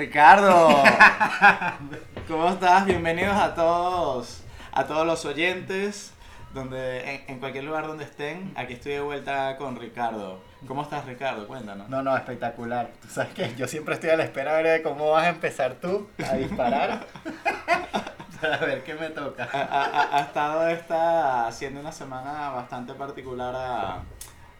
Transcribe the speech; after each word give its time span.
Ricardo, 0.00 0.68
¿cómo 2.28 2.50
estás? 2.50 2.84
Bienvenidos 2.84 3.34
a 3.36 3.54
todos, 3.54 4.42
a 4.72 4.84
todos 4.84 5.06
los 5.06 5.24
oyentes, 5.24 6.12
donde 6.52 7.14
en, 7.14 7.24
en 7.28 7.38
cualquier 7.40 7.64
lugar 7.64 7.86
donde 7.86 8.04
estén. 8.04 8.52
Aquí 8.56 8.74
estoy 8.74 8.92
de 8.92 9.00
vuelta 9.00 9.56
con 9.56 9.76
Ricardo. 9.80 10.40
¿Cómo 10.68 10.82
estás, 10.82 11.06
Ricardo? 11.06 11.46
Cuéntanos. 11.48 11.88
No, 11.88 12.02
no, 12.02 12.14
espectacular. 12.14 12.90
Tú 13.00 13.08
sabes 13.08 13.32
que 13.32 13.54
yo 13.56 13.66
siempre 13.66 13.94
estoy 13.94 14.10
a 14.10 14.16
la 14.18 14.24
espera 14.24 14.56
de 14.58 14.82
cómo 14.82 15.10
vas 15.12 15.24
a 15.24 15.28
empezar 15.30 15.74
tú 15.76 16.08
a 16.28 16.34
disparar. 16.34 17.06
Para 18.40 18.58
ver 18.58 18.84
qué 18.84 18.94
me 18.94 19.08
toca. 19.08 19.48
Ha, 19.50 19.62
ha- 19.62 20.16
ha 20.18 20.20
estado 20.20 20.68
esta 20.68 21.50
siendo 21.52 21.80
una 21.80 21.90
semana 21.92 22.50
bastante 22.50 22.92
particular 22.92 23.54
a- 23.56 24.02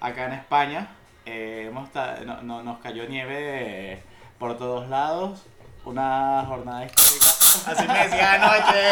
acá 0.01 0.25
en 0.27 0.33
España. 0.33 0.89
Eh, 1.27 1.67
hemos 1.69 1.91
no- 2.25 2.41
no- 2.43 2.63
nos 2.63 2.79
cayó 2.79 3.07
nieve 3.07 3.93
eh, 3.93 4.03
por 4.39 4.57
todos 4.57 4.89
lados. 4.89 5.43
Una 5.85 6.45
jornada 6.47 6.85
histórica. 6.85 7.27
Así 7.67 7.87
me 7.87 8.09
decía 8.09 8.33
anoche. 8.35 8.83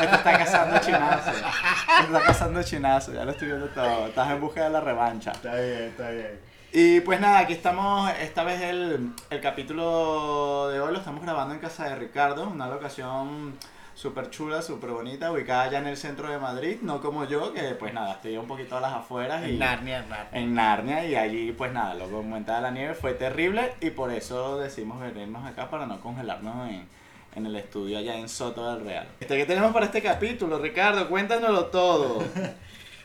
Te 0.10 0.16
está 0.16 0.38
cazando 0.38 0.78
chinazo. 0.78 1.30
Te 1.30 2.04
está 2.04 2.20
cazando 2.26 2.62
chinazo. 2.62 3.12
Ya 3.14 3.24
lo 3.24 3.30
estoy 3.30 3.48
viendo 3.48 3.68
todo. 3.68 4.06
Estás 4.08 4.30
en 4.30 4.40
busca 4.40 4.64
de 4.64 4.70
la 4.70 4.80
revancha. 4.80 5.32
Está 5.32 5.54
bien, 5.54 5.82
está 5.84 6.10
bien. 6.10 6.40
Y 6.74 7.00
pues 7.00 7.20
nada, 7.20 7.40
aquí 7.40 7.52
estamos, 7.52 8.10
esta 8.18 8.44
vez 8.44 8.62
el, 8.62 9.12
el 9.28 9.40
capítulo 9.42 10.68
de 10.70 10.80
hoy 10.80 10.92
lo 10.92 10.98
estamos 10.98 11.22
grabando 11.22 11.52
en 11.52 11.60
casa 11.60 11.84
de 11.84 11.96
Ricardo, 11.96 12.48
una 12.48 12.66
locación 12.66 13.58
súper 14.02 14.30
chula, 14.30 14.60
súper 14.62 14.90
bonita, 14.90 15.30
ubicada 15.30 15.70
ya 15.70 15.78
en 15.78 15.86
el 15.86 15.96
centro 15.96 16.28
de 16.28 16.36
Madrid, 16.38 16.78
no 16.82 17.00
como 17.00 17.24
yo, 17.24 17.52
que 17.54 17.62
pues 17.78 17.94
nada, 17.94 18.14
estoy 18.14 18.36
un 18.36 18.46
poquito 18.48 18.76
a 18.76 18.80
las 18.80 18.92
afueras 18.94 19.42
y 19.46 19.50
En 19.50 19.58
Narnia, 19.60 19.98
en 20.00 20.08
Narnia. 20.08 20.28
en 20.40 20.54
Narnia 20.54 21.04
y 21.06 21.14
allí 21.14 21.52
pues 21.52 21.72
nada, 21.72 21.94
lo 21.94 22.08
que 22.08 22.16
aumentaba 22.16 22.60
la 22.60 22.70
nieve 22.72 22.94
fue 22.94 23.14
terrible 23.14 23.74
y 23.80 23.90
por 23.90 24.10
eso 24.12 24.58
decidimos 24.58 25.00
venirnos 25.00 25.46
acá 25.46 25.70
para 25.70 25.86
no 25.86 26.00
congelarnos 26.00 26.68
en, 26.70 26.88
en 27.36 27.46
el 27.46 27.54
estudio 27.54 27.96
allá 27.98 28.16
en 28.16 28.28
Soto 28.28 28.74
del 28.74 28.84
Real. 28.84 29.06
Este, 29.20 29.36
¿Qué 29.36 29.46
tenemos 29.46 29.72
para 29.72 29.86
este 29.86 30.02
capítulo, 30.02 30.58
Ricardo? 30.58 31.08
Cuéntanoslo 31.08 31.66
todo. 31.66 32.22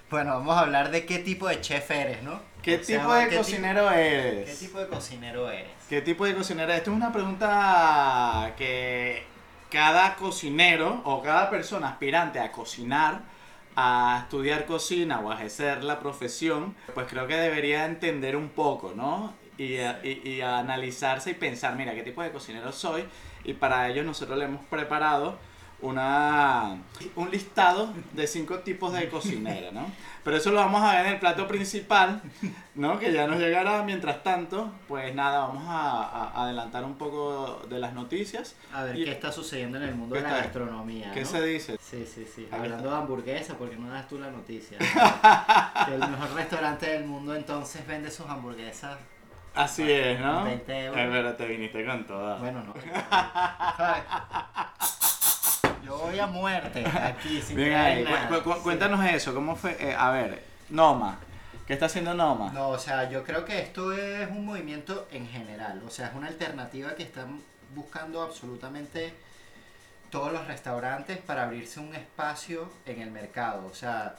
Bueno, 0.09 0.35
vamos 0.35 0.55
a 0.55 0.61
hablar 0.61 0.89
de 0.89 1.05
qué 1.05 1.19
tipo 1.19 1.49
de 1.49 1.59
chef 1.59 1.91
eres, 1.91 2.23
¿no? 2.23 2.39
¿Qué 2.61 2.77
O 2.77 2.81
sea, 2.83 2.99
tipo 3.01 3.13
de 3.13 3.27
¿qué 3.27 3.35
cocinero 3.35 3.81
tipo- 3.81 3.93
eres? 3.93 4.49
¿Qué 4.49 4.65
tipo 4.65 4.79
de 4.79 4.87
cocinero 4.87 5.51
eres? 5.51 5.71
¿Qué 5.89 6.01
tipo 6.01 6.25
de 6.25 6.33
cocinero? 6.33 6.71
Esto 6.71 6.91
es 6.91 6.95
una 6.95 7.11
pregunta 7.11 8.53
que 8.57 9.23
cada 9.69 10.15
cocinero 10.15 11.01
o 11.05 11.21
cada 11.21 11.49
persona 11.49 11.89
aspirante 11.89 12.39
a 12.39 12.51
cocinar, 12.51 13.21
a 13.75 14.21
estudiar 14.23 14.65
cocina 14.65 15.19
o 15.19 15.31
a 15.31 15.35
ejercer 15.35 15.83
la 15.83 15.99
profesión, 15.99 16.75
pues 16.93 17.07
creo 17.07 17.27
que 17.27 17.35
debería 17.35 17.85
entender 17.85 18.35
un 18.35 18.49
poco, 18.49 18.93
¿no? 18.95 19.33
Y, 19.57 19.75
y- 19.75 20.21
y 20.23 20.41
analizarse 20.41 21.31
y 21.31 21.33
pensar, 21.33 21.75
mira, 21.75 21.93
¿qué 21.95 22.03
tipo 22.03 22.21
de 22.23 22.31
cocinero 22.31 22.71
soy? 22.71 23.05
Y 23.43 23.53
para 23.53 23.89
ello 23.89 24.03
nosotros 24.03 24.37
le 24.37 24.45
hemos 24.45 24.63
preparado 24.65 25.37
una, 25.79 26.77
un 27.15 27.29
listado 27.29 27.93
de 28.13 28.25
cinco 28.27 28.59
tipos 28.59 28.93
de 28.93 29.07
cocinera, 29.09 29.71
¿no? 29.71 29.85
Pero 30.23 30.37
eso 30.37 30.51
lo 30.51 30.57
vamos 30.57 30.81
a 30.81 30.93
ver 30.97 31.05
en 31.05 31.13
el 31.13 31.19
plato 31.19 31.47
principal, 31.47 32.21
¿no? 32.75 32.99
Que 32.99 33.13
ya 33.13 33.27
nos 33.27 33.37
llegará. 33.39 33.83
Mientras 33.83 34.23
tanto, 34.23 34.71
pues 34.87 35.13
nada, 35.15 35.39
vamos 35.47 35.63
a, 35.67 36.31
a 36.33 36.43
adelantar 36.43 36.83
un 36.83 36.95
poco 36.95 37.61
de 37.69 37.79
las 37.79 37.93
noticias. 37.93 38.55
A 38.73 38.83
ver 38.83 38.97
Y- 38.97 39.05
qué 39.05 39.11
está 39.11 39.31
sucediendo 39.31 39.77
en 39.77 39.83
el 39.83 39.95
mundo 39.95 40.15
¿Qué 40.15 40.21
de 40.23 40.27
la 40.27 40.37
gastronomía. 40.37 41.11
¿Qué 41.13 41.21
¿no? 41.21 41.27
se 41.27 41.45
dice? 41.45 41.77
Sí, 41.81 42.05
sí, 42.05 42.25
sí. 42.35 42.47
Hablando 42.51 42.77
está. 42.77 42.89
de 42.89 42.95
hamburguesa, 42.97 43.57
porque 43.57 43.75
no 43.77 43.89
das 43.89 44.07
tú 44.07 44.19
la 44.19 44.29
noticia. 44.31 44.77
Que 45.85 45.93
el 45.93 45.99
mejor 45.99 46.33
restaurante 46.33 46.87
del 46.89 47.05
mundo 47.05 47.33
entonces 47.35 47.85
vende 47.87 48.09
sus 48.11 48.25
hamburguesas. 48.27 48.97
Así 49.55 49.89
es, 49.89 50.19
¿no? 50.19 50.43
20 50.43 50.85
euros. 50.85 50.99
Eh, 51.01 51.07
pero 51.09 51.33
te 51.35 51.45
viniste 51.47 51.85
con 51.85 52.05
toda. 52.05 52.37
Bueno, 52.37 52.63
no. 52.63 52.73
Yo 55.87 55.97
voy 55.97 56.19
a 56.19 56.27
muerte 56.27 56.85
aquí 56.85 57.41
sin 57.41 57.55
Bien 57.55 57.73
ahí. 57.73 58.05
Cu- 58.27 58.43
cu- 58.43 58.61
cuéntanos 58.61 59.03
eso, 59.05 59.33
¿cómo 59.33 59.55
fue? 59.55 59.77
Eh, 59.79 59.95
a 59.97 60.11
ver, 60.11 60.43
Noma. 60.69 61.17
¿Qué 61.65 61.73
está 61.73 61.85
haciendo 61.85 62.13
Noma? 62.13 62.51
No, 62.53 62.69
o 62.69 62.77
sea, 62.79 63.09
yo 63.09 63.23
creo 63.23 63.45
que 63.45 63.59
esto 63.61 63.93
es 63.93 64.29
un 64.29 64.45
movimiento 64.45 65.07
en 65.11 65.27
general. 65.29 65.81
O 65.85 65.89
sea, 65.89 66.07
es 66.07 66.13
una 66.15 66.27
alternativa 66.27 66.93
que 66.95 67.03
están 67.03 67.41
buscando 67.73 68.21
absolutamente 68.21 69.13
todos 70.09 70.31
los 70.31 70.45
restaurantes 70.47 71.17
para 71.19 71.43
abrirse 71.43 71.79
un 71.81 71.93
espacio 71.95 72.69
en 72.85 73.01
el 73.01 73.11
mercado. 73.11 73.65
O 73.65 73.73
sea, 73.75 74.15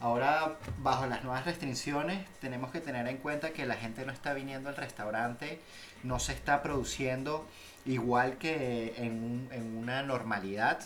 ahora 0.00 0.54
bajo 0.78 1.06
las 1.06 1.22
nuevas 1.24 1.44
restricciones 1.44 2.24
tenemos 2.40 2.70
que 2.72 2.80
tener 2.80 3.06
en 3.08 3.18
cuenta 3.18 3.50
que 3.50 3.66
la 3.66 3.74
gente 3.74 4.04
no 4.04 4.12
está 4.12 4.32
viniendo 4.34 4.68
al 4.68 4.76
restaurante, 4.76 5.60
no 6.04 6.18
se 6.20 6.32
está 6.32 6.62
produciendo 6.62 7.48
igual 7.86 8.38
que 8.38 8.94
en, 8.98 9.12
un- 9.22 9.48
en 9.52 9.76
una 9.76 10.02
normalidad 10.02 10.78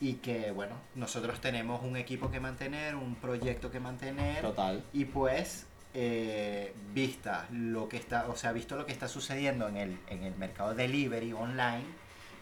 y 0.00 0.14
que 0.14 0.50
bueno, 0.50 0.74
nosotros 0.94 1.40
tenemos 1.40 1.82
un 1.82 1.96
equipo 1.96 2.30
que 2.30 2.40
mantener, 2.40 2.94
un 2.96 3.14
proyecto 3.16 3.70
que 3.70 3.80
mantener 3.80 4.40
Total. 4.42 4.82
y 4.92 5.04
pues 5.04 5.66
eh, 5.92 6.72
vista 6.94 7.46
lo 7.50 7.88
que 7.88 7.96
está, 7.98 8.26
o 8.28 8.36
sea, 8.36 8.52
visto 8.52 8.76
lo 8.76 8.86
que 8.86 8.92
está 8.92 9.08
sucediendo 9.08 9.68
en 9.68 9.76
el, 9.76 9.98
en 10.08 10.22
el 10.24 10.34
mercado 10.36 10.74
delivery 10.74 11.32
online, 11.32 11.84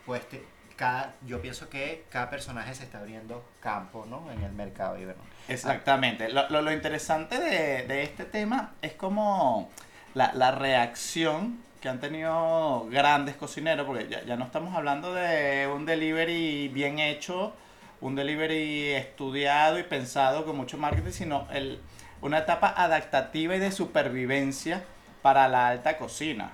pues 0.06 0.28
te- 0.28 0.44
cada, 0.76 1.14
yo 1.26 1.42
pienso 1.42 1.68
que 1.68 2.04
cada 2.08 2.30
personaje 2.30 2.72
se 2.74 2.84
está 2.84 3.00
abriendo 3.00 3.44
campo, 3.60 4.06
¿no? 4.08 4.30
En 4.30 4.44
el 4.44 4.52
mercado 4.52 4.94
bueno. 4.94 5.14
Exactamente. 5.48 6.28
Lo, 6.32 6.48
lo, 6.50 6.62
lo 6.62 6.72
interesante 6.72 7.40
de, 7.40 7.84
de 7.88 8.02
este 8.04 8.24
tema 8.24 8.74
es 8.80 8.92
como 8.92 9.70
la, 10.14 10.32
la 10.34 10.52
reacción 10.52 11.58
que 11.80 11.88
han 11.88 12.00
tenido 12.00 12.86
grandes 12.90 13.36
cocineros, 13.36 13.86
porque 13.86 14.08
ya, 14.08 14.24
ya 14.24 14.36
no 14.36 14.44
estamos 14.44 14.74
hablando 14.74 15.14
de 15.14 15.68
un 15.72 15.86
delivery 15.86 16.68
bien 16.68 16.98
hecho, 16.98 17.52
un 18.00 18.14
delivery 18.14 18.90
estudiado 18.90 19.78
y 19.78 19.84
pensado 19.84 20.44
con 20.44 20.56
mucho 20.56 20.78
marketing, 20.78 21.10
sino 21.10 21.48
el, 21.52 21.80
una 22.20 22.38
etapa 22.38 22.72
adaptativa 22.76 23.56
y 23.56 23.58
de 23.58 23.72
supervivencia 23.72 24.84
para 25.22 25.48
la 25.48 25.68
alta 25.68 25.98
cocina. 25.98 26.52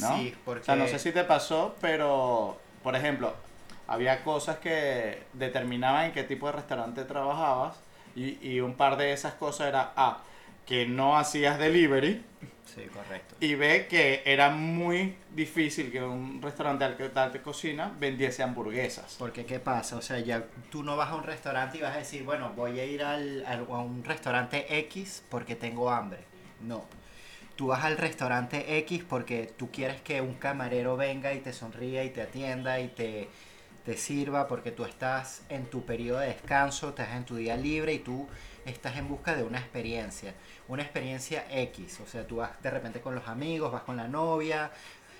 ¿no? 0.00 0.16
Sí, 0.16 0.34
porque 0.44 0.62
O 0.62 0.64
sea, 0.64 0.76
no 0.76 0.86
sé 0.86 0.98
si 0.98 1.12
te 1.12 1.24
pasó, 1.24 1.74
pero, 1.80 2.58
por 2.82 2.96
ejemplo, 2.96 3.34
había 3.88 4.22
cosas 4.22 4.58
que 4.58 5.22
determinaban 5.32 6.06
en 6.06 6.12
qué 6.12 6.22
tipo 6.22 6.46
de 6.46 6.52
restaurante 6.52 7.04
trabajabas 7.04 7.76
y, 8.14 8.38
y 8.46 8.60
un 8.60 8.74
par 8.74 8.96
de 8.96 9.12
esas 9.12 9.34
cosas 9.34 9.68
era 9.68 9.92
A, 9.96 10.18
que 10.66 10.86
no 10.86 11.18
hacías 11.18 11.58
delivery 11.58 12.22
Sí, 12.74 12.82
correcto. 12.92 13.34
y 13.40 13.54
B, 13.56 13.86
que 13.88 14.22
era 14.24 14.50
muy 14.50 15.16
difícil 15.34 15.90
que 15.90 16.02
un 16.02 16.40
restaurante 16.40 16.84
al 16.84 16.96
que 16.96 17.08
tal 17.08 17.32
te 17.32 17.42
cocina 17.42 17.92
vendiese 17.98 18.42
hamburguesas. 18.42 19.16
Porque 19.18 19.44
qué 19.44 19.58
pasa, 19.58 19.96
o 19.96 20.02
sea, 20.02 20.20
ya 20.20 20.44
tú 20.70 20.82
no 20.82 20.96
vas 20.96 21.10
a 21.10 21.16
un 21.16 21.24
restaurante 21.24 21.78
y 21.78 21.80
vas 21.80 21.94
a 21.96 21.98
decir, 21.98 22.22
bueno, 22.22 22.52
voy 22.54 22.78
a 22.78 22.84
ir 22.84 23.02
al, 23.02 23.44
al- 23.46 23.66
a 23.70 23.78
un 23.78 24.04
restaurante 24.04 24.66
X 24.80 25.22
porque 25.28 25.56
tengo 25.56 25.90
hambre. 25.90 26.20
No. 26.60 26.84
Tú 27.56 27.68
vas 27.68 27.84
al 27.84 27.98
restaurante 27.98 28.78
X 28.78 29.04
porque 29.08 29.52
tú 29.56 29.70
quieres 29.70 30.00
que 30.00 30.20
un 30.20 30.34
camarero 30.34 30.96
venga 30.96 31.34
y 31.34 31.40
te 31.40 31.52
sonría 31.52 32.04
y 32.04 32.10
te 32.10 32.22
atienda 32.22 32.80
y 32.80 32.88
te, 32.88 33.28
te 33.84 33.96
sirva 33.96 34.46
porque 34.48 34.70
tú 34.70 34.84
estás 34.84 35.42
en 35.50 35.66
tu 35.66 35.84
periodo 35.84 36.20
de 36.20 36.28
descanso, 36.28 36.90
estás 36.90 37.14
en 37.16 37.24
tu 37.24 37.36
día 37.36 37.56
libre 37.56 37.92
y 37.94 37.98
tú 37.98 38.28
estás 38.64 38.96
en 38.96 39.08
busca 39.08 39.34
de 39.34 39.42
una 39.42 39.58
experiencia, 39.58 40.34
una 40.68 40.82
experiencia 40.82 41.44
X, 41.50 42.00
o 42.00 42.06
sea, 42.06 42.26
tú 42.26 42.36
vas 42.36 42.60
de 42.62 42.70
repente 42.70 43.00
con 43.00 43.14
los 43.14 43.26
amigos, 43.28 43.72
vas 43.72 43.82
con 43.82 43.96
la 43.96 44.08
novia, 44.08 44.70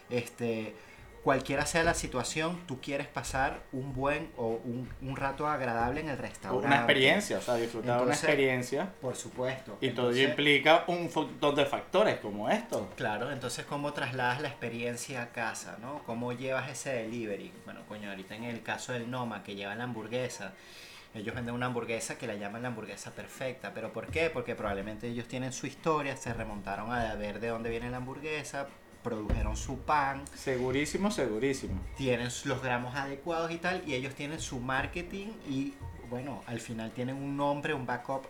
este, 0.08 0.74
cualquiera 1.22 1.66
sea 1.66 1.84
la 1.84 1.94
situación, 1.94 2.60
tú 2.66 2.80
quieres 2.80 3.06
pasar 3.06 3.60
un 3.72 3.92
buen 3.92 4.30
o 4.36 4.60
un, 4.64 4.88
un 5.02 5.16
rato 5.16 5.46
agradable 5.46 6.00
en 6.00 6.08
el 6.08 6.18
restaurante. 6.18 6.66
Una 6.66 6.76
experiencia, 6.76 7.38
o 7.38 7.40
sea, 7.40 7.56
disfrutar 7.56 7.98
de 7.98 8.02
una 8.04 8.14
experiencia. 8.14 8.92
Por 9.00 9.16
supuesto. 9.16 9.76
Y 9.80 9.90
todo 9.90 10.08
Entonces, 10.08 10.28
implica 10.28 10.84
un 10.86 11.10
montón 11.14 11.54
de 11.54 11.66
factores 11.66 12.18
como 12.20 12.48
esto. 12.48 12.88
Claro, 12.96 13.30
entonces 13.30 13.64
cómo 13.66 13.92
trasladas 13.92 14.40
la 14.40 14.48
experiencia 14.48 15.22
a 15.22 15.28
casa, 15.28 15.76
¿no? 15.80 16.02
¿Cómo 16.04 16.32
llevas 16.32 16.70
ese 16.70 16.92
delivery? 16.92 17.52
Bueno, 17.64 17.80
coño, 17.86 18.10
ahorita 18.10 18.34
en 18.34 18.44
el 18.44 18.62
caso 18.62 18.92
del 18.92 19.10
Noma, 19.10 19.42
que 19.42 19.54
lleva 19.54 19.74
la 19.74 19.84
hamburguesa, 19.84 20.54
ellos 21.14 21.34
venden 21.34 21.54
una 21.54 21.66
hamburguesa 21.66 22.16
que 22.18 22.26
la 22.26 22.34
llaman 22.34 22.62
la 22.62 22.68
hamburguesa 22.68 23.10
perfecta. 23.12 23.72
¿Pero 23.74 23.92
por 23.92 24.06
qué? 24.08 24.30
Porque 24.30 24.54
probablemente 24.54 25.08
ellos 25.08 25.26
tienen 25.26 25.52
su 25.52 25.66
historia, 25.66 26.16
se 26.16 26.32
remontaron 26.32 26.92
a 26.92 27.14
ver 27.16 27.40
de 27.40 27.48
dónde 27.48 27.70
viene 27.70 27.90
la 27.90 27.96
hamburguesa, 27.98 28.68
produjeron 29.02 29.56
su 29.56 29.78
pan, 29.78 30.24
Segurísimo, 30.34 31.10
segurísimo. 31.10 31.80
tienen 31.96 32.28
los 32.44 32.62
gramos 32.62 32.94
adecuados 32.94 33.50
y 33.50 33.56
tal, 33.56 33.82
y 33.86 33.94
ellos 33.94 34.14
tienen 34.14 34.40
su 34.40 34.60
marketing 34.60 35.28
y, 35.48 35.74
bueno, 36.08 36.42
al 36.46 36.60
final 36.60 36.90
tienen 36.92 37.16
un 37.16 37.36
nombre, 37.36 37.74
un 37.74 37.86
backup 37.86 38.26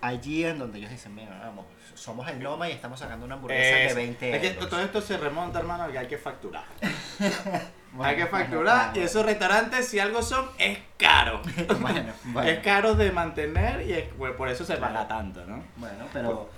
allí 0.00 0.44
en 0.44 0.58
donde 0.58 0.78
ellos 0.78 0.90
dicen, 0.90 1.14
mira, 1.14 1.38
vamos, 1.38 1.66
somos 1.94 2.28
el 2.28 2.42
Noma 2.42 2.68
y 2.68 2.72
estamos 2.72 2.98
sacando 2.98 3.26
una 3.26 3.34
hamburguesa 3.34 3.78
Es- 3.80 3.88
de 3.94 3.94
20 3.94 4.34
es 4.36 4.40
que 4.40 4.48
euros. 4.48 4.68
todo 4.70 4.80
esto 4.82 5.00
se 5.00 5.16
remonta, 5.16 5.58
hermano, 5.58 5.84
a 5.84 5.88
que 5.92 5.98
hay 5.98 6.06
que 6.08 6.18
facturar. 6.18 6.64
Bueno, 7.92 8.08
hay 8.08 8.16
que 8.16 8.26
facturar 8.26 8.90
bueno. 8.90 9.00
y 9.00 9.04
esos 9.04 9.26
restaurantes, 9.26 9.88
si 9.88 9.98
algo 9.98 10.22
son, 10.22 10.48
es 10.58 10.78
caro. 10.96 11.42
bueno, 11.80 12.12
bueno. 12.26 12.48
Es 12.48 12.60
caro 12.60 12.94
de 12.94 13.10
mantener 13.10 13.82
y 13.84 13.92
es- 13.94 14.04
pues, 14.16 14.32
por 14.34 14.48
eso 14.48 14.64
se 14.64 14.76
paga 14.76 15.08
tanto, 15.08 15.44
¿no? 15.44 15.60
Bueno, 15.76 16.06
pero 16.12 16.48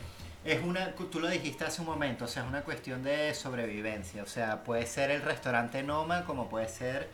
Es 0.45 0.63
una, 0.63 0.91
tú 0.95 1.21
lo 1.21 1.29
dijiste 1.29 1.65
hace 1.65 1.81
un 1.81 1.87
momento, 1.87 2.27
o 2.27 2.29
sea, 2.29 2.43
es 2.43 2.49
una 2.51 2.61
cuestión 2.63 3.03
de 3.03 3.33
sobrevivencia. 3.33 4.23
O 4.23 4.27
sea, 4.27 4.63
puede 4.63 4.85
ser 4.87 5.11
el 5.11 5.23
restaurante 5.23 5.83
Noma 5.83 6.25
como 6.27 6.51
puede 6.51 6.69
ser 6.69 7.09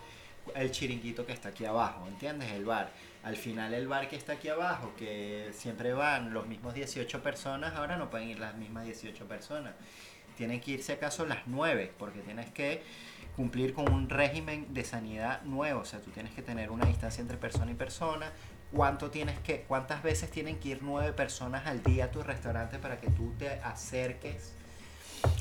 el 0.57 0.71
chiringuito 0.73 1.25
que 1.25 1.33
está 1.33 1.51
aquí 1.51 1.65
abajo, 1.67 2.05
¿entiendes? 2.09 2.51
El 2.51 2.65
bar. 2.65 2.89
Al 3.23 3.37
final 3.37 3.75
el 3.75 3.89
bar 3.89 4.09
que 4.09 4.17
está 4.17 4.35
aquí 4.35 4.49
abajo, 4.49 4.95
que 4.97 5.51
siempre 5.53 5.93
van 5.93 6.33
los 6.33 6.47
mismos 6.47 6.75
18 6.75 7.23
personas, 7.23 7.75
ahora 7.75 7.97
no 7.97 8.11
pueden 8.11 8.29
ir 8.29 8.39
las 8.39 8.55
mismas 8.55 8.85
18 8.85 9.27
personas. 9.27 9.75
Tienen 10.37 10.61
que 10.61 10.73
irse 10.73 10.93
acaso 10.93 11.27
las 11.27 11.47
9, 11.47 11.93
porque 11.99 12.21
tienes 12.21 12.51
que 12.51 12.83
cumplir 13.35 13.75
con 13.75 13.93
un 13.93 14.09
régimen 14.09 14.73
de 14.73 14.85
sanidad 14.85 15.43
nuevo. 15.43 15.81
O 15.81 15.85
sea, 15.85 16.01
tú 16.01 16.11
tienes 16.11 16.33
que 16.33 16.43
tener 16.43 16.71
una 16.71 16.87
distancia 16.87 17.21
entre 17.21 17.37
persona 17.37 17.73
y 17.73 17.75
persona, 17.75 18.33
cuánto 18.73 19.11
tienes 19.11 19.39
que, 19.41 19.63
cuántas 19.63 20.03
veces 20.03 20.31
tienen 20.31 20.59
que 20.59 20.71
ir 20.71 20.83
nueve 20.83 21.13
personas 21.13 21.67
al 21.67 21.83
día 21.83 22.07
a 22.07 22.11
tu 22.11 22.23
restaurante 22.23 22.79
para 22.79 22.99
que 22.99 23.11
tú 23.11 23.35
te 23.39 23.51
acerques 23.61 24.55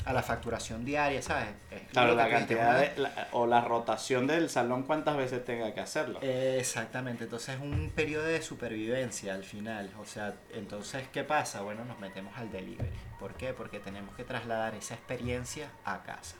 a 0.04 0.12
la 0.12 0.22
facturación 0.22 0.84
diaria, 0.84 1.20
¿sabes? 1.22 1.48
claro, 1.92 2.14
la 2.14 2.28
cantidad 2.28 2.78
de, 2.78 3.08
o 3.32 3.46
la 3.46 3.60
rotación 3.60 4.26
del 4.26 4.48
salón, 4.48 4.84
cuántas 4.84 5.16
veces 5.16 5.44
tenga 5.44 5.72
que 5.74 5.80
hacerlo. 5.80 6.20
exactamente, 6.22 7.24
entonces 7.24 7.56
es 7.56 7.60
un 7.60 7.90
periodo 7.94 8.24
de 8.24 8.40
supervivencia 8.42 9.34
al 9.34 9.44
final. 9.44 9.90
O 10.00 10.04
sea, 10.04 10.34
entonces, 10.52 11.06
¿qué 11.12 11.24
pasa? 11.24 11.62
Bueno, 11.62 11.84
nos 11.84 11.98
metemos 11.98 12.36
al 12.36 12.50
delivery. 12.50 12.90
¿Por 13.18 13.34
qué? 13.34 13.52
Porque 13.52 13.80
tenemos 13.80 14.14
que 14.16 14.24
trasladar 14.24 14.74
esa 14.74 14.94
experiencia 14.94 15.68
a 15.84 16.02
casa. 16.02 16.36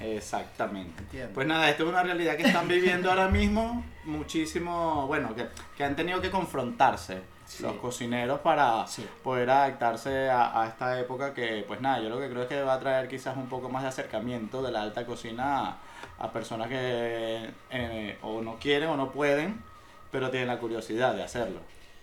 Exactamente. 0.00 1.28
Pues 1.34 1.46
nada, 1.46 1.68
esto 1.68 1.84
es 1.84 1.88
una 1.88 2.02
realidad 2.02 2.36
que 2.36 2.44
están 2.44 2.68
viviendo 2.68 3.10
ahora 3.10 3.28
mismo 3.28 3.84
muchísimo, 4.04 5.06
bueno, 5.06 5.34
que, 5.34 5.48
que 5.76 5.84
han 5.84 5.96
tenido 5.96 6.20
que 6.20 6.30
confrontarse 6.30 7.20
los 7.60 7.76
cocineros 7.76 8.40
para 8.40 8.84
poder 9.22 9.50
adaptarse 9.50 10.30
a, 10.30 10.66
esta 10.68 10.98
época 11.00 11.34
que, 11.34 11.64
pues 11.66 11.80
nada, 11.80 12.00
yo 12.00 12.08
lo 12.08 12.20
que 12.20 12.28
creo 12.28 12.42
es 12.42 12.48
que 12.48 12.62
va 12.62 12.74
a 12.74 12.80
traer 12.80 13.08
quizás 13.08 13.36
un 13.36 13.48
poco 13.48 13.68
más 13.68 13.82
de 13.82 13.88
acercamiento 13.88 14.62
de 14.62 14.72
la 14.72 14.82
alta 14.82 15.04
cocina 15.06 15.78
a, 16.18 16.32
personas 16.32 16.68
que 16.68 17.50
eh, 17.70 18.18
o 18.22 18.42
no 18.42 18.58
quieren 18.58 18.90
o 18.90 18.96
no 18.96 19.10
pueden, 19.10 19.62
pero 20.10 20.30
tienen 20.30 20.48
la 20.48 20.58
curiosidad 20.58 21.14
de 21.14 21.22
hacerlo. 21.22 21.60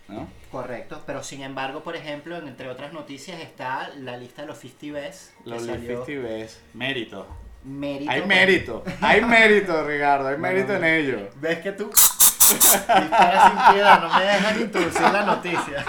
¿no? 0.08 0.28
Correcto, 0.52 1.02
pero 1.06 1.22
sin 1.22 1.42
embargo, 1.42 1.82
por 1.82 1.96
ejemplo, 1.96 2.36
entre 2.36 2.68
otras 2.68 2.92
noticias 2.92 3.40
está 3.40 3.90
la 3.96 4.16
lista 4.16 4.42
de 4.42 4.48
los 4.48 4.58
50 4.58 5.00
Best. 5.00 5.32
Los 5.44 5.62
50 5.62 6.12
Best, 6.22 6.58
mérito. 6.74 7.26
Mérito. 7.64 8.12
Hay 8.12 8.22
mérito, 8.24 8.84
hay 9.00 9.20
mérito, 9.22 9.84
Ricardo, 9.84 10.28
hay 10.28 10.36
mérito 10.38 10.74
en 10.76 10.84
ello. 10.84 11.28
¿Ves 11.40 11.58
que 11.58 11.72
tú 11.72 11.90
Dispara 12.48 13.48
sin 13.48 13.74
piedad, 13.74 14.00
no 14.02 14.18
me 14.18 14.24
dejan 14.24 14.60
introducir 14.60 15.02
la 15.02 15.22
noticia. 15.24 15.84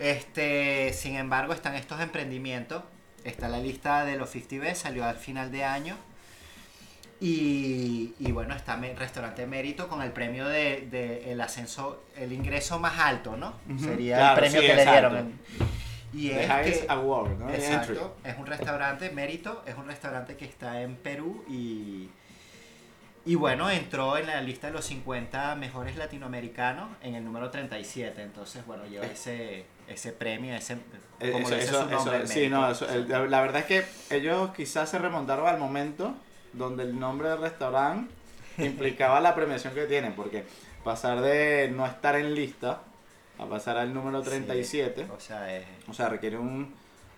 Este, 0.00 0.94
sin 0.94 1.16
embargo, 1.16 1.52
están 1.52 1.74
estos 1.74 2.00
emprendimientos. 2.00 2.82
Está 3.22 3.48
la 3.48 3.58
lista 3.58 4.06
de 4.06 4.16
los 4.16 4.34
50B, 4.34 4.74
salió 4.74 5.04
al 5.04 5.16
final 5.16 5.52
de 5.52 5.64
año. 5.64 5.96
Y, 7.20 8.14
y 8.18 8.32
bueno, 8.32 8.54
está 8.54 8.74
el 8.82 8.96
Restaurante 8.96 9.46
Mérito 9.46 9.88
con 9.88 10.00
el 10.00 10.10
premio 10.10 10.48
de, 10.48 11.30
el 11.30 11.38
ascenso, 11.42 12.02
el 12.16 12.32
ingreso 12.32 12.78
más 12.78 12.98
alto, 12.98 13.36
¿no? 13.36 13.52
Sería 13.78 14.30
el 14.30 14.38
premio 14.38 14.60
que 14.62 14.74
le 14.74 14.86
dieron. 14.86 15.32
Y 16.14 16.30
es 16.30 16.46
que, 16.48 16.86
Award, 16.88 17.38
¿no? 17.38 17.50
Exacto, 17.50 18.16
es 18.24 18.36
un 18.38 18.46
restaurante, 18.46 19.10
Mérito, 19.10 19.62
es 19.66 19.76
un 19.76 19.86
restaurante 19.86 20.36
que 20.36 20.46
está 20.46 20.80
en 20.80 20.96
Perú 20.96 21.44
y 21.46 22.08
y 23.26 23.34
bueno, 23.34 23.68
entró 23.68 24.16
en 24.16 24.26
la 24.26 24.40
lista 24.40 24.68
de 24.68 24.72
los 24.72 24.86
50 24.86 25.54
mejores 25.56 25.96
latinoamericanos 25.96 26.88
en 27.02 27.14
el 27.14 27.24
número 27.24 27.50
37. 27.50 28.22
Entonces, 28.22 28.64
bueno, 28.66 28.86
lleva 28.86 29.06
eh. 29.06 29.10
ese, 29.12 29.64
ese 29.88 30.12
premio, 30.12 30.54
ese, 30.54 30.78
eh, 31.20 31.32
como 31.32 31.48
eso, 31.50 31.82
su 31.82 31.90
nombre, 31.90 32.26
sí, 32.26 32.48
no, 32.48 32.70
la 32.70 33.40
verdad 33.42 33.56
es 33.58 33.66
que 33.66 33.84
ellos 34.16 34.50
quizás 34.56 34.88
se 34.88 34.98
remontaron 34.98 35.46
al 35.46 35.58
momento 35.58 36.14
donde 36.54 36.84
el 36.84 36.98
nombre 36.98 37.28
del 37.28 37.40
restaurante 37.40 38.12
implicaba 38.58 39.20
la 39.20 39.34
premiación 39.34 39.74
que 39.74 39.84
tienen, 39.84 40.14
porque 40.14 40.44
pasar 40.82 41.20
de 41.20 41.70
no 41.74 41.86
estar 41.86 42.16
en 42.16 42.34
lista 42.34 42.80
a 43.38 43.46
pasar 43.46 43.76
al 43.76 43.92
número 43.92 44.22
37, 44.22 45.06
o, 45.14 45.20
sea, 45.20 45.54
es, 45.54 45.66
o 45.88 45.92
sea, 45.92 46.08
requiere 46.08 46.38
un 46.38 46.74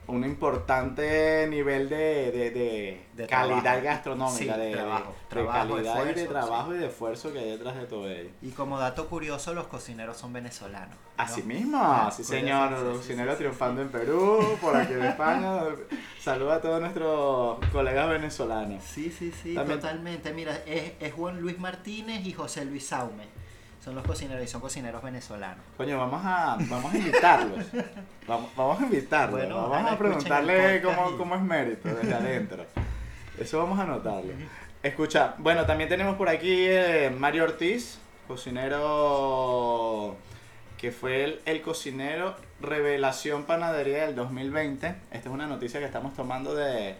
un 0.08 0.24
importante 0.24 1.46
nivel 1.48 1.88
de, 1.88 3.00
de, 3.14 3.26
calidad 3.26 3.82
gastronómica, 3.82 4.56
de, 4.56 4.72
trabajo, 4.72 5.14
calidad 5.28 6.06
y 6.10 6.14
de 6.14 6.26
trabajo 6.26 6.74
y 6.74 6.78
de 6.78 6.86
esfuerzo 6.86 7.32
que 7.32 7.38
hay 7.38 7.50
detrás 7.52 7.76
de 7.76 7.86
todo 7.86 8.08
ello. 8.08 8.30
Y 8.42 8.50
como 8.50 8.78
dato 8.78 9.08
curioso, 9.08 9.54
los 9.54 9.68
cocineros 9.68 10.16
son 10.16 10.32
venezolanos. 10.32 10.96
Así 11.16 11.42
mismo, 11.42 11.78
ah, 11.80 12.10
sí 12.14 12.24
señor, 12.24 12.72
los 12.72 12.98
cocineros 12.98 13.38
triunfando 13.38 13.80
en 13.82 13.90
Perú, 13.90 14.58
por 14.60 14.76
aquí 14.76 14.92
en 14.92 15.04
España. 15.04 15.60
Saluda 16.20 16.56
a 16.56 16.60
todos 16.60 16.80
nuestros 16.80 17.58
colegas 17.70 18.08
venezolanos. 18.08 18.82
Sí, 18.82 19.10
sí, 19.10 19.32
sí, 19.42 19.54
totalmente. 19.54 20.32
Mira, 20.32 20.56
es, 20.66 20.92
es 20.98 21.12
Juan 21.12 21.40
Luis 21.40 21.58
Martínez 21.58 22.26
y 22.26 22.32
José 22.32 22.64
Luis 22.64 22.86
Saume 22.86 23.41
son 23.82 23.96
los 23.96 24.04
cocineros 24.06 24.44
y 24.44 24.46
son 24.46 24.60
cocineros 24.60 25.02
venezolanos. 25.02 25.64
Coño, 25.76 25.98
vamos 25.98 26.22
a, 26.24 26.56
vamos 26.68 26.94
a 26.94 26.96
invitarlos. 26.96 27.66
vamos, 28.28 28.50
vamos 28.56 28.80
a 28.80 28.84
invitarlos. 28.84 29.48
vamos 29.48 29.92
a 29.92 29.98
preguntarle 29.98 30.80
cómo, 30.82 31.16
cómo, 31.16 31.34
es 31.34 31.42
mérito 31.42 31.88
desde 31.88 32.14
adentro. 32.14 32.64
Eso 33.38 33.58
vamos 33.58 33.78
a 33.80 33.82
anotarlo. 33.82 34.32
Escucha, 34.84 35.34
bueno, 35.38 35.66
también 35.66 35.88
tenemos 35.88 36.16
por 36.16 36.28
aquí 36.28 36.66
eh, 36.68 37.12
Mario 37.16 37.44
Ortiz, 37.44 37.98
cocinero 38.28 40.16
que 40.78 40.92
fue 40.92 41.24
el, 41.24 41.40
el, 41.44 41.62
cocinero 41.62 42.36
Revelación 42.60 43.44
Panadería 43.44 44.06
del 44.06 44.14
2020. 44.14 44.86
Esta 44.86 45.16
es 45.18 45.26
una 45.26 45.46
noticia 45.46 45.80
que 45.80 45.86
estamos 45.86 46.14
tomando 46.14 46.54
de 46.54 46.96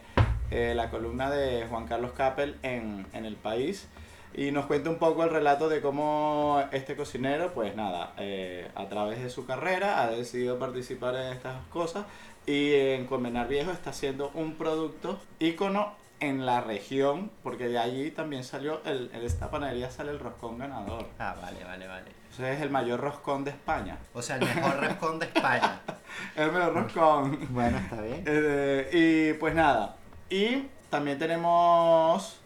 eh, 0.51 0.73
la 0.75 0.89
columna 0.89 1.29
de 1.29 1.65
Juan 1.67 1.85
Carlos 1.87 2.11
Capel 2.11 2.57
en, 2.61 3.05
en 3.13 3.25
El 3.25 3.35
País 3.35 3.87
y 4.33 4.51
nos 4.51 4.65
cuenta 4.65 4.89
un 4.89 4.97
poco 4.97 5.23
el 5.23 5.29
relato 5.29 5.69
de 5.69 5.81
cómo 5.81 6.63
este 6.71 6.95
cocinero, 6.95 7.53
pues 7.53 7.75
nada, 7.75 8.13
eh, 8.17 8.69
a 8.75 8.87
través 8.87 9.21
de 9.21 9.29
su 9.29 9.45
carrera 9.45 10.01
ha 10.01 10.09
decidido 10.09 10.57
participar 10.57 11.15
en 11.15 11.33
estas 11.33 11.63
cosas 11.67 12.05
y 12.45 12.73
en 12.73 13.05
Comenar 13.05 13.47
Viejo 13.47 13.71
está 13.71 13.91
haciendo 13.91 14.31
un 14.33 14.55
producto 14.55 15.19
ícono 15.39 15.93
en 16.19 16.45
la 16.45 16.61
región, 16.61 17.31
porque 17.43 17.67
de 17.67 17.77
allí 17.77 18.09
también 18.11 18.43
salió, 18.43 18.81
el, 18.85 19.11
en 19.13 19.23
esta 19.23 19.51
panadería 19.51 19.91
sale 19.91 20.11
el 20.11 20.19
roscón 20.19 20.57
ganador. 20.57 21.05
Ah, 21.19 21.35
vale, 21.41 21.63
vale, 21.63 21.87
vale. 21.87 22.11
Ese 22.31 22.53
es 22.53 22.61
el 22.61 22.69
mayor 22.69 23.01
roscón 23.01 23.43
de 23.43 23.51
España. 23.51 23.97
O 24.13 24.21
sea, 24.21 24.37
el 24.37 24.45
mejor 24.45 24.81
roscón 24.81 25.19
de 25.19 25.25
España. 25.25 25.81
el 26.35 26.51
mejor 26.51 26.73
roscón. 26.73 27.47
Bueno, 27.49 27.77
está 27.77 28.01
bien. 28.01 28.23
Eh, 28.25 28.89
y 28.93 29.33
pues 29.37 29.53
nada, 29.53 29.97
y 30.29 30.67
también 30.89 31.19
tenemos 31.19 32.39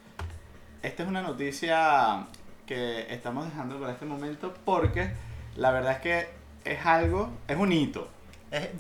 esta 0.81 1.03
es 1.03 1.09
una 1.09 1.21
noticia 1.21 2.25
que 2.65 3.13
estamos 3.13 3.45
dejando 3.45 3.79
para 3.79 3.93
este 3.93 4.05
momento 4.05 4.53
porque 4.65 5.11
la 5.55 5.71
verdad 5.71 5.93
es 5.93 5.99
que 5.99 6.29
es 6.65 6.85
algo, 6.85 7.31
es 7.47 7.57
un 7.57 7.71
hito. 7.71 8.09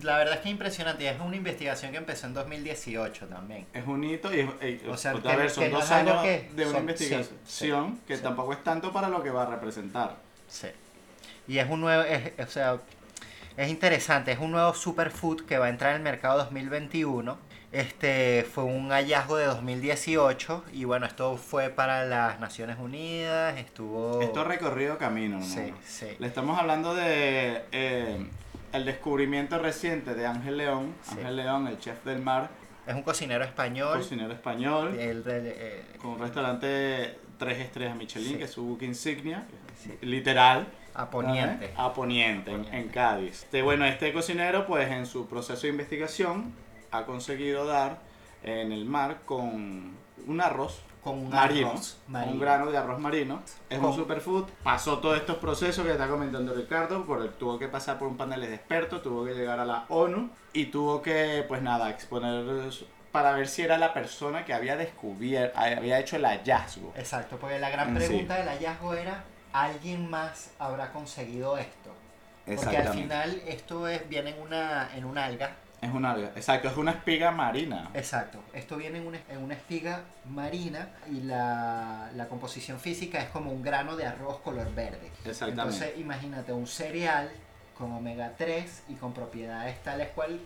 la 0.03 0.17
verdad 0.17 0.35
es 0.35 0.39
que 0.41 0.49
es 0.49 0.51
impresionante 0.51 1.09
es 1.09 1.19
una 1.19 1.35
investigación 1.35 1.91
que 1.91 1.97
empezó 1.97 2.27
en 2.27 2.33
2018 2.33 3.27
también. 3.27 3.65
Es 3.73 3.85
un 3.87 4.03
hito 4.03 4.33
y 4.33 4.41
es, 4.61 4.83
o 4.87 4.97
sea, 4.97 5.13
que, 5.13 5.49
son 5.49 5.71
dos 5.71 5.89
años 5.91 6.23
de 6.23 6.67
una 6.67 6.79
investigación 6.79 7.99
que 8.07 8.17
tampoco 8.17 8.53
es 8.53 8.63
tanto 8.63 8.91
para 8.91 9.09
lo 9.09 9.23
que 9.23 9.29
va 9.29 9.43
a 9.43 9.47
representar. 9.47 10.15
Sí. 10.47 10.67
Y 11.47 11.59
es 11.59 11.69
un 11.69 11.81
nuevo, 11.81 12.03
o 12.39 12.47
sea, 12.47 12.77
es 13.55 13.69
interesante, 13.69 14.33
es 14.33 14.39
un 14.39 14.51
nuevo 14.51 14.73
superfood 14.73 15.45
que 15.45 15.57
va 15.57 15.67
a 15.67 15.69
entrar 15.69 15.91
en 15.91 15.97
el 15.97 16.03
mercado 16.03 16.37
2021 16.39 17.46
este 17.71 18.43
fue 18.43 18.63
un 18.63 18.89
hallazgo 18.89 19.37
de 19.37 19.45
2018 19.45 20.63
y 20.73 20.85
bueno, 20.85 21.05
esto 21.05 21.37
fue 21.37 21.69
para 21.69 22.05
las 22.05 22.39
Naciones 22.39 22.77
Unidas, 22.79 23.57
estuvo... 23.57 24.21
Esto 24.21 24.43
recorrido 24.43 24.97
camino, 24.97 25.39
¿no? 25.39 25.45
Sí, 25.45 25.73
sí. 25.83 26.07
Le 26.19 26.27
estamos 26.27 26.57
hablando 26.57 26.95
de 26.95 27.63
eh, 27.71 28.25
el 28.73 28.85
descubrimiento 28.85 29.59
reciente 29.59 30.15
de 30.15 30.25
Ángel 30.25 30.57
León, 30.57 30.93
Ángel 31.11 31.35
León, 31.35 31.67
el 31.67 31.77
chef 31.79 32.03
del 32.05 32.21
mar. 32.21 32.49
Es 32.85 32.95
un 32.95 33.03
cocinero 33.03 33.43
español. 33.43 33.97
Cocinero 33.97 34.31
español. 34.31 34.95
Eh, 34.97 35.83
con 36.01 36.11
un 36.11 36.19
restaurante 36.19 37.17
tres 37.37 37.59
estrellas 37.59 37.95
Michelin, 37.95 38.37
que 38.37 38.45
es 38.45 38.51
su 38.51 38.63
book 38.63 38.81
insignia, 38.83 39.45
literal. 40.01 40.67
A 40.93 41.09
Poniente. 41.09 41.71
A 41.75 41.93
Poniente, 41.93 42.51
En, 42.51 42.65
en, 42.73 42.87
Cádiz. 42.87 43.43
Este, 43.43 43.61
bueno, 43.61 43.85
este 43.85 44.11
cocinero, 44.13 44.65
pues 44.65 44.89
en 44.89 45.05
su 45.05 45.27
proceso 45.27 45.61
de 45.63 45.69
investigación, 45.69 46.53
ha 46.97 47.05
conseguido 47.05 47.65
dar 47.65 47.99
en 48.43 48.71
el 48.71 48.85
mar 48.85 49.21
con 49.25 49.95
un 50.25 50.41
arroz 50.41 50.81
con 51.03 51.19
un 51.19 51.29
marino, 51.29 51.69
arroz 51.69 51.97
marino. 52.07 52.33
un 52.33 52.39
grano 52.39 52.71
de 52.71 52.77
arroz 52.77 52.99
marino. 52.99 53.41
Es 53.69 53.79
un 53.79 53.93
superfood. 53.93 54.49
Pasó 54.63 54.99
todos 54.99 55.17
estos 55.17 55.37
procesos 55.37 55.85
que 55.85 55.93
está 55.93 56.07
comentando 56.07 56.53
Ricardo, 56.53 57.05
por 57.05 57.21
el, 57.21 57.29
tuvo 57.31 57.57
que 57.57 57.67
pasar 57.67 57.97
por 57.97 58.09
un 58.09 58.17
panel 58.17 58.41
de 58.41 58.55
expertos, 58.55 59.01
tuvo 59.01 59.23
que 59.23 59.33
llegar 59.33 59.59
a 59.59 59.65
la 59.65 59.85
ONU 59.87 60.29
y 60.51 60.65
tuvo 60.65 61.01
que, 61.01 61.45
pues 61.47 61.61
nada, 61.61 61.89
exponer 61.89 62.43
para 63.11 63.31
ver 63.31 63.47
si 63.47 63.61
era 63.61 63.77
la 63.77 63.93
persona 63.93 64.45
que 64.45 64.53
había 64.53 64.75
descubierto, 64.75 65.57
había 65.57 65.99
hecho 65.99 66.17
el 66.17 66.25
hallazgo. 66.25 66.93
Exacto, 66.95 67.37
porque 67.37 67.57
la 67.57 67.69
gran 67.69 67.95
pregunta 67.95 68.35
del 68.35 68.47
hallazgo 68.47 68.93
era, 68.93 69.23
¿alguien 69.53 70.09
más 70.09 70.51
habrá 70.59 70.91
conseguido 70.91 71.57
esto? 71.57 71.95
Porque 72.45 72.77
al 72.77 72.89
final 72.89 73.41
esto 73.47 73.87
es, 73.87 74.07
viene 74.07 74.31
en 74.31 74.41
una, 74.41 74.89
en 74.95 75.05
una 75.05 75.25
alga. 75.25 75.55
Es 75.81 75.91
una 75.93 76.11
alga. 76.11 76.31
Exacto, 76.35 76.67
es 76.69 76.77
una 76.77 76.91
espiga 76.91 77.31
marina. 77.31 77.89
Exacto. 77.93 78.39
Esto 78.53 78.77
viene 78.77 78.97
en 78.97 79.07
una, 79.07 79.19
en 79.29 79.43
una 79.43 79.53
espiga 79.53 80.01
marina 80.29 80.89
y 81.11 81.21
la, 81.21 82.09
la 82.15 82.27
composición 82.27 82.79
física 82.79 83.19
es 83.19 83.29
como 83.29 83.51
un 83.51 83.61
grano 83.61 83.95
de 83.95 84.05
arroz 84.05 84.39
color 84.39 84.73
verde. 84.73 85.11
Exactamente. 85.23 85.61
Entonces 85.61 85.99
imagínate 85.99 86.51
un 86.51 86.65
cereal 86.65 87.29
con 87.77 87.91
omega 87.91 88.33
3 88.37 88.83
y 88.89 88.95
con 88.95 89.13
propiedades 89.13 89.81
tales 89.83 90.09
cual 90.09 90.39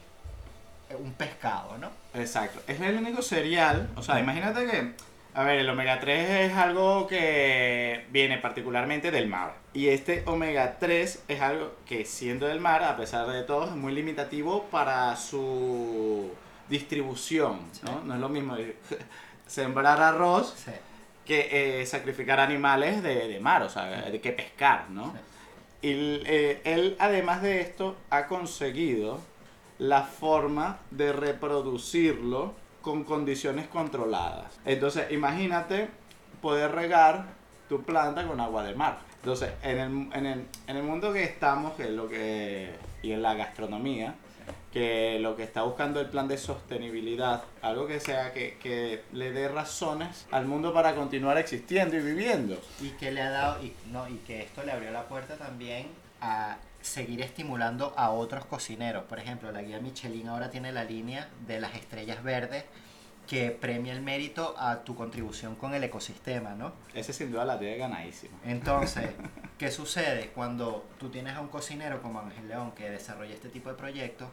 eh, 0.90 0.96
un 0.96 1.14
pescado, 1.14 1.78
¿no? 1.78 1.90
Exacto. 2.14 2.62
Es 2.68 2.80
el 2.82 2.98
único 2.98 3.22
cereal. 3.22 3.90
O 3.96 4.04
sea, 4.04 4.20
imagínate 4.20 4.66
que. 4.66 5.11
A 5.34 5.44
ver, 5.44 5.60
el 5.60 5.70
omega 5.70 6.00
3 6.02 6.30
es 6.52 6.58
algo 6.58 7.08
que 7.08 8.06
viene 8.12 8.38
particularmente 8.38 9.12
del 9.12 9.28
mar. 9.28 9.54
Y 9.74 9.88
este 9.88 10.24
omega 10.26 10.78
3 10.78 11.24
es 11.30 11.42
algo 11.42 11.74
que, 11.86 12.04
siendo 12.04 12.48
del 12.48 12.60
mar, 12.60 12.84
a 12.84 12.98
pesar 12.98 13.28
de 13.28 13.44
todo, 13.44 13.66
es 13.66 13.72
muy 13.72 13.94
limitativo 13.94 14.64
para 14.66 15.16
su 15.16 16.30
distribución. 16.68 17.60
¿no? 17.84 18.02
No 18.04 18.14
es 18.16 18.20
lo 18.20 18.28
mismo 18.28 18.58
sembrar 19.48 20.02
arroz 20.02 20.54
Sí. 20.66 20.72
que 21.26 21.82
eh, 21.82 21.86
sacrificar 21.86 22.42
animales 22.42 23.02
de, 23.02 23.30
de 23.30 23.40
mar, 23.40 23.64
o 23.64 23.70
sea, 23.70 23.86
de 24.10 24.20
que 24.20 24.34
pescar, 24.34 24.90
¿no? 24.90 25.14
Sí. 25.14 25.88
Y 25.88 26.22
eh, 26.26 26.62
él, 26.66 26.96
además 27.00 27.42
de 27.42 27.62
esto, 27.62 27.96
ha 28.10 28.28
conseguido 28.28 29.20
la 29.80 30.04
forma 30.04 30.80
de 30.92 31.12
reproducirlo 31.14 32.54
con 32.82 33.04
condiciones 33.04 33.68
controladas. 33.68 34.60
Entonces, 34.66 35.12
imagínate 35.12 35.90
poder 36.42 36.72
regar 36.72 37.26
tu 37.70 37.84
planta 37.84 38.28
con 38.28 38.40
agua 38.40 38.64
de 38.64 38.76
mar. 38.76 39.00
Entonces, 39.18 39.52
en 39.62 39.78
el, 39.78 40.14
en 40.14 40.26
el, 40.26 40.46
en 40.68 40.78
el 40.78 40.84
mundo 40.84 41.14
que 41.14 41.24
estamos, 41.24 41.74
que 41.74 41.84
es 41.84 41.92
lo 41.92 42.10
que, 42.10 42.74
y 43.04 43.12
en 43.12 43.22
la 43.22 43.36
gastronomía, 43.36 44.16
que 44.74 45.20
lo 45.20 45.36
que 45.36 45.44
está 45.44 45.64
buscando 45.64 46.00
el 46.00 46.10
plan 46.10 46.28
de 46.28 46.38
sostenibilidad, 46.38 47.44
algo 47.62 47.88
que 47.88 48.00
sea 48.00 48.34
que, 48.34 48.58
que 48.58 49.04
le 49.12 49.32
dé 49.32 49.48
razones 49.48 50.26
al 50.32 50.46
mundo 50.46 50.74
para 50.74 50.96
continuar 50.96 51.38
existiendo 51.38 51.96
y 51.98 52.00
viviendo. 52.00 52.60
Y 52.80 52.90
que 52.92 53.12
le 53.12 53.22
ha 53.22 53.30
dado, 53.30 53.64
y, 53.64 53.74
no, 53.92 54.08
y 54.10 54.16
que 54.26 54.42
esto 54.42 54.64
le 54.64 54.72
abrió 54.72 54.92
la 54.92 55.08
puerta 55.08 55.38
también 55.38 55.88
a 56.22 56.58
seguir 56.82 57.22
estimulando 57.22 57.94
a 57.98 58.12
otros 58.12 58.46
cocineros. 58.46 59.04
Por 59.06 59.20
ejemplo, 59.20 59.52
la 59.52 59.62
guía 59.62 59.80
Michelin 59.80 60.28
ahora 60.28 60.50
tiene 60.50 60.72
la 60.72 60.84
línea 60.84 61.30
de 61.48 61.60
las 61.60 61.76
estrellas 61.76 62.24
verdes 62.24 62.66
que 63.28 63.52
premia 63.52 63.94
el 63.94 64.02
mérito 64.02 64.56
a 64.58 64.84
tu 64.84 64.96
contribución 64.96 65.56
con 65.56 65.74
el 65.74 65.84
ecosistema, 65.84 66.54
¿no? 66.56 66.74
Ese 66.94 67.14
sin 67.14 67.32
duda 67.32 67.46
la 67.46 67.58
tiene 67.58 67.78
ganadísima. 67.78 68.38
Entonces, 68.46 69.12
¿qué 69.58 69.72
sucede 69.72 70.32
cuando 70.36 70.86
tú 71.00 71.10
tienes 71.10 71.36
a 71.36 71.42
un 71.42 71.48
cocinero 71.48 72.02
como 72.02 72.20
Ángel 72.20 72.48
León 72.48 72.72
que 72.72 72.90
desarrolla 72.90 73.34
este 73.34 73.50
tipo 73.50 73.70
de 73.70 73.76
proyectos 73.76 74.28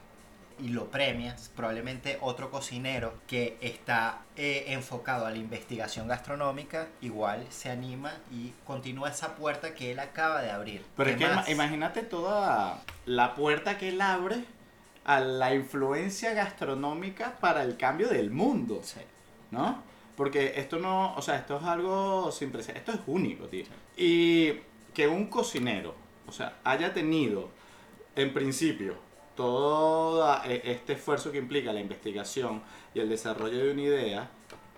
y 0.58 0.68
lo 0.68 0.90
premias? 0.90 1.50
Probablemente 1.54 2.18
otro 2.20 2.50
cocinero 2.50 3.14
que 3.26 3.56
está 3.60 4.22
eh, 4.36 4.64
enfocado 4.68 5.26
a 5.26 5.30
la 5.30 5.36
investigación 5.36 6.08
gastronómica 6.08 6.88
igual 7.00 7.46
se 7.50 7.70
anima 7.70 8.12
y 8.32 8.52
continúa 8.66 9.10
esa 9.10 9.34
puerta 9.36 9.74
que 9.74 9.92
él 9.92 9.98
acaba 9.98 10.42
de 10.42 10.50
abrir. 10.50 10.84
Pero 10.96 11.10
es 11.10 11.16
¿Qué 11.16 11.24
que 11.24 11.30
ima- 11.32 11.48
imagínate 11.50 12.02
toda 12.02 12.82
la 13.06 13.34
puerta 13.34 13.78
que 13.78 13.88
él 13.90 14.00
abre 14.00 14.44
a 15.04 15.20
la 15.20 15.54
influencia 15.54 16.34
gastronómica 16.34 17.36
para 17.40 17.62
el 17.62 17.76
cambio 17.76 18.08
del 18.08 18.30
mundo, 18.30 18.80
Sí. 18.82 19.00
¿no? 19.50 19.82
Porque 20.16 20.54
esto 20.56 20.78
no, 20.78 21.14
o 21.14 21.22
sea, 21.22 21.36
esto 21.36 21.58
es 21.58 21.62
algo 21.64 22.30
sin 22.32 22.50
precedentes, 22.50 22.90
esto 22.94 23.00
es 23.02 23.08
único, 23.08 23.46
tío. 23.46 23.64
Y 23.96 24.54
que 24.92 25.06
un 25.06 25.26
cocinero, 25.28 25.94
o 26.26 26.32
sea, 26.32 26.56
haya 26.64 26.92
tenido 26.92 27.50
en 28.16 28.34
principio 28.34 28.96
todo 29.42 30.42
eh, 30.44 30.62
este 30.64 30.94
esfuerzo 30.94 31.30
que 31.30 31.38
implica 31.38 31.72
la 31.72 31.80
investigación 31.80 32.60
y 32.92 32.98
el 32.98 33.08
desarrollo 33.08 33.56
de 33.64 33.70
una 33.72 33.82
idea, 33.82 34.28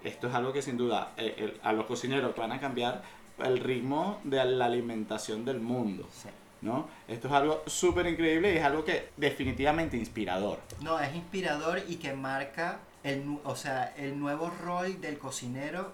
esto 0.04 0.28
es 0.28 0.34
algo 0.34 0.52
que 0.52 0.60
sin 0.60 0.76
duda 0.76 1.12
eh, 1.16 1.34
el- 1.38 1.60
a 1.62 1.72
los 1.72 1.86
cocineros 1.86 2.36
van 2.36 2.52
a 2.52 2.60
cambiar 2.60 3.02
el 3.38 3.58
ritmo 3.58 4.20
de 4.22 4.44
la 4.44 4.66
alimentación 4.66 5.44
del 5.46 5.60
mundo. 5.60 6.06
Sí. 6.12 6.28
¿no? 6.60 6.88
Esto 7.08 7.28
es 7.28 7.32
algo 7.32 7.62
súper 7.66 8.06
increíble 8.06 8.52
y 8.52 8.58
es 8.58 8.62
algo 8.64 8.84
que 8.84 9.08
definitivamente 9.16 9.96
inspirador. 9.96 10.58
No, 10.82 11.00
es 11.00 11.14
inspirador 11.14 11.80
y 11.88 11.96
que 11.96 12.12
marca 12.12 12.80
el, 13.02 13.38
o 13.44 13.56
sea, 13.56 13.94
el 13.96 14.20
nuevo 14.20 14.50
rol 14.50 15.00
del 15.00 15.18
cocinero 15.18 15.90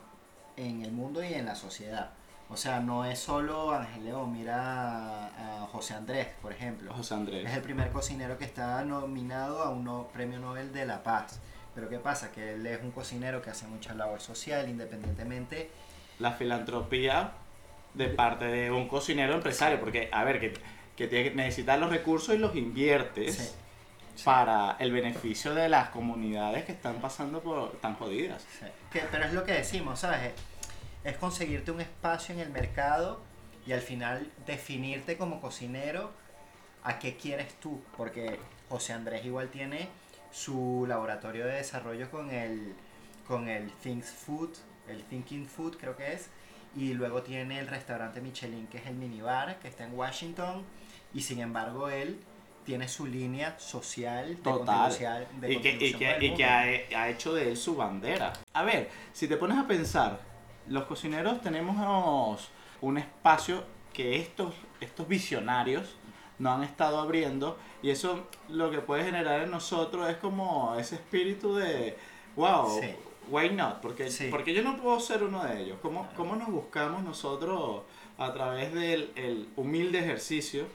en 0.56 0.82
el 0.84 0.90
mundo 0.90 1.22
y 1.22 1.32
en 1.34 1.44
la 1.46 1.54
sociedad. 1.54 2.10
O 2.48 2.56
sea, 2.56 2.78
no 2.80 3.04
es 3.04 3.18
solo 3.18 3.72
Ángel 3.72 4.04
León, 4.04 4.32
mira 4.32 5.26
a 5.62 5.66
José 5.72 5.94
Andrés, 5.94 6.28
por 6.40 6.52
ejemplo. 6.52 6.92
José 6.94 7.14
Andrés. 7.14 7.44
Es 7.50 7.56
el 7.56 7.62
primer 7.62 7.90
cocinero 7.90 8.38
que 8.38 8.44
está 8.44 8.84
nominado 8.84 9.62
a 9.62 9.70
un 9.70 9.84
no- 9.84 10.08
premio 10.12 10.38
Nobel 10.38 10.72
de 10.72 10.86
la 10.86 11.02
Paz. 11.02 11.40
Pero 11.74 11.88
¿qué 11.88 11.98
pasa? 11.98 12.30
Que 12.30 12.54
él 12.54 12.66
es 12.66 12.80
un 12.82 12.92
cocinero 12.92 13.42
que 13.42 13.50
hace 13.50 13.66
mucha 13.66 13.94
labor 13.94 14.20
social, 14.20 14.68
independientemente. 14.68 15.70
La 16.20 16.32
filantropía 16.32 17.32
de 17.94 18.08
parte 18.08 18.44
de 18.46 18.70
un 18.70 18.88
cocinero 18.88 19.34
empresario, 19.34 19.80
porque, 19.80 20.08
a 20.12 20.22
ver, 20.24 20.38
que, 20.40 20.54
que 20.96 21.08
tiene 21.08 21.30
que 21.30 21.34
necesitar 21.36 21.78
los 21.78 21.90
recursos 21.90 22.34
y 22.34 22.38
los 22.38 22.54
inviertes 22.54 23.56
Sí. 24.14 24.24
para 24.24 24.76
el 24.78 24.92
beneficio 24.92 25.52
de 25.54 25.68
las 25.68 25.90
comunidades 25.90 26.64
que 26.64 26.72
están 26.72 26.94
pasando 27.02 27.40
por 27.42 27.72
tan 27.80 27.94
jodidas. 27.96 28.46
Sí. 28.58 28.64
Que- 28.90 29.02
pero 29.10 29.24
es 29.24 29.34
lo 29.34 29.44
que 29.44 29.52
decimos, 29.52 29.98
¿sabes? 30.00 30.32
Es 31.06 31.16
conseguirte 31.18 31.70
un 31.70 31.80
espacio 31.80 32.34
en 32.34 32.40
el 32.40 32.50
mercado 32.50 33.20
y 33.64 33.70
al 33.70 33.80
final 33.80 34.28
definirte 34.44 35.16
como 35.16 35.40
cocinero 35.40 36.10
a 36.82 36.98
qué 36.98 37.16
quieres 37.16 37.54
tú. 37.60 37.80
Porque 37.96 38.40
José 38.68 38.92
Andrés 38.92 39.24
igual 39.24 39.48
tiene 39.48 39.88
su 40.32 40.84
laboratorio 40.88 41.46
de 41.46 41.52
desarrollo 41.52 42.10
con 42.10 42.32
el, 42.32 42.74
con 43.28 43.48
el 43.48 43.70
Things 43.74 44.10
Food, 44.10 44.50
el 44.88 45.04
Thinking 45.04 45.46
Food 45.46 45.76
creo 45.76 45.96
que 45.96 46.12
es. 46.12 46.28
Y 46.74 46.94
luego 46.94 47.22
tiene 47.22 47.60
el 47.60 47.68
restaurante 47.68 48.20
Michelin, 48.20 48.66
que 48.66 48.78
es 48.78 48.86
el 48.86 48.96
minibar, 48.96 49.60
que 49.60 49.68
está 49.68 49.84
en 49.84 49.94
Washington. 49.94 50.64
Y 51.14 51.20
sin 51.20 51.38
embargo, 51.38 51.88
él 51.88 52.18
tiene 52.64 52.88
su 52.88 53.06
línea 53.06 53.56
social 53.60 54.30
de 54.30 54.42
Total. 54.42 55.28
de 55.40 55.52
Y 55.52 55.60
que, 55.60 55.70
y 55.70 55.94
que, 55.94 56.18
y 56.20 56.34
que 56.34 56.44
ha, 56.44 56.62
ha 57.00 57.08
hecho 57.10 57.32
de 57.32 57.52
él 57.52 57.56
su 57.56 57.76
bandera. 57.76 58.32
A 58.54 58.64
ver, 58.64 58.90
si 59.12 59.28
te 59.28 59.36
pones 59.36 59.56
a 59.56 59.68
pensar, 59.68 60.35
los 60.68 60.84
cocineros 60.84 61.40
tenemos 61.40 62.38
un 62.80 62.98
espacio 62.98 63.64
que 63.92 64.16
estos, 64.16 64.54
estos 64.80 65.08
visionarios 65.08 65.96
no 66.38 66.52
han 66.52 66.62
estado 66.62 67.00
abriendo 67.00 67.58
y 67.82 67.90
eso 67.90 68.26
lo 68.48 68.70
que 68.70 68.78
puede 68.80 69.04
generar 69.04 69.42
en 69.42 69.50
nosotros 69.50 70.08
es 70.10 70.16
como 70.18 70.74
ese 70.78 70.96
espíritu 70.96 71.54
de, 71.54 71.96
wow, 72.36 72.78
Sí. 72.80 72.88
why 73.30 73.50
not? 73.50 73.80
Porque, 73.80 74.10
Sí. 74.10 74.28
porque 74.30 74.52
yo 74.52 74.62
no 74.62 74.76
puedo 74.76 75.00
ser 75.00 75.22
uno 75.22 75.42
de 75.44 75.62
ellos. 75.62 75.78
¿Cómo, 75.80 76.08
cómo 76.16 76.36
nos 76.36 76.48
buscamos 76.48 77.02
nosotros 77.02 77.82
a 78.18 78.32
través 78.34 78.72
del 78.74 79.12
el 79.16 79.48
humilde 79.56 79.98
ejercicio 80.00 80.66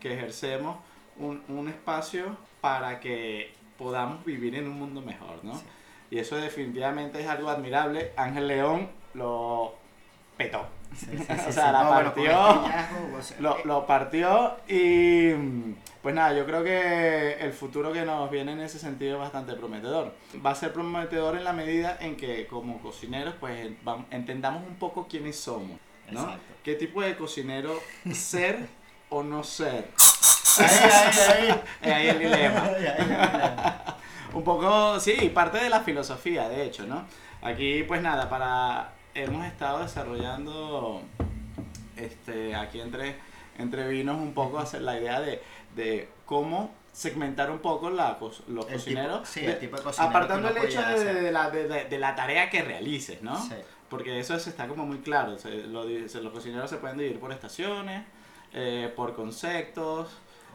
que 0.00 0.14
ejercemos 0.14 0.78
un, 1.16 1.42
un 1.48 1.68
espacio 1.68 2.36
para 2.60 2.98
que 3.00 3.52
podamos 3.78 4.24
vivir 4.24 4.56
en 4.56 4.66
un 4.68 4.78
mundo 4.78 5.00
mejor, 5.00 5.44
¿no? 5.44 5.56
Sí. 5.56 5.64
Y 6.10 6.18
eso 6.18 6.36
definitivamente 6.36 7.20
es 7.20 7.28
algo 7.28 7.50
admirable. 7.50 8.12
Ángel 8.16 8.48
León 8.48 8.88
lo 9.18 9.74
petó. 10.36 10.66
Sí, 10.96 11.06
sí, 11.10 11.18
sí, 11.26 11.32
o 11.48 11.52
sea, 11.52 11.70
la 11.72 11.82
No, 11.84 11.90
partió. 11.90 12.32
hallazgo, 12.32 13.16
o 13.18 13.22
sea, 13.22 13.36
Lo, 13.40 13.58
eh, 13.58 13.62
lo 13.64 13.86
partió 13.86 14.56
y 14.68 15.32
pues 16.02 16.14
nada, 16.14 16.32
yo 16.32 16.46
creo 16.46 16.64
que 16.64 17.32
el 17.40 17.52
futuro 17.52 17.92
que 17.92 18.04
nos 18.04 18.30
viene 18.30 18.52
en 18.52 18.60
ese 18.60 18.78
sentido 18.78 19.16
es 19.16 19.20
bastante 19.20 19.52
prometedor. 19.54 20.14
Va 20.44 20.52
a 20.52 20.54
ser 20.54 20.72
prometedor 20.72 21.36
en 21.36 21.44
la 21.44 21.52
medida 21.52 21.98
en 22.00 22.16
que 22.16 22.46
como 22.46 22.80
cocineros 22.80 23.34
pues 23.38 23.68
entendamos 24.10 24.62
un 24.66 24.76
poco 24.76 25.06
quiénes 25.08 25.38
somos, 25.38 25.78
¿no? 26.10 26.20
Exacto. 26.22 26.54
¿Qué 26.64 26.74
tipo 26.76 27.02
de 27.02 27.16
cocinero 27.16 27.78
ser 28.12 28.66
o 29.10 29.22
no 29.22 29.42
ser? 29.44 29.90
Ahí, 30.58 30.66
ahí, 30.70 31.50
ahí. 31.50 31.62
Es 31.82 31.92
ahí 31.92 32.08
el 32.08 32.18
dilema. 32.18 32.62
Ahí, 32.64 32.86
ahí 32.86 32.96
el 32.98 33.04
dilema. 33.08 33.82
Un 34.34 34.44
poco, 34.44 34.98
sí, 35.00 35.12
parte 35.34 35.58
de 35.58 35.68
la 35.70 35.80
filosofía, 35.80 36.48
de 36.48 36.64
hecho, 36.64 36.86
¿no? 36.86 37.06
Aquí, 37.42 37.82
pues 37.84 38.02
nada, 38.02 38.28
para 38.28 38.92
hemos 39.24 39.46
estado 39.46 39.80
desarrollando 39.80 41.02
este, 41.96 42.54
aquí 42.54 42.80
entre, 42.80 43.16
entre 43.58 43.88
vinos 43.88 44.16
un 44.16 44.32
poco 44.34 44.58
hacer 44.58 44.82
la 44.82 44.98
idea 44.98 45.20
de, 45.20 45.42
de 45.74 46.08
cómo 46.26 46.72
segmentar 46.92 47.50
un 47.50 47.58
poco 47.60 47.90
la, 47.90 48.18
los 48.20 48.40
El 48.48 48.54
tipo- 48.64 48.72
cocineros. 48.72 49.28
sí, 49.28 49.40
de- 49.42 49.52
el 49.52 49.58
tipo 49.58 49.76
de 49.76 49.82
cocinero 49.82 50.10
apartando 50.10 50.48
el 50.48 50.56
hecho 50.58 50.82
de, 50.82 51.14
de 51.14 51.32
la, 51.32 51.50
de, 51.50 51.98
la 51.98 52.14
tarea 52.14 52.50
que 52.50 52.62
realices, 52.62 53.22
¿no? 53.22 53.40
Sí. 53.40 53.54
Porque 53.88 54.18
eso 54.20 54.38
se 54.38 54.50
está 54.50 54.68
como 54.68 54.84
muy 54.84 54.98
claro. 54.98 55.38
se- 55.38 55.66
lo 55.66 55.84
se- 56.08 56.20
los 56.20 56.32
cocineros 56.32 56.68
se 56.70 56.76
pueden 56.78 56.98
dividir 56.98 57.20
por 57.20 57.32
estaciones, 57.32 58.04
eh, 58.52 58.92
por 58.96 59.14
conceptos, 59.14 60.08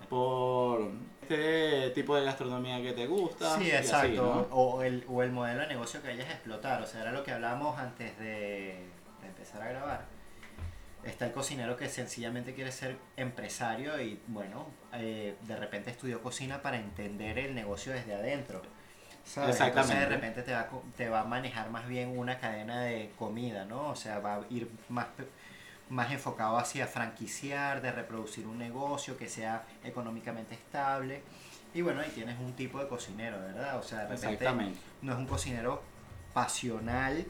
por 0.10 0.92
este 1.24 1.90
tipo 1.92 2.16
de 2.16 2.24
gastronomía 2.24 2.82
que 2.82 2.94
te 2.94 3.08
gusta. 3.08 3.58
Sí, 3.58 3.72
así, 3.72 3.86
exacto. 3.86 4.48
¿no? 4.50 4.56
o, 4.56 4.84
el, 4.84 5.04
o 5.08 5.24
el 5.24 5.32
modelo 5.32 5.62
de 5.62 5.68
negocio 5.68 6.02
que 6.02 6.10
vayas 6.10 6.30
a 6.30 6.34
explotar. 6.34 6.82
O 6.82 6.86
sea, 6.86 7.02
era 7.02 7.12
lo 7.12 7.24
que 7.24 7.32
hablábamos 7.32 7.78
antes 7.80 8.18
de, 8.20 8.86
de 9.22 9.28
empezar 9.28 9.62
a 9.62 9.70
grabar. 9.70 10.06
Está 11.04 11.26
el 11.26 11.34
cocinero 11.34 11.76
que 11.76 11.90
sencillamente 11.90 12.54
quiere 12.54 12.72
ser 12.72 12.98
empresario 13.18 14.00
y 14.02 14.22
bueno, 14.28 14.68
eh, 14.94 15.36
de 15.42 15.56
repente 15.58 15.92
estudió 15.92 16.22
cocina 16.22 16.62
para 16.62 16.78
entender 16.78 17.38
el 17.40 17.56
negocio 17.56 17.92
desde 17.92 18.14
adentro. 18.14 18.62
¿sabes? 19.26 19.60
Entonces 19.60 19.68
Exactamente. 19.68 20.00
de 20.00 20.16
repente 20.16 20.42
te 20.44 20.54
va, 20.54 20.70
te 20.96 21.10
va 21.10 21.22
a 21.22 21.24
manejar 21.26 21.70
más 21.70 21.88
bien 21.88 22.18
una 22.18 22.38
cadena 22.40 22.82
de 22.84 23.12
comida, 23.18 23.66
¿no? 23.66 23.90
O 23.90 23.96
sea, 23.96 24.20
va 24.20 24.36
a 24.36 24.42
ir 24.50 24.70
más, 24.90 25.08
más 25.90 26.12
enfocado 26.12 26.58
hacia 26.58 26.88
franquiciar, 26.88 27.82
de 27.82 27.92
reproducir 27.92 28.48
un 28.48 28.58
negocio 28.58 29.18
que 29.18 29.30
sea 29.30 29.64
económicamente 29.84 30.56
estable. 30.56 31.22
Y 31.74 31.82
bueno, 31.82 32.02
ahí 32.02 32.12
tienes 32.14 32.40
un 32.40 32.54
tipo 32.54 32.80
de 32.80 32.88
cocinero, 32.88 33.40
¿verdad? 33.40 33.78
O 33.78 33.84
sea, 33.84 34.06
de 34.06 34.16
repente 34.16 34.76
no 35.02 35.14
es 35.14 35.18
un 35.18 35.26
cocinero 35.26 35.82
pasional 36.34 37.26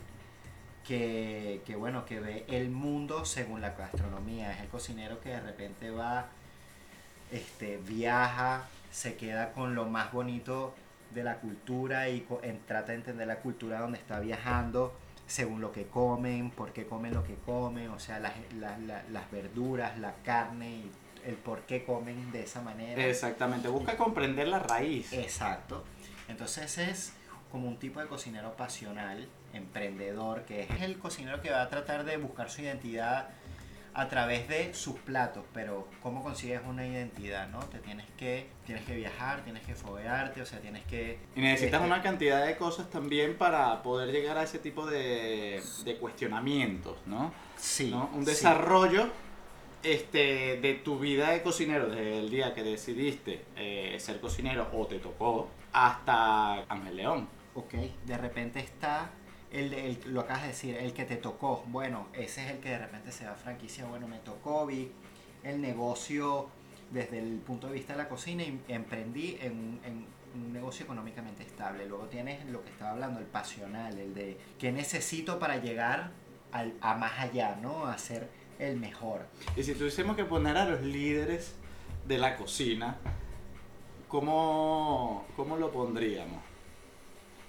que, 0.85 1.61
que, 1.65 1.75
bueno, 1.75 2.05
que 2.05 2.19
ve 2.19 2.45
el 2.47 2.69
mundo 2.69 3.25
según 3.25 3.61
la 3.61 3.71
gastronomía. 3.71 4.51
Es 4.53 4.61
el 4.61 4.67
cocinero 4.67 5.19
que 5.21 5.29
de 5.29 5.39
repente 5.39 5.91
va, 5.91 6.27
este, 7.31 7.77
viaja, 7.77 8.67
se 8.91 9.15
queda 9.15 9.53
con 9.53 9.75
lo 9.75 9.85
más 9.85 10.11
bonito 10.11 10.75
de 11.13 11.23
la 11.23 11.37
cultura 11.37 12.09
y 12.09 12.27
trata 12.67 12.91
de 12.91 12.97
entender 12.97 13.27
la 13.27 13.37
cultura 13.37 13.79
donde 13.79 13.97
está 13.97 14.19
viajando 14.19 14.93
según 15.33 15.61
lo 15.61 15.71
que 15.71 15.87
comen, 15.87 16.51
por 16.51 16.73
qué 16.73 16.85
comen 16.85 17.11
lo 17.15 17.23
que 17.23 17.33
comen, 17.43 17.89
o 17.89 17.97
sea, 17.97 18.19
las, 18.19 18.33
las- 18.59 18.79
las- 18.81 19.09
las 19.09 19.31
verduras, 19.31 19.97
la 19.97 20.13
carne 20.23 20.69
y 20.69 20.91
el 21.25 21.33
por 21.33 21.61
qué 21.61 21.83
comen 21.83 22.31
de 22.31 22.43
esa 22.43 22.61
manera. 22.61 23.03
Exactamente. 23.03 23.67
Busca 23.67 23.97
comprender 23.97 24.47
la 24.47 24.59
raíz. 24.59 25.11
Exacto. 25.11 25.83
Entonces 26.27 26.77
es 26.77 27.13
como 27.51 27.67
un 27.67 27.77
tipo 27.79 27.99
de 27.99 28.05
cocinero 28.05 28.55
pasional, 28.55 29.27
emprendedor, 29.53 30.43
que 30.45 30.61
es 30.61 30.81
el 30.81 30.99
cocinero 30.99 31.41
que 31.41 31.49
va 31.49 31.63
a 31.63 31.69
tratar 31.69 32.03
de 32.03 32.17
buscar 32.17 32.51
su 32.51 32.61
identidad 32.61 33.29
a 33.95 34.07
través 34.07 34.47
de 34.47 34.73
sus 34.73 34.95
platos, 34.99 35.43
pero 35.53 35.87
¿cómo 36.01 36.23
consigues 36.23 36.61
una 36.67 36.85
identidad, 36.85 37.47
no? 37.49 37.59
Te 37.59 37.79
tienes 37.79 38.05
que, 38.17 38.47
tienes 38.65 38.83
que 38.85 38.95
viajar, 38.95 39.43
tienes 39.43 39.63
que 39.65 39.75
foguearte, 39.75 40.41
o 40.41 40.45
sea, 40.45 40.59
tienes 40.59 40.83
que... 40.85 41.19
Y 41.35 41.41
necesitas 41.41 41.81
este, 41.81 41.85
una 41.85 42.01
cantidad 42.01 42.45
de 42.45 42.57
cosas 42.57 42.89
también 42.89 43.37
para 43.37 43.83
poder 43.83 44.11
llegar 44.11 44.37
a 44.37 44.43
ese 44.43 44.59
tipo 44.59 44.85
de, 44.85 45.61
de 45.85 45.97
cuestionamientos, 45.97 46.97
¿no? 47.05 47.31
Sí. 47.55 47.91
¿no? 47.91 48.09
Un 48.13 48.25
sí. 48.25 48.31
desarrollo 48.31 49.09
este, 49.83 50.59
de 50.61 50.73
tu 50.75 50.97
vida 50.97 51.31
de 51.31 51.41
cocinero 51.41 51.87
desde 51.87 52.19
el 52.19 52.29
día 52.29 52.53
que 52.53 52.63
decidiste 52.63 53.45
eh, 53.55 53.97
ser 53.99 54.19
cocinero 54.19 54.69
o 54.73 54.87
te 54.87 54.99
tocó 54.99 55.49
hasta 55.71 56.63
Ángel 56.69 56.95
León. 56.95 57.27
Ok, 57.55 57.73
de 58.05 58.17
repente 58.17 58.59
está, 58.59 59.11
el, 59.53 59.73
el- 59.73 59.99
lo 60.13 60.21
acabas 60.21 60.41
de 60.43 60.47
decir, 60.49 60.75
el 60.75 60.93
que 60.93 61.05
te 61.05 61.15
tocó. 61.15 61.63
Bueno, 61.67 62.07
ese 62.13 62.43
es 62.45 62.51
el 62.51 62.57
que 62.59 62.69
de 62.69 62.79
repente 62.79 63.11
se 63.11 63.23
da 63.25 63.35
franquicia. 63.35 63.85
Bueno, 63.85 64.07
me 64.07 64.17
tocó, 64.19 64.65
vi 64.65 64.91
el 65.43 65.61
negocio 65.61 66.49
desde 66.91 67.19
el 67.19 67.37
punto 67.39 67.67
de 67.67 67.73
vista 67.73 67.93
de 67.93 67.99
la 67.99 68.09
cocina 68.09 68.43
y 68.43 68.59
emprendí 68.67 69.37
en, 69.41 69.79
en 69.85 70.05
un 70.35 70.53
negocio 70.53 70.83
económicamente 70.85 71.43
estable. 71.43 71.85
Luego 71.87 72.05
tienes 72.05 72.45
lo 72.47 72.63
que 72.63 72.69
estaba 72.71 72.91
hablando, 72.91 73.19
el 73.19 73.25
pasional, 73.25 73.97
el 73.97 74.13
de 74.13 74.37
qué 74.59 74.71
necesito 74.71 75.39
para 75.39 75.57
llegar 75.57 76.11
al, 76.51 76.73
a 76.81 76.95
más 76.95 77.19
allá, 77.19 77.57
¿no? 77.61 77.85
A 77.85 77.97
ser 77.97 78.29
el 78.59 78.77
mejor. 78.77 79.25
Y 79.55 79.63
si 79.63 79.73
tuviésemos 79.73 80.15
que 80.15 80.25
poner 80.25 80.57
a 80.57 80.65
los 80.65 80.81
líderes 80.81 81.55
de 82.07 82.17
la 82.17 82.35
cocina, 82.35 82.97
¿cómo, 84.07 85.25
cómo 85.35 85.57
lo 85.57 85.71
pondríamos? 85.71 86.39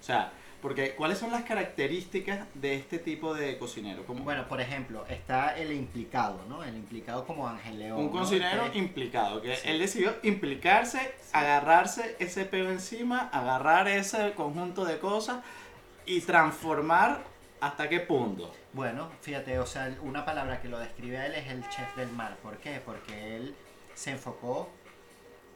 O 0.01 0.03
sea, 0.03 0.33
porque 0.65 0.95
¿cuáles 0.95 1.19
son 1.19 1.31
las 1.31 1.43
características 1.43 2.47
de 2.55 2.75
este 2.77 2.99
tipo 2.99 3.35
de 3.35 3.59
cocinero? 3.59 4.07
¿Cómo- 4.07 4.25
Bueno, 4.25 4.49
por 4.49 4.63
ejemplo, 4.63 5.05
está 5.11 5.55
el 5.59 5.71
implicado, 5.73 6.41
¿no? 6.49 6.65
El 6.65 6.75
implicado 6.75 7.27
como 7.27 7.47
Ángel 7.47 7.79
León. 7.81 7.99
un 7.99 8.07
¿no? 8.07 8.13
cocinero 8.13 8.73
Que- 8.73 8.79
implicado, 8.79 9.43
que 9.43 9.57
Sí. 9.57 9.69
él 9.69 9.79
decidió 9.79 10.15
implicarse, 10.23 11.13
agarrarse 11.35 12.17
ese 12.19 12.47
pelo 12.47 12.71
encima, 12.71 13.29
agarrar 13.31 13.89
ese 13.89 14.33
conjunto 14.33 14.87
de 14.87 14.99
cosas 14.99 15.45
y 16.07 16.23
transformar 16.23 17.21
hasta 17.61 17.91
qué 17.91 18.01
punto. 18.01 18.51
Bueno, 18.73 19.11
fíjate, 19.21 19.59
o 19.59 19.67
sea, 19.67 19.95
una 20.01 20.25
palabra 20.25 20.63
que 20.63 20.71
lo 20.71 20.79
describe 20.79 21.19
a 21.19 21.27
él 21.27 21.35
es 21.35 21.47
el 21.49 21.61
chef 21.69 21.95
del 21.95 22.09
mar. 22.11 22.39
¿Por 22.43 22.57
qué? 22.57 22.81
Porque 22.83 23.37
él 23.37 23.55
se 23.95 24.13
enfocó 24.13 24.71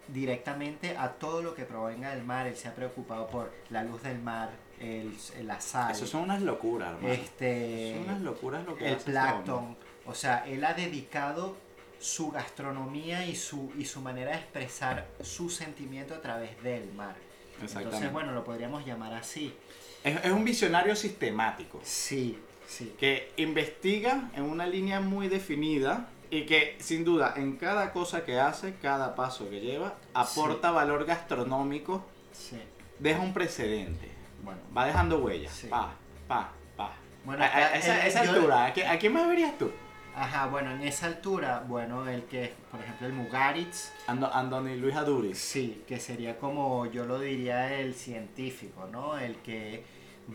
directamente 0.09 0.99
a 0.99 1.12
todo 1.12 1.42
lo 1.42 1.55
que 1.55 1.64
provenga 1.64 2.11
del 2.14 2.25
mar. 2.25 2.47
Él 2.47 2.57
se 2.57 2.68
ha 2.68 2.75
preocupado 2.75 3.27
por 3.29 3.55
la 3.71 3.83
luz 3.85 4.03
del 4.03 4.18
mar, 4.18 4.51
el, 4.81 5.47
la 5.47 5.61
sal, 5.61 5.93
Eso 5.93 6.07
son 6.07 6.23
unas 6.23 6.43
locuras, 6.43 6.95
hermano. 6.95 7.12
este, 7.14 7.95
son 7.95 8.05
unas 8.05 8.21
locuras 8.23 8.64
lo 8.67 8.77
que 8.77 8.87
el 8.87 8.93
este 8.95 9.11
plancton. 9.12 9.77
O 10.07 10.14
sea, 10.14 10.47
él 10.47 10.64
ha 10.64 10.75
dedicado 10.75 11.57
su 12.01 12.31
gastronomía 12.31 13.27
y 13.27 13.35
su, 13.37 13.73
y 13.77 13.85
su 13.85 14.01
manera 14.01 14.31
de 14.31 14.37
expresar 14.38 15.07
su 15.23 15.51
sentimiento 15.51 16.14
a 16.14 16.21
través 16.23 16.62
del 16.62 16.93
mar. 16.93 17.17
Entonces, 17.61 18.12
bueno, 18.12 18.33
lo 18.33 18.45
podríamos 18.45 18.87
llamar 18.87 19.14
así. 19.14 19.53
Es, 20.05 20.25
es 20.25 20.31
un 20.31 20.45
visionario 20.45 20.95
sistemático 20.95 21.81
Sí, 21.83 22.38
sí. 22.69 22.95
que 23.01 23.33
investiga 23.37 24.31
en 24.37 24.45
una 24.45 24.64
línea 24.67 25.01
muy 25.01 25.29
definida 25.29 26.09
y 26.31 26.47
que 26.47 26.77
sin 26.79 27.05
duda 27.05 27.35
en 27.37 27.57
cada 27.57 27.93
cosa 27.93 28.25
que 28.25 28.38
hace, 28.38 28.75
cada 28.77 29.17
paso 29.17 29.51
que 29.51 29.61
lleva, 29.61 29.95
aporta 30.14 30.71
valor 30.71 31.05
gastronómico, 31.05 32.05
Sí. 32.33 32.61
deja 33.01 33.21
un 33.21 33.33
precedente, 33.35 34.09
Bueno, 34.42 34.61
va 34.77 34.87
dejando 34.87 35.18
huellas, 35.18 35.53
Sí. 35.53 35.66
pa, 35.68 35.92
pa, 36.27 36.51
pa. 36.77 36.92
Bueno, 37.24 37.42
a, 37.44 37.46
a- 37.46 37.74
esa, 37.77 38.01
el- 38.03 38.07
esa 38.09 38.24
yo- 38.24 38.33
altura, 38.33 38.66
¿a, 38.66 38.72
qué- 38.72 38.87
a 38.87 38.98
quién 38.98 39.12
más 39.12 39.27
verías 39.29 39.57
tú? 39.59 39.70
Ajá, 40.14 40.46
bueno, 40.46 40.72
en 40.72 40.83
esa 40.83 41.07
altura, 41.07 41.62
bueno, 41.68 42.09
el 42.09 42.24
que, 42.24 42.53
por 42.70 42.81
ejemplo, 42.81 43.07
el 43.07 43.12
Mugaritz, 43.12 43.92
Ando, 44.09 44.33
Andoni 44.35 44.77
Luis 44.77 44.96
Aduris. 44.96 45.38
sí, 45.38 45.85
que 45.87 46.01
sería 46.01 46.38
como 46.38 46.87
yo 46.87 47.05
lo 47.07 47.20
diría 47.20 47.72
el 47.79 47.94
científico, 47.94 48.88
¿no? 48.90 49.16
El 49.18 49.37
que 49.37 49.85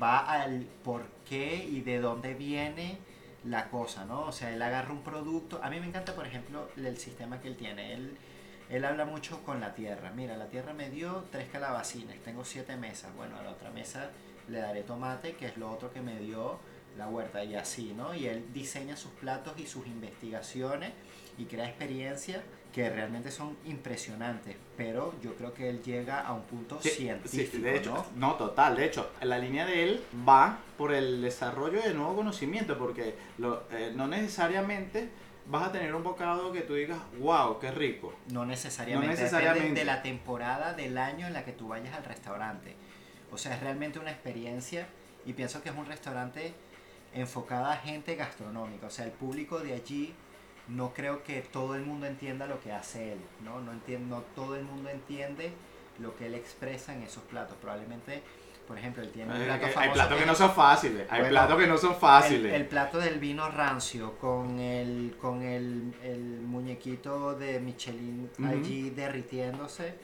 va 0.01 0.19
al 0.19 0.61
por 0.83 1.03
qué 1.27 1.55
y 1.69 1.81
de 1.81 1.99
dónde 1.99 2.33
viene 2.33 2.97
la 3.45 3.69
cosa, 3.69 4.05
¿no? 4.05 4.21
O 4.21 4.31
sea, 4.31 4.53
él 4.53 4.61
agarra 4.61 4.93
un 4.93 5.01
producto. 5.03 5.59
A 5.61 5.69
mí 5.69 5.79
me 5.81 5.87
encanta, 5.87 6.15
por 6.15 6.25
ejemplo, 6.25 6.69
el 6.77 6.97
sistema 6.97 7.41
que 7.41 7.49
él 7.49 7.57
tiene. 7.57 7.93
Él, 7.93 8.17
él 8.75 8.85
habla 8.85 9.05
mucho 9.05 9.41
con 9.43 9.59
la 9.59 9.73
tierra. 9.73 10.11
Mira, 10.15 10.35
la 10.37 10.47
tierra 10.47 10.73
me 10.73 10.89
dio 10.89 11.25
tres 11.31 11.47
calabacines, 11.51 12.21
tengo 12.23 12.43
siete 12.45 12.75
mesas. 12.75 13.13
Bueno, 13.15 13.37
a 13.37 13.43
la 13.43 13.51
otra 13.51 13.69
mesa 13.71 14.09
le 14.47 14.59
daré 14.59 14.83
tomate, 14.83 15.33
que 15.33 15.45
es 15.47 15.57
lo 15.57 15.71
otro 15.71 15.91
que 15.93 16.01
me 16.01 16.19
dio 16.19 16.57
la 16.97 17.07
huerta, 17.07 17.43
y 17.43 17.55
así, 17.55 17.93
¿no? 17.95 18.13
Y 18.13 18.27
él 18.27 18.45
diseña 18.53 18.95
sus 18.95 19.11
platos 19.13 19.53
y 19.57 19.65
sus 19.65 19.87
investigaciones 19.87 20.91
y 21.37 21.45
crea 21.45 21.67
experiencias 21.67 22.41
que 22.71 22.89
realmente 22.89 23.31
son 23.31 23.55
impresionantes. 23.65 24.55
Pero 24.77 25.13
yo 25.21 25.35
creo 25.35 25.53
que 25.53 25.69
él 25.69 25.81
llega 25.83 26.21
a 26.21 26.33
un 26.33 26.43
punto 26.43 26.79
Sí, 26.81 26.89
científico, 26.89 27.51
sí, 27.57 27.61
de 27.61 27.77
hecho, 27.77 27.93
¿no? 28.15 28.29
no, 28.29 28.33
total, 28.35 28.75
de 28.75 28.85
hecho, 28.85 29.11
la 29.21 29.37
línea 29.37 29.65
de 29.65 29.83
él 29.83 30.03
va 30.27 30.57
por 30.77 30.91
el 30.93 31.21
desarrollo 31.21 31.81
de 31.81 31.93
nuevo 31.93 32.15
conocimiento, 32.15 32.77
porque 32.77 33.15
lo- 33.37 33.63
eh, 33.71 33.91
no 33.95 34.07
necesariamente 34.07 35.09
vas 35.47 35.67
a 35.67 35.71
tener 35.71 35.93
un 35.93 36.03
bocado 36.03 36.51
que 36.51 36.61
tú 36.61 36.75
digas, 36.75 36.99
wow, 37.19 37.59
qué 37.59 37.71
rico. 37.71 38.13
No 38.29 38.45
necesariamente. 38.45 39.23
No 39.23 39.39
Depende 39.39 39.79
de 39.79 39.85
la 39.85 40.01
temporada 40.01 40.73
del 40.73 40.97
año 40.97 41.27
en 41.27 41.33
la 41.33 41.43
que 41.43 41.51
tú 41.51 41.67
vayas 41.67 41.95
al 41.95 42.05
restaurante. 42.05 42.75
O 43.31 43.37
sea, 43.37 43.55
es 43.55 43.61
realmente 43.61 43.99
una 43.99 44.11
experiencia 44.11 44.87
y 45.25 45.33
pienso 45.33 45.61
que 45.61 45.69
es 45.69 45.75
un 45.75 45.85
restaurante 45.85 46.53
enfocado 47.13 47.65
a 47.65 47.77
gente 47.77 48.15
gastronómica. 48.15 48.87
O 48.87 48.89
sea, 48.89 49.05
el 49.05 49.11
público 49.11 49.59
de 49.59 49.73
allí 49.73 50.13
no 50.67 50.93
creo 50.93 51.23
que 51.23 51.41
todo 51.41 51.75
el 51.75 51.83
mundo 51.83 52.05
entienda 52.05 52.47
lo 52.47 52.61
que 52.61 52.71
hace 52.71 53.13
él. 53.13 53.19
No, 53.43 53.59
no, 53.61 53.71
entiende, 53.71 54.07
no 54.07 54.21
todo 54.35 54.55
el 54.55 54.63
mundo 54.63 54.89
entiende 54.89 55.51
lo 55.99 56.15
que 56.15 56.27
él 56.27 56.35
expresa 56.35 56.93
en 56.93 57.03
esos 57.03 57.23
platos. 57.23 57.57
Probablemente, 57.61 58.23
por 58.67 58.77
ejemplo, 58.77 59.03
él 59.03 59.11
tiene 59.11 59.33
un 59.33 59.41
Eh, 59.41 59.45
plato 59.45 59.65
hay 59.65 59.71
famoso 59.73 59.93
platos 59.93 60.17
que 60.19 60.25
no 60.25 60.35
son 60.35 60.51
fáciles, 60.53 61.07
hay 61.09 61.19
Bueno, 61.21 61.29
platos 61.33 61.57
que 61.59 61.67
no 61.67 61.77
son 61.77 61.91
el, 61.93 61.97
fáciles. 61.97 62.53
el 62.53 62.65
plato 62.65 62.97
del 62.99 63.19
vino 63.19 63.49
rancio 63.49 64.17
con 64.17 64.59
el 64.59 65.15
con 65.21 65.41
el, 65.43 65.93
el 66.03 66.19
muñequito 66.41 67.35
de 67.35 67.59
Michelin 67.59 68.29
allí 68.45 68.89
derritiéndose 68.91 69.95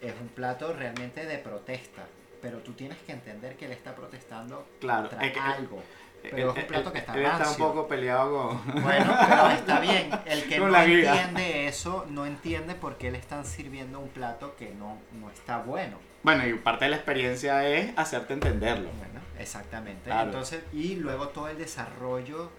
es 0.00 0.14
un 0.20 0.28
plato 0.28 0.72
realmente 0.72 1.26
de 1.26 1.38
protesta. 1.38 2.06
Pero 2.40 2.58
tú 2.58 2.72
tienes 2.72 2.98
que 3.06 3.12
entender 3.12 3.56
que 3.56 3.66
él 3.66 3.72
está 3.72 3.94
protestando 3.94 4.66
Claro, 4.80 5.08
contra 5.08 5.26
es 5.26 5.32
que- 5.32 5.38
algo. 5.38 5.78
Eh, 5.78 5.82
Pero 6.30 6.50
es 6.52 6.56
un 6.62 6.66
plato 6.68 6.92
que 6.92 6.98
está 6.98 7.14
él 7.14 7.22
está 7.24 7.36
un 7.36 7.42
rancio. 7.42 7.66
poco 7.68 7.88
peleado 7.88 8.48
con... 8.64 8.82
Bueno, 8.82 9.14
pero 9.28 9.50
está 9.50 9.80
bien. 9.80 10.10
El 10.26 10.44
que 10.44 10.58
no 10.58 10.76
entiende 10.76 11.66
eso 11.68 12.06
no 12.08 12.26
entiende 12.26 12.74
por 12.74 12.96
qué 12.96 13.10
le 13.10 13.18
están 13.18 13.44
sirviendo 13.44 13.98
un 14.00 14.08
plato 14.08 14.54
que 14.56 14.70
no, 14.74 14.98
no 15.20 15.30
está 15.30 15.58
bueno. 15.58 15.96
Bueno, 16.22 16.46
y 16.46 16.54
parte 16.54 16.84
de 16.84 16.90
la 16.92 16.96
experiencia 16.96 17.68
es 17.68 17.92
hacerte 17.98 18.34
entenderlo. 18.34 18.88
Bueno, 18.98 19.20
exactamente. 19.38 20.04
Claro. 20.04 20.26
Entonces, 20.26 20.62
y 20.72 20.94
luego 20.96 21.28
todo 21.28 21.48
el 21.48 21.58
desarrollo 21.58 22.50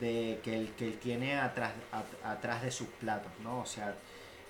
de 0.00 0.40
que 0.42 0.56
él, 0.56 0.72
que 0.76 0.86
él 0.88 0.98
tiene 0.98 1.38
atrás, 1.38 1.72
at- 1.92 2.26
atrás 2.30 2.62
de 2.62 2.70
sus 2.70 2.88
platos, 2.88 3.30
¿no? 3.42 3.60
O 3.60 3.66
sea, 3.66 3.94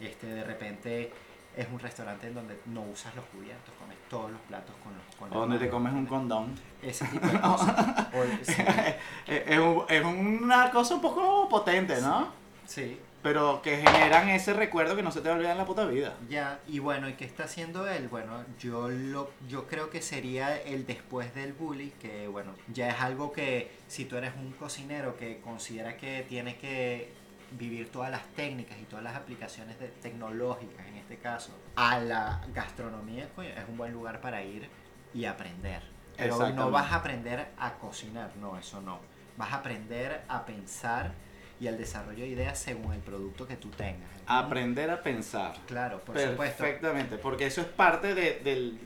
este, 0.01 0.27
de 0.27 0.43
repente 0.45 1.13
es 1.57 1.67
un 1.73 1.79
restaurante 1.79 2.27
en 2.29 2.35
donde 2.35 2.61
no 2.67 2.83
usas 2.83 3.15
los 3.17 3.25
cubiertos, 3.27 3.75
comes 3.81 3.97
todos 4.11 4.31
los 4.31 4.41
platos 4.43 4.75
con 4.85 4.93
los 4.95 5.17
con 5.17 5.33
O 5.37 5.41
donde 5.41 5.59
te 5.59 5.69
comes 5.71 5.93
un 5.93 6.07
condón. 6.07 6.55
Ese 6.83 7.07
tipo 7.07 7.27
de 7.27 7.41
cosas. 7.41 8.07
O- 8.15 8.45
sí, 8.45 8.55
es, 9.27 9.59
un- 9.59 9.85
es 9.89 10.05
una 10.05 10.71
cosa 10.71 10.95
un 10.95 11.01
poco 11.01 11.49
potente, 11.49 12.01
¿no? 12.01 12.29
sí, 12.67 13.01
Pero 13.23 13.61
que 13.63 13.77
generan 13.79 14.29
ese 14.29 14.53
recuerdo 14.53 14.95
que 14.97 15.03
no 15.03 15.11
se 15.11 15.21
te 15.21 15.29
va 15.29 15.35
a 15.35 15.37
olvidar 15.39 15.53
en 15.53 15.59
la 15.59 15.65
puta 15.67 15.85
vida. 15.87 16.15
ya. 16.29 16.59
Y 16.69 16.79
bueno, 16.81 17.09
¿y 17.09 17.15
qué 17.15 17.25
está 17.25 17.45
haciendo 17.45 17.89
él? 17.89 18.09
Bueno, 18.09 18.45
yo 18.61 18.89
lo 18.89 19.31
yo 19.49 19.67
creo 19.67 19.89
que 19.91 20.03
sería 20.03 20.57
el 20.61 20.87
después 20.87 21.35
del 21.35 21.53
bully, 21.53 21.91
que 22.01 22.29
bueno, 22.29 22.53
ya 22.73 22.89
es 22.91 23.01
algo 23.01 23.33
que 23.33 23.71
si 23.89 24.05
tú 24.05 24.17
eres 24.17 24.33
un 24.37 24.53
cocinero 24.53 25.17
que 25.17 25.41
considera 25.41 25.97
que 25.97 26.25
tienes 26.29 26.57
que 26.57 27.13
vivir 27.53 27.91
todas 27.91 28.11
las 28.11 28.25
técnicas 28.35 28.77
y 28.81 28.85
todas 28.85 29.05
las 29.05 29.15
aplicaciones 29.15 29.79
de- 29.79 29.89
tecnológicas, 29.89 30.87
en 30.87 30.97
este 30.97 31.17
caso, 31.19 31.53
a 31.77 31.99
la 31.99 32.43
gastronomía, 32.53 33.25
es 33.25 33.69
un 33.69 33.77
buen 33.77 33.93
lugar 33.93 34.21
para 34.21 34.43
ir 34.43 34.69
y 35.15 35.25
aprender. 35.25 35.83
Pero 36.17 36.37
no 36.51 36.71
vas 36.71 36.91
a 36.93 36.97
aprender 36.97 37.49
a 37.59 37.75
cocinar, 37.75 38.31
no, 38.37 38.57
eso 38.59 38.81
no. 38.81 39.01
Vas 39.37 39.53
a 39.53 39.57
aprender 39.57 40.23
a 40.29 40.45
pensar 40.47 41.13
y 41.61 41.69
al 41.69 41.77
desarrollo 41.79 42.23
de 42.25 42.29
ideas 42.29 42.59
según 42.59 42.93
el 42.95 43.01
producto 43.01 43.47
que 43.47 43.57
tú 43.57 43.69
tengas. 43.71 44.11
Aprender 44.27 44.91
a 44.91 45.03
pensar. 45.03 45.55
Claro, 45.67 46.01
por 46.01 46.19
supuesto. 46.19 46.63
Perfectamente, 46.65 47.19
porque 47.19 47.47
eso 47.47 47.61
es 47.61 47.67
parte 47.67 48.15
de- 48.15 48.41
del, 48.41 48.79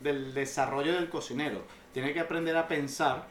del 0.00 0.34
desarrollo 0.34 0.92
del 0.94 1.08
cocinero. 1.08 1.64
Tiene 1.92 2.12
que 2.12 2.20
aprender 2.20 2.56
a 2.56 2.66
pensar 2.68 3.26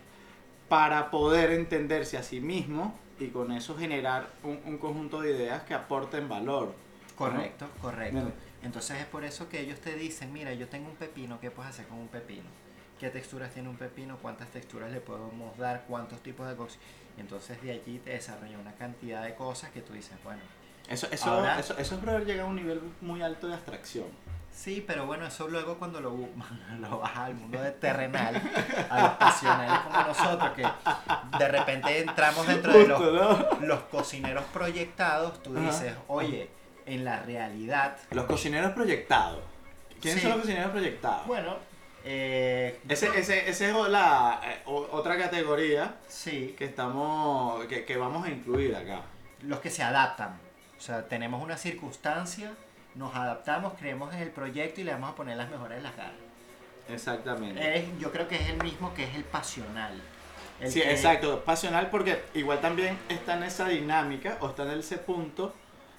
para 0.70 1.12
poder 1.12 1.52
entenderse 1.52 2.17
a 2.17 2.24
sí 2.24 2.39
mismo 2.39 2.98
y 3.25 3.29
con 3.29 3.51
eso 3.51 3.77
generar 3.77 4.27
un, 4.43 4.60
un 4.65 4.77
conjunto 4.77 5.21
de 5.21 5.31
ideas 5.31 5.63
que 5.63 5.73
aporten 5.73 6.27
valor. 6.27 6.67
¿no? 6.67 7.15
Correcto, 7.15 7.67
correcto. 7.81 8.15
Bien. 8.15 8.34
Entonces 8.63 8.99
es 8.99 9.05
por 9.05 9.23
eso 9.23 9.47
que 9.49 9.60
ellos 9.62 9.79
te 9.79 9.95
dicen, 9.95 10.31
mira, 10.34 10.53
yo 10.53 10.67
tengo 10.67 10.89
un 10.89 10.95
pepino, 10.95 11.39
¿qué 11.39 11.51
puedes 11.51 11.71
hacer 11.71 11.88
con 11.88 11.99
un 11.99 12.07
pepino? 12.07 12.49
¿Qué 12.99 13.10
texturas 13.10 13.51
tiene 13.53 13.69
un 13.69 13.77
pepino? 13.77 14.17
¿Cuántas 14.21 14.49
texturas 14.49 14.91
le 14.91 15.01
podemos 15.01 15.57
dar? 15.57 15.86
¿Cuántos 15.88 16.21
tipos 16.21 16.47
de 16.47 16.55
cosas? 16.55 16.77
Entonces 17.17 17.62
de 17.62 17.71
allí 17.71 17.99
te 17.99 18.12
desarrolla 18.12 18.57
una 18.60 18.73
cantidad 18.73 19.23
de 19.23 19.34
cosas 19.36 19.71
que 19.71 19.81
tú 19.81 19.93
dices, 19.93 20.13
bueno, 20.23 20.41
Eso, 20.88 21.07
eso, 21.12 21.29
Ahora- 21.31 21.60
eso, 21.60 21.77
eso 21.77 21.95
es 21.95 22.01
poder 22.01 22.25
llegar 22.25 22.45
a 22.45 22.49
un 22.49 22.55
nivel 22.55 22.81
muy 23.01 23.21
alto 23.21 23.47
de 23.47 23.53
abstracción. 23.55 24.07
Sí, 24.53 24.83
pero 24.85 25.05
bueno, 25.05 25.25
eso 25.25 25.47
luego 25.47 25.77
cuando 25.77 25.99
lo, 26.01 26.11
lo 26.79 26.99
bajas 26.99 27.17
al 27.27 27.35
mundo 27.35 27.61
de 27.61 27.71
terrenal, 27.71 28.41
a 28.89 29.01
los 29.01 29.11
pasionales 29.11 29.79
como 29.79 30.03
nosotros, 30.03 30.51
que 30.51 31.37
de 31.37 31.47
repente 31.47 31.99
entramos 31.99 32.45
dentro 32.47 32.71
de 32.73 32.87
los 32.87 33.61
los 33.61 33.79
cocineros 33.83 34.43
proyectados, 34.53 35.41
tú 35.43 35.53
dices, 35.55 35.93
oye, 36.07 36.49
en 36.85 37.05
la 37.05 37.19
realidad, 37.21 37.97
Los 38.11 38.25
cocineros 38.25 38.71
proyectados. 38.71 39.39
¿Quiénes 40.01 40.21
Sí. 40.21 40.27
son 40.27 40.31
los 40.37 40.41
cocineros 40.41 40.71
proyectados? 40.71 41.27
bueno, 41.27 41.55
eh, 42.03 42.79
Ese, 42.89 43.07
ese, 43.19 43.47
ese 43.47 43.69
es 43.69 43.75
la, 43.89 44.41
eh, 44.43 44.61
otra 44.65 45.15
categoría 45.17 45.95
sí, 46.07 46.55
que 46.57 46.65
estamos 46.65 47.63
que, 47.65 47.85
que 47.85 47.97
vamos 47.97 48.25
a 48.25 48.29
incluir 48.31 48.75
acá. 48.75 49.01
los 49.43 49.59
que 49.59 49.69
se 49.69 49.83
adaptan. 49.83 50.39
O 50.77 50.81
sea, 50.81 51.07
tenemos 51.07 51.43
una 51.43 51.57
circunstancia, 51.57 52.53
nos 52.95 53.15
adaptamos, 53.15 53.73
creemos 53.80 54.13
en 54.13 54.19
el 54.21 54.32
proyecto 54.32 54.82
y 54.82 54.84
le 54.84 54.91
vamos 54.91 55.12
a 55.12 55.15
poner 55.15 55.38
las 55.38 55.49
mejores 55.49 55.77
de 55.77 55.84
las 55.84 55.95
ganas. 55.95 56.13
Exactamente. 56.89 57.77
Es- 57.80 57.86
yo 57.99 58.12
creo 58.12 58.27
que 58.27 58.36
es 58.36 58.49
el 58.49 58.62
mismo 58.63 58.93
que 58.93 59.04
es 59.06 59.15
el 59.15 59.23
pasional. 59.23 60.01
El 60.60 60.71
sí, 60.71 60.82
que- 60.82 60.91
exacto, 60.91 61.43
pasional 61.43 61.89
porque 61.89 62.21
igual 62.34 62.60
también 62.62 62.97
está 63.10 63.38
en 63.38 63.43
esa 63.43 63.67
dinámica 63.67 64.38
o 64.41 64.49
está 64.49 64.63
en 64.71 64.80
ese 64.80 64.97
punto 64.97 65.54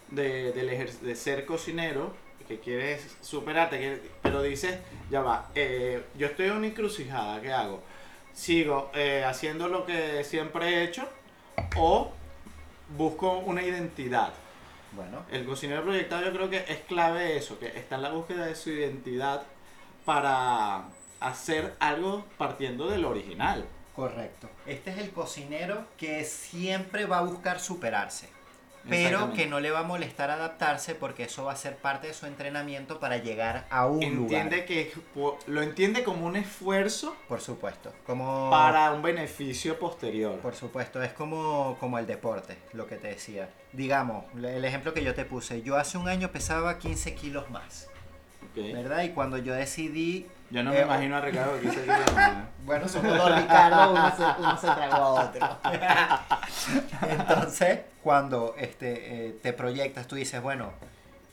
de, 0.09 0.52
de 0.52 1.16
ser 1.16 1.46
cocinero 1.46 2.14
que 2.46 2.59
quieres 2.61 3.16
superarte, 3.22 3.78
que- 3.78 4.11
pero 4.20 4.42
dices, 4.42 4.78
ya 5.11 5.22
va, 5.22 5.48
eh, 5.55 6.05
yo 6.16 6.26
estoy 6.26 6.46
en 6.46 6.52
una 6.52 6.66
encrucijada, 6.66 7.40
¿qué 7.40 7.52
hago? 7.52 7.83
¿Sigo 8.35 8.90
eh, 8.94 9.24
haciendo 9.26 9.68
lo 9.68 9.85
que 9.87 10.22
siempre 10.24 10.68
he 10.68 10.85
hecho 10.85 11.09
o 11.76 12.12
busco 12.96 13.38
una 13.38 13.62
identidad? 13.62 14.33
Bueno, 14.94 15.24
El 15.31 15.46
cocinero 15.46 15.83
proyectado 15.83 16.24
yo 16.24 16.33
creo 16.33 16.50
que 16.50 16.64
es 16.68 16.81
clave 16.87 17.37
eso, 17.37 17.59
que 17.59 17.66
está 17.68 17.96
en 17.96 18.02
la 18.02 18.11
búsqueda 18.11 18.46
de 18.46 18.55
su 18.55 18.70
identidad 18.70 19.42
para 20.05 20.85
hacer 21.20 21.74
algo 21.81 22.24
partiendo 22.37 22.88
del 22.88 23.05
original. 23.05 23.64
correcto. 23.94 24.48
Este 24.66 24.90
es 24.90 24.98
el 24.98 25.11
cocinero 25.11 25.87
que 25.96 26.24
siempre 26.24 27.05
va 27.07 27.18
a 27.18 27.22
buscar 27.22 27.61
superarse. 27.61 28.28
Pero 28.88 29.33
que 29.33 29.47
no 29.47 29.61
le 29.61 29.71
va 29.71 29.81
a 29.81 29.85
molestar 29.85 30.31
adaptarse 30.31 30.95
porque 30.95 31.25
eso 31.25 31.45
va 31.45 31.53
a 31.53 31.57
ser 31.57 31.77
parte 31.77 32.09
de 32.09 32.14
su 32.14 32.27
entrenamiento 32.27 32.99
para 32.99 33.18
llegar 33.18 33.66
a 33.71 33.87
un 33.87 34.03
entiende 34.03 34.57
lugar. 34.57 34.66
que 34.66 34.92
lo 35.47 35.62
entiende 35.62 36.03
como 36.05 36.27
un 36.27 36.37
esfuerzo 36.37 37.16
Por 37.29 37.40
supuesto. 37.40 37.92
Como 38.05 38.51
para 38.51 38.92
un 38.92 39.03
beneficio 39.03 39.79
posterior. 39.79 40.38
Por 40.40 40.55
supuesto, 40.55 41.03
es 41.03 41.12
como, 41.12 41.77
como 41.79 41.99
el 41.99 42.07
deporte, 42.07 42.57
lo 42.73 42.87
que 42.87 42.97
te 42.97 43.09
decía. 43.09 43.49
Digamos, 43.73 44.25
el 44.37 44.64
ejemplo 44.64 44.92
que 44.92 45.05
yo 45.05 45.14
te 45.14 45.25
puse, 45.25 45.62
yo 45.62 45.77
hace 45.77 45.97
un 45.99 46.09
año 46.09 46.31
pesaba 46.33 46.79
15 46.79 47.14
kilos 47.14 47.51
más, 47.51 47.88
Ok. 48.51 48.73
¿verdad? 48.75 49.05
Y 49.05 49.11
cuando 49.11 49.38
yo 49.38 49.55
decidí... 49.55 50.27
Yo 50.52 50.62
no 50.62 50.70
eh, 50.72 50.76
me 50.76 50.82
imagino 50.82 51.16
a 51.16 51.20
Ricardo 51.22 51.58
que 51.58 51.66
hizo 51.68 51.82
que- 51.82 51.92
Bueno, 52.66 52.86
somos 52.86 53.16
dos 53.16 53.40
Ricardo, 53.40 53.92
uno 53.92 54.12
se, 54.14 54.22
uno 54.40 54.56
se 54.58 54.66
tragó 54.66 54.96
a 54.96 55.08
otro. 55.24 55.58
Entonces, 57.08 57.80
cuando 58.02 58.54
este, 58.58 59.28
eh, 59.28 59.38
te 59.42 59.54
proyectas, 59.54 60.06
tú 60.06 60.14
dices, 60.16 60.42
bueno, 60.42 60.72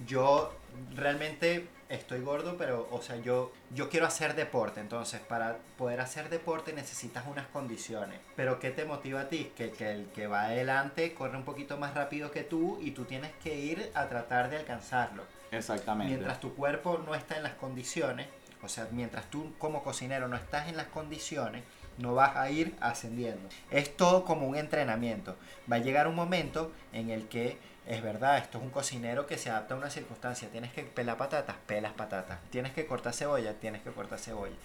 yo 0.07 0.53
realmente 0.95 1.67
estoy 1.89 2.21
gordo, 2.21 2.55
pero, 2.57 2.87
o 2.91 3.01
sea, 3.01 3.17
yo, 3.17 3.51
yo 3.71 3.89
quiero 3.89 4.05
hacer 4.05 4.35
deporte. 4.35 4.79
Entonces, 4.79 5.19
para 5.19 5.57
poder 5.77 5.99
hacer 5.99 6.29
deporte 6.29 6.71
necesitas 6.71 7.25
unas 7.27 7.47
condiciones. 7.47 8.19
Pero, 8.37 8.59
¿qué 8.59 8.71
te 8.71 8.85
motiva 8.85 9.21
a 9.21 9.27
ti? 9.27 9.51
Que, 9.57 9.71
que 9.71 9.91
el 9.91 10.05
que 10.07 10.27
va 10.27 10.43
adelante 10.45 11.13
corre 11.13 11.35
un 11.35 11.43
poquito 11.43 11.75
más 11.77 11.93
rápido 11.93 12.31
que 12.31 12.43
tú 12.43 12.79
y 12.81 12.91
tú 12.91 13.03
tienes 13.03 13.31
que 13.43 13.53
ir 13.53 13.91
a 13.95 14.05
tratar 14.07 14.49
de 14.49 14.57
alcanzarlo. 14.57 15.23
Exactamente. 15.51 16.13
Mientras 16.13 16.39
tu 16.39 16.55
cuerpo 16.55 17.01
no 17.05 17.15
está 17.15 17.35
en 17.35 17.43
las 17.43 17.53
condiciones, 17.53 18.27
o 18.61 18.67
sea, 18.69 18.87
mientras 18.91 19.25
tú 19.29 19.53
como 19.57 19.83
cocinero 19.83 20.27
no 20.27 20.35
estás 20.35 20.67
en 20.67 20.77
las 20.77 20.87
condiciones, 20.87 21.63
no 21.97 22.15
vas 22.15 22.35
a 22.37 22.49
ir 22.49 22.75
ascendiendo. 22.79 23.49
Es 23.71 23.95
todo 23.95 24.23
como 24.25 24.47
un 24.47 24.55
entrenamiento. 24.55 25.35
Va 25.71 25.77
a 25.77 25.79
llegar 25.79 26.07
un 26.07 26.15
momento 26.15 26.71
en 26.93 27.09
el 27.09 27.27
que 27.27 27.57
es 27.85 28.01
verdad, 28.03 28.37
esto 28.37 28.59
es 28.59 28.63
un 28.63 28.69
cocinero 28.69 29.25
que 29.25 29.37
se 29.37 29.49
adapta 29.49 29.73
a 29.73 29.77
una 29.77 29.89
circunstancia. 29.89 30.47
Tienes 30.49 30.71
que 30.71 30.83
pelar 30.83 31.17
patatas, 31.17 31.55
pelas 31.65 31.93
patatas. 31.93 32.37
Tienes 32.51 32.71
que 32.71 32.85
cortar 32.85 33.13
cebolla, 33.13 33.53
tienes 33.55 33.81
que 33.81 33.91
cortar 33.91 34.19
cebolla. 34.19 34.55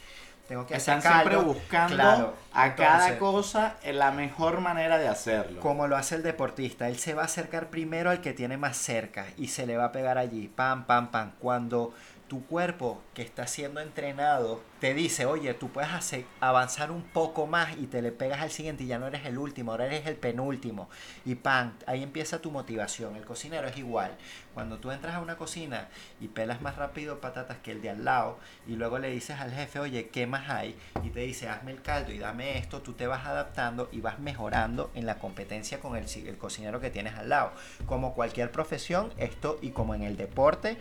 Tengo 0.46 0.66
que 0.66 0.74
Están 0.74 0.98
hacer 0.98 1.10
siempre 1.10 1.36
buscando 1.38 1.94
Claro, 1.96 2.34
a 2.52 2.74
cada 2.74 3.18
cosa 3.18 3.76
la 3.82 4.10
mejor 4.10 4.60
manera 4.60 4.98
de 4.98 5.08
hacerlo. 5.08 5.60
como 5.62 5.86
lo 5.86 5.96
hace 5.96 6.16
el 6.16 6.22
deportista, 6.22 6.86
él 6.88 6.98
se 6.98 7.14
va 7.14 7.22
a 7.22 7.24
acercar 7.24 7.70
primero 7.70 8.10
al 8.10 8.20
que 8.20 8.34
tiene 8.34 8.58
más 8.58 8.76
cerca 8.76 9.26
y 9.38 9.48
se 9.48 9.66
le 9.66 9.78
va 9.78 9.86
a 9.86 9.92
pegar 9.92 10.18
allí, 10.18 10.48
pam, 10.48 10.84
pam, 10.84 11.10
pam. 11.10 11.32
Cuando 11.38 11.94
tu 12.28 12.44
cuerpo 12.46 13.02
que 13.12 13.22
está 13.22 13.46
siendo 13.46 13.80
entrenado 13.80 14.60
te 14.80 14.94
dice, 14.94 15.24
oye, 15.26 15.54
tú 15.54 15.70
puedes 15.70 15.90
hacer, 15.92 16.26
avanzar 16.40 16.90
un 16.90 17.02
poco 17.02 17.46
más 17.46 17.76
y 17.78 17.86
te 17.86 18.02
le 18.02 18.12
pegas 18.12 18.40
al 18.40 18.50
siguiente 18.50 18.84
y 18.84 18.86
ya 18.86 18.98
no 18.98 19.06
eres 19.06 19.24
el 19.24 19.38
último, 19.38 19.70
ahora 19.70 19.86
eres 19.86 20.06
el 20.06 20.16
penúltimo. 20.16 20.88
Y 21.24 21.36
pam, 21.36 21.72
ahí 21.86 22.02
empieza 22.02 22.40
tu 22.40 22.50
motivación. 22.50 23.16
El 23.16 23.24
cocinero 23.24 23.66
es 23.66 23.76
igual. 23.78 24.16
Cuando 24.52 24.78
tú 24.78 24.90
entras 24.90 25.14
a 25.14 25.20
una 25.20 25.36
cocina 25.36 25.88
y 26.20 26.28
pelas 26.28 26.60
más 26.60 26.76
rápido 26.76 27.20
patatas 27.20 27.58
que 27.58 27.72
el 27.72 27.82
de 27.82 27.90
al 27.90 28.04
lado 28.04 28.38
y 28.66 28.76
luego 28.76 28.98
le 28.98 29.10
dices 29.10 29.40
al 29.40 29.52
jefe, 29.52 29.78
oye, 29.78 30.08
¿qué 30.08 30.26
más 30.26 30.50
hay? 30.50 30.76
Y 31.02 31.10
te 31.10 31.20
dice, 31.20 31.48
hazme 31.48 31.72
el 31.72 31.82
caldo 31.82 32.12
y 32.12 32.18
dame 32.18 32.58
esto, 32.58 32.82
tú 32.82 32.92
te 32.92 33.06
vas 33.06 33.26
adaptando 33.26 33.88
y 33.90 34.00
vas 34.00 34.18
mejorando 34.18 34.90
en 34.94 35.06
la 35.06 35.18
competencia 35.18 35.80
con 35.80 35.96
el, 35.96 36.04
el 36.26 36.38
cocinero 36.38 36.80
que 36.80 36.90
tienes 36.90 37.14
al 37.14 37.28
lado. 37.28 37.52
Como 37.86 38.14
cualquier 38.14 38.50
profesión, 38.50 39.12
esto 39.16 39.58
y 39.62 39.70
como 39.70 39.94
en 39.94 40.02
el 40.02 40.16
deporte, 40.16 40.78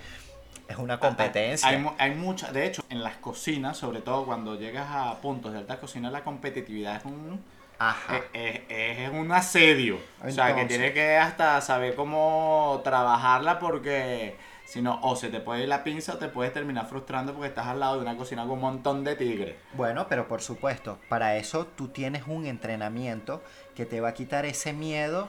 es 0.67 0.77
una 0.77 0.99
competencia. 0.99 1.67
Hay, 1.69 1.85
hay 1.97 2.11
mucha, 2.15 2.51
de 2.51 2.65
hecho, 2.65 2.83
en 2.89 3.03
las 3.03 3.17
cocinas, 3.17 3.77
sobre 3.77 4.01
todo 4.01 4.25
cuando 4.25 4.55
llegas 4.59 4.87
a 4.89 5.15
puntos 5.21 5.51
de 5.53 5.59
alta 5.59 5.79
cocina, 5.79 6.09
la 6.09 6.23
competitividad 6.23 6.95
es 6.97 7.05
un, 7.05 7.43
Ajá. 7.79 8.17
es, 8.33 8.61
es- 8.69 8.99
es 8.99 9.09
un 9.11 9.31
asedio. 9.31 9.99
o 10.25 10.29
sea, 10.31 10.55
que 10.55 10.65
tienes 10.65 10.91
que 10.93 11.17
hasta 11.17 11.59
saber 11.61 11.95
cómo 11.95 12.81
trabajarla 12.83 13.59
porque 13.59 14.35
si 14.65 14.81
no, 14.81 14.99
o 15.03 15.15
se 15.15 15.29
te 15.29 15.41
puede 15.41 15.63
ir 15.63 15.67
la 15.69 15.83
pinza 15.83 16.13
o 16.13 16.17
te 16.17 16.29
puedes 16.29 16.53
terminar 16.53 16.87
frustrando 16.87 17.33
porque 17.33 17.49
estás 17.49 17.67
al 17.67 17.79
lado 17.81 17.97
de 17.97 18.01
una 18.03 18.15
cocina 18.15 18.43
con 18.43 18.51
un 18.53 18.61
montón 18.61 19.03
de 19.03 19.15
tigres. 19.15 19.55
Bueno, 19.73 20.07
pero 20.07 20.27
por 20.27 20.41
supuesto, 20.41 20.97
para 21.09 21.35
eso 21.35 21.67
tú 21.67 21.89
tienes 21.89 22.23
un 22.27 22.45
entrenamiento 22.45 23.43
que 23.75 23.85
te 23.85 23.99
va 23.99 24.09
a 24.09 24.13
quitar 24.13 24.45
ese 24.45 24.71
miedo 24.71 25.27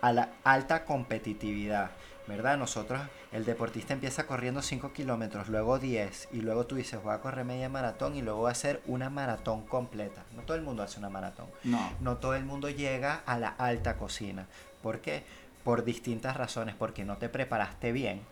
a 0.00 0.12
la 0.12 0.28
alta 0.44 0.84
competitividad, 0.84 1.90
¿verdad? 2.26 2.58
Nosotros, 2.58 3.00
el 3.32 3.44
deportista 3.44 3.94
empieza 3.94 4.26
corriendo 4.26 4.62
5 4.62 4.92
kilómetros, 4.92 5.48
luego 5.48 5.78
10, 5.78 6.28
y 6.32 6.40
luego 6.40 6.66
tú 6.66 6.74
dices, 6.76 7.02
voy 7.02 7.14
a 7.14 7.20
correr 7.20 7.44
media 7.44 7.68
maratón 7.68 8.16
y 8.16 8.22
luego 8.22 8.40
voy 8.40 8.48
a 8.48 8.52
hacer 8.52 8.82
una 8.86 9.10
maratón 9.10 9.66
completa. 9.66 10.24
No 10.34 10.42
todo 10.42 10.56
el 10.56 10.62
mundo 10.62 10.82
hace 10.82 10.98
una 10.98 11.08
maratón. 11.08 11.46
No. 11.64 11.92
No 12.00 12.16
todo 12.16 12.34
el 12.34 12.44
mundo 12.44 12.68
llega 12.68 13.22
a 13.26 13.38
la 13.38 13.48
alta 13.48 13.96
cocina. 13.96 14.46
¿Por 14.82 15.00
qué? 15.00 15.24
Por 15.64 15.84
distintas 15.84 16.36
razones, 16.36 16.74
porque 16.74 17.04
no 17.04 17.16
te 17.16 17.28
preparaste 17.28 17.92
bien, 17.92 18.22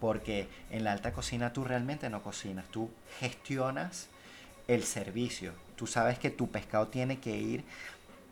Porque 0.00 0.48
en 0.70 0.82
la 0.82 0.90
alta 0.90 1.12
cocina 1.12 1.52
tú 1.52 1.62
realmente 1.62 2.10
no 2.10 2.24
cocinas, 2.24 2.66
tú 2.66 2.90
gestionas 3.20 4.08
el 4.66 4.82
servicio. 4.82 5.52
Tú 5.76 5.86
sabes 5.86 6.18
que 6.18 6.30
tu 6.30 6.50
pescado 6.50 6.88
tiene 6.88 7.20
que 7.20 7.36
ir 7.36 7.64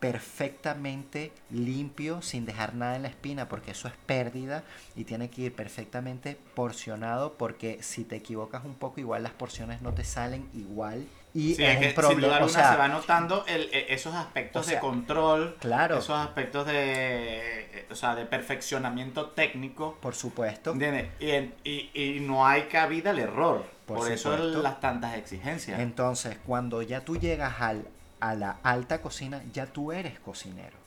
perfectamente 0.01 1.31
limpio 1.51 2.21
sin 2.21 2.45
dejar 2.45 2.73
nada 2.75 2.95
en 2.95 3.03
la 3.03 3.07
espina 3.07 3.47
porque 3.47 3.71
eso 3.71 3.87
es 3.87 3.93
pérdida 4.05 4.63
y 4.95 5.03
tiene 5.05 5.29
que 5.29 5.43
ir 5.43 5.55
perfectamente 5.55 6.37
porcionado 6.55 7.33
porque 7.37 7.77
si 7.81 8.03
te 8.03 8.15
equivocas 8.17 8.65
un 8.65 8.73
poco 8.75 8.99
igual 8.99 9.23
las 9.23 9.31
porciones 9.31 9.81
no 9.81 9.93
te 9.93 10.03
salen 10.03 10.49
igual 10.53 11.07
y 11.33 11.55
Sí, 11.55 11.63
es 11.63 11.77
que 11.93 12.01
sin 12.01 12.19
duda 12.19 12.37
alguna 12.37 12.71
se 12.71 12.77
va 12.77 12.87
notando 12.89 13.45
el- 13.47 13.69
e- 13.73 13.93
esos 13.93 14.13
aspectos 14.13 14.65
o 14.65 14.69
sea, 14.69 14.75
de 14.75 14.81
control, 14.81 15.55
claro. 15.59 15.99
esos 15.99 16.17
aspectos 16.17 16.65
de, 16.67 17.85
o 17.89 17.95
sea, 17.95 18.15
de 18.15 18.25
perfeccionamiento 18.25 19.27
técnico, 19.29 19.97
por 20.01 20.13
supuesto. 20.13 20.75
Y, 21.19 21.29
y, 21.63 21.89
y 21.93 22.19
no 22.19 22.45
hay 22.45 22.63
cabida 22.63 23.11
al 23.11 23.19
error, 23.19 23.63
Por 23.85 23.99
por, 23.99 24.11
eso 24.11 24.35
las 24.37 24.81
tantas 24.81 25.15
exigencias. 25.15 25.79
Entonces, 25.79 26.37
cuando 26.45 26.81
ya 26.81 26.99
tú 26.99 27.15
llegas 27.17 27.61
al, 27.61 27.85
a 28.21 28.35
la 28.35 28.59
alta 28.63 29.01
cocina, 29.01 29.43
ya 29.51 29.65
tú 29.65 29.91
eres 29.91 30.19
cocinero. 30.19 30.79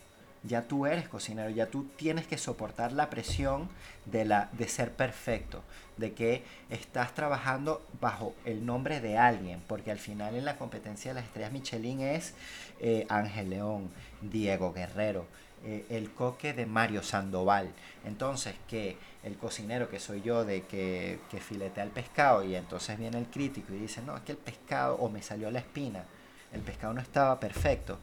Ya 0.46 0.62
tú 0.68 0.84
eres 0.84 1.08
cocinero, 1.08 1.48
ya 1.48 1.66
tú 1.66 1.84
tienes 1.96 2.26
que 2.26 2.36
soportar 2.36 2.92
la 2.92 3.08
presión 3.08 3.70
de, 4.04 4.26
la, 4.26 4.50
de 4.52 4.68
ser 4.68 4.92
perfecto, 4.92 5.62
de 5.96 6.12
que 6.12 6.44
estás 6.68 7.14
trabajando 7.14 7.82
bajo 7.98 8.34
el 8.44 8.66
nombre 8.66 9.00
de 9.00 9.16
alguien, 9.16 9.62
porque 9.66 9.90
al 9.90 9.98
final 9.98 10.34
en 10.34 10.44
la 10.44 10.58
competencia 10.58 11.12
de 11.12 11.14
las 11.20 11.24
estrellas 11.24 11.50
Michelin 11.50 12.00
es 12.00 12.34
eh, 12.80 13.06
Ángel 13.08 13.48
León, 13.48 13.90
Diego 14.20 14.74
Guerrero, 14.74 15.26
eh, 15.64 15.86
el 15.88 16.12
coque 16.12 16.52
de 16.52 16.66
Mario 16.66 17.02
Sandoval. 17.02 17.70
Entonces, 18.04 18.54
que 18.68 18.98
el 19.22 19.38
cocinero 19.38 19.88
que 19.88 19.98
soy 19.98 20.20
yo, 20.20 20.44
de 20.44 20.64
que, 20.64 21.20
que 21.30 21.40
filetea 21.40 21.84
el 21.84 21.90
pescado, 21.90 22.44
y 22.44 22.54
entonces 22.54 22.98
viene 22.98 23.16
el 23.16 23.26
crítico 23.28 23.72
y 23.72 23.78
dice, 23.78 24.02
no, 24.02 24.14
es 24.14 24.22
que 24.22 24.32
el 24.32 24.38
pescado, 24.38 24.96
o 24.96 25.08
me 25.08 25.22
salió 25.22 25.50
la 25.50 25.60
espina, 25.60 26.04
el 26.54 26.60
pescado 26.60 26.92
no 26.94 27.00
estaba 27.00 27.38
perfecto. 27.40 27.98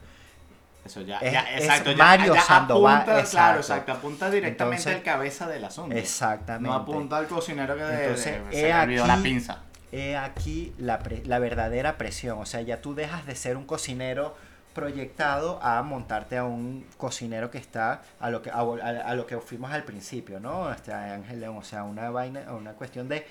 Eso 0.83 1.01
ya, 1.01 1.19
Es- 1.19 1.31
ya, 1.33 1.57
exacto, 1.57 1.91
ya- 1.91 1.97
Mario 1.97 2.33
ya 2.33 2.41
Sandoval, 2.41 2.95
apunta, 2.95 3.11
exacto. 3.19 3.31
claro, 3.37 3.57
exacto, 3.59 3.91
apunta 3.91 4.29
directamente 4.31 4.75
Entonces- 4.81 4.95
al 4.97 5.03
cabeza 5.03 5.47
del 5.47 5.63
asunto. 5.65 5.95
Exactamente. 5.95 6.69
No 6.69 6.73
apunta 6.75 7.17
al 7.17 7.27
cocinero 7.27 7.75
que 7.75 7.83
de- 7.83 8.03
Entonces, 8.03 8.45
de- 8.49 8.55
se 8.55 8.67
le 8.67 8.73
olvidó 8.81 9.05
la 9.07 9.13
aquí- 9.13 9.23
pinza. 9.23 9.59
He 9.91 10.15
aquí 10.17 10.73
la, 10.77 10.99
pre- 10.99 11.21
la 11.25 11.37
verdadera 11.37 11.97
presión. 11.97 12.39
O 12.39 12.45
sea, 12.45 12.61
ya 12.61 12.81
tú 12.81 12.95
dejas 12.95 13.25
de 13.25 13.35
ser 13.35 13.57
un 13.57 13.65
cocinero 13.65 14.35
proyectado 14.73 15.59
a 15.61 15.83
montarte 15.83 16.37
a 16.37 16.45
un 16.45 16.85
cocinero 16.97 17.51
que 17.51 17.57
está 17.57 18.01
a 18.19 18.29
lo 18.29 18.41
que 18.41 18.49
a, 18.49 18.59
a- 18.61 19.09
a 19.09 19.13
lo 19.15 19.27
que 19.27 19.37
fuimos 19.37 19.71
al 19.71 19.83
principio, 19.83 20.39
¿no? 20.39 20.71
Este 20.71 20.93
Ángel 20.93 21.41
León, 21.41 21.57
o 21.57 21.63
sea, 21.63 21.83
una 21.83 22.09
vaina, 22.09 22.51
una 22.53 22.71
cuestión 22.71 23.07
de 23.09 23.27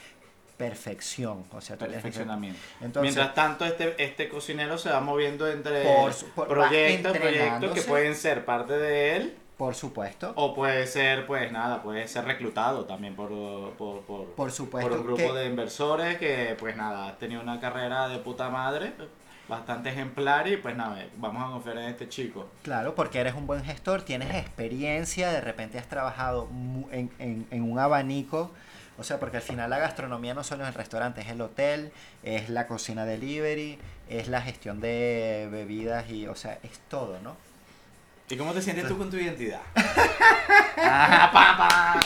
perfección, 0.60 1.44
o 1.52 1.60
sea, 1.60 1.76
Perfeccionamiento. 1.76 2.58
Entonces, 2.80 3.02
Mientras 3.14 3.34
tanto, 3.34 3.64
este, 3.64 3.94
este 4.02 4.28
cocinero 4.28 4.76
se 4.78 4.90
va 4.90 5.00
moviendo 5.00 5.48
entre 5.50 5.82
Por 5.84 6.12
su- 6.12 6.26
por- 6.30 6.48
va 6.50 6.68
proyectos, 6.68 7.16
proyectos 7.16 7.72
que 7.72 7.82
pueden 7.82 8.14
ser 8.14 8.44
parte 8.44 8.74
de 8.74 9.16
él 9.16 9.36
por 9.56 9.74
supuesto, 9.74 10.32
o 10.36 10.54
puede 10.54 10.86
ser, 10.86 11.26
pues 11.26 11.52
nada, 11.52 11.82
puede 11.82 12.08
ser 12.08 12.24
reclutado 12.24 12.86
también 12.86 13.14
por, 13.14 13.28
por, 13.76 14.00
por, 14.02 14.24
por 14.34 14.50
supuesto 14.50 14.88
por 14.88 14.98
un 15.00 15.04
grupo 15.06 15.32
que- 15.34 15.38
de 15.38 15.46
inversores 15.46 16.16
que, 16.18 16.56
pues 16.58 16.76
nada, 16.76 17.08
ha 17.08 17.18
tenido 17.18 17.42
una 17.42 17.60
carrera 17.60 18.08
de 18.08 18.18
puta 18.20 18.48
madre, 18.48 18.92
bastante 19.48 19.90
ejemplar 19.90 20.48
y 20.48 20.56
pues 20.56 20.74
nada, 20.76 21.04
vamos 21.18 21.42
a 21.46 21.52
confiar 21.52 21.76
en 21.78 21.84
este 21.90 22.08
chico. 22.08 22.48
Claro, 22.62 22.94
porque 22.94 23.18
eres 23.18 23.34
un 23.34 23.46
buen 23.46 23.62
gestor, 23.64 24.00
tienes 24.02 24.34
experiencia, 24.34 25.30
de 25.30 25.40
repente 25.42 25.78
has 25.78 25.88
trabajado 25.88 26.48
en, 26.90 27.10
en- 27.18 27.46
en 27.50 27.62
un 27.70 27.78
abanico, 27.78 28.52
o 29.00 29.02
sea, 29.02 29.18
porque 29.18 29.38
al 29.38 29.42
final 29.42 29.70
la 29.70 29.78
gastronomía 29.78 30.34
no 30.34 30.44
solo 30.44 30.64
es 30.64 30.68
el 30.68 30.74
restaurante, 30.74 31.22
es 31.22 31.28
el 31.28 31.40
hotel, 31.40 31.90
es 32.22 32.50
la 32.50 32.66
cocina 32.66 33.06
delivery, 33.06 33.78
es 34.10 34.28
la 34.28 34.42
gestión 34.42 34.82
de 34.82 35.48
bebidas 35.50 36.10
y, 36.10 36.26
o 36.26 36.34
sea, 36.34 36.58
es 36.62 36.78
todo, 36.90 37.18
¿no? 37.20 37.34
¿Y 38.28 38.36
cómo 38.36 38.52
te 38.52 38.60
sientes 38.60 38.86
tú 38.86 38.98
con 38.98 39.10
tu 39.10 39.16
identidad? 39.16 39.60
Ah. 40.82 42.00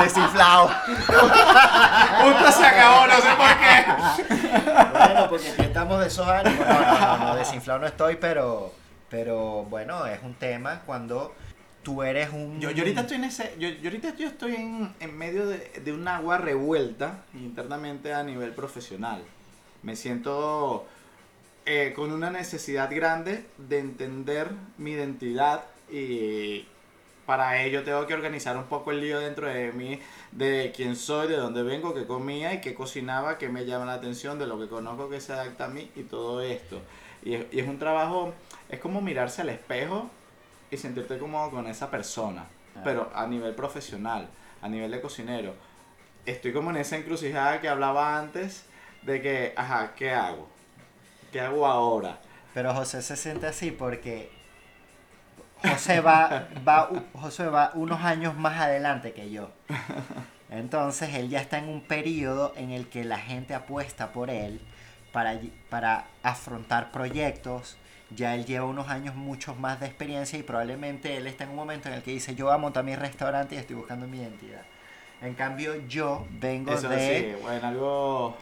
Desinflado. 0.00 0.70
Punto 1.06 2.52
se 2.52 2.66
acabó, 2.66 3.06
no 3.06 3.14
sé 3.14 3.28
por 3.36 3.58
qué. 3.60 3.84
bueno, 4.90 5.28
porque 5.28 5.50
aquí 5.50 5.62
estamos 5.62 6.00
de 6.00 6.06
esos 6.08 6.26
ánimos. 6.26 6.66
No, 6.66 6.80
no, 6.80 6.98
no, 6.98 7.18
no, 7.18 7.36
desinflado 7.36 7.78
no 7.78 7.86
estoy, 7.86 8.16
pero, 8.16 8.72
pero 9.08 9.64
bueno, 9.64 10.06
es 10.06 10.20
un 10.24 10.34
tema 10.34 10.80
cuando 10.84 11.34
tú 11.82 12.02
eres 12.02 12.30
un... 12.32 12.60
Yo, 12.60 12.70
yo 12.70 12.82
ahorita 12.82 13.02
estoy 13.02 13.16
en 13.16 13.24
ese, 13.24 13.54
yo, 13.58 13.68
yo 13.68 13.88
ahorita 13.88 14.16
yo 14.16 14.28
estoy 14.28 14.54
en, 14.56 14.94
en 15.00 15.16
medio 15.16 15.46
de, 15.46 15.58
de 15.84 15.92
un 15.92 16.06
agua 16.08 16.38
revuelta 16.38 17.24
internamente 17.34 18.12
a 18.12 18.22
nivel 18.22 18.52
profesional. 18.52 19.22
Me 19.82 19.96
siento 19.96 20.86
eh, 21.66 21.92
con 21.94 22.12
una 22.12 22.30
necesidad 22.30 22.94
grande 22.94 23.44
de 23.56 23.78
entender 23.78 24.50
mi 24.76 24.92
identidad 24.92 25.64
y 25.90 26.66
para 27.26 27.62
ello 27.62 27.84
tengo 27.84 28.06
que 28.06 28.14
organizar 28.14 28.56
un 28.56 28.64
poco 28.64 28.90
el 28.90 29.00
lío 29.00 29.20
dentro 29.20 29.46
de 29.46 29.72
mí 29.72 30.00
de 30.32 30.72
quién 30.74 30.96
soy, 30.96 31.28
de 31.28 31.36
dónde 31.36 31.62
vengo, 31.62 31.94
qué 31.94 32.04
comía 32.04 32.52
y 32.54 32.60
qué 32.60 32.74
cocinaba, 32.74 33.38
qué 33.38 33.48
me 33.48 33.64
llama 33.66 33.84
la 33.84 33.94
atención, 33.94 34.38
de 34.38 34.46
lo 34.46 34.58
que 34.58 34.68
conozco 34.68 35.08
que 35.08 35.20
se 35.20 35.32
adapta 35.32 35.66
a 35.66 35.68
mí 35.68 35.90
y 35.96 36.02
todo 36.02 36.42
esto. 36.42 36.80
Y 37.22 37.34
es, 37.34 37.46
y 37.52 37.60
es 37.60 37.68
un 37.68 37.78
trabajo, 37.78 38.34
es 38.68 38.80
como 38.80 39.00
mirarse 39.00 39.42
al 39.42 39.50
espejo 39.50 40.10
y 40.70 40.76
sentirte 40.76 41.18
cómodo 41.18 41.50
con 41.50 41.66
esa 41.66 41.90
persona, 41.90 42.44
Ah. 42.76 42.80
pero 42.84 43.10
a 43.14 43.26
nivel 43.26 43.54
profesional, 43.54 44.28
a 44.62 44.68
nivel 44.68 44.90
de 44.90 45.00
cocinero. 45.00 45.54
Estoy 46.26 46.52
como 46.52 46.70
en 46.70 46.76
esa 46.76 46.96
encrucijada 46.96 47.60
que 47.60 47.68
hablaba 47.68 48.18
antes 48.18 48.64
de 49.02 49.20
que, 49.20 49.52
ajá, 49.56 49.92
¿qué 49.96 50.12
hago? 50.12 50.48
¿Qué 51.32 51.40
hago 51.40 51.66
ahora? 51.66 52.20
Pero 52.54 52.74
José 52.74 53.02
se 53.02 53.16
siente 53.16 53.46
así 53.46 53.70
porque 53.70 54.30
José 55.62 56.00
va, 56.00 56.48
va, 56.66 56.90
José 57.14 57.46
va 57.46 57.70
unos 57.74 58.00
años 58.02 58.36
más 58.36 58.60
adelante 58.60 59.12
que 59.12 59.30
yo. 59.30 59.50
Entonces 60.50 61.14
él 61.14 61.28
ya 61.28 61.40
está 61.40 61.58
en 61.58 61.68
un 61.68 61.80
periodo 61.80 62.52
en 62.56 62.70
el 62.70 62.88
que 62.88 63.04
la 63.04 63.18
gente 63.18 63.54
apuesta 63.54 64.12
por 64.12 64.30
él 64.30 64.60
para, 65.12 65.38
para 65.68 66.06
afrontar 66.22 66.90
proyectos. 66.92 67.76
Ya 68.14 68.34
él 68.34 68.44
lleva 68.44 68.66
unos 68.66 68.88
años 68.88 69.14
muchos 69.14 69.58
más 69.58 69.78
de 69.80 69.86
experiencia 69.86 70.38
y 70.38 70.42
probablemente 70.42 71.16
él 71.16 71.26
está 71.28 71.44
en 71.44 71.50
un 71.50 71.56
momento 71.56 71.88
en 71.88 71.94
el 71.94 72.02
que 72.02 72.10
dice 72.10 72.34
yo 72.34 72.46
voy 72.46 72.54
a 72.54 72.58
montar 72.58 72.82
mi 72.84 72.96
restaurante 72.96 73.54
y 73.54 73.58
estoy 73.58 73.76
buscando 73.76 74.06
mi 74.08 74.18
identidad. 74.18 74.62
En 75.22 75.34
cambio 75.34 75.76
yo 75.86 76.26
vengo 76.40 76.72
Eso 76.72 76.88
de... 76.88 77.34
sí, 77.36 77.42
bueno, 77.42 77.68
algo... 77.68 78.36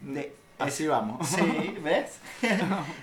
de- 0.00 0.34
Así 0.58 0.86
vamos. 0.86 1.28
Sí, 1.28 1.76
¿ves? 1.84 2.18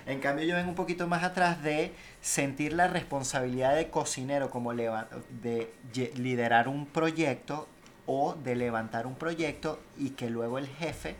en 0.06 0.18
cambio 0.20 0.44
yo 0.44 0.56
vengo 0.56 0.70
un 0.70 0.74
poquito 0.74 1.06
más 1.06 1.22
atrás 1.22 1.62
de 1.62 1.92
sentir 2.20 2.72
la 2.72 2.88
responsabilidad 2.88 3.76
de 3.76 3.88
cocinero 3.90 4.50
como 4.50 4.72
leva- 4.72 5.06
de 5.40 5.72
liderar 6.16 6.66
un 6.68 6.84
proyecto 6.84 7.68
o 8.06 8.34
de 8.34 8.56
levantar 8.56 9.06
un 9.06 9.14
proyecto 9.14 9.78
y 9.96 10.10
que 10.10 10.28
luego 10.30 10.58
el 10.58 10.66
jefe 10.66 11.14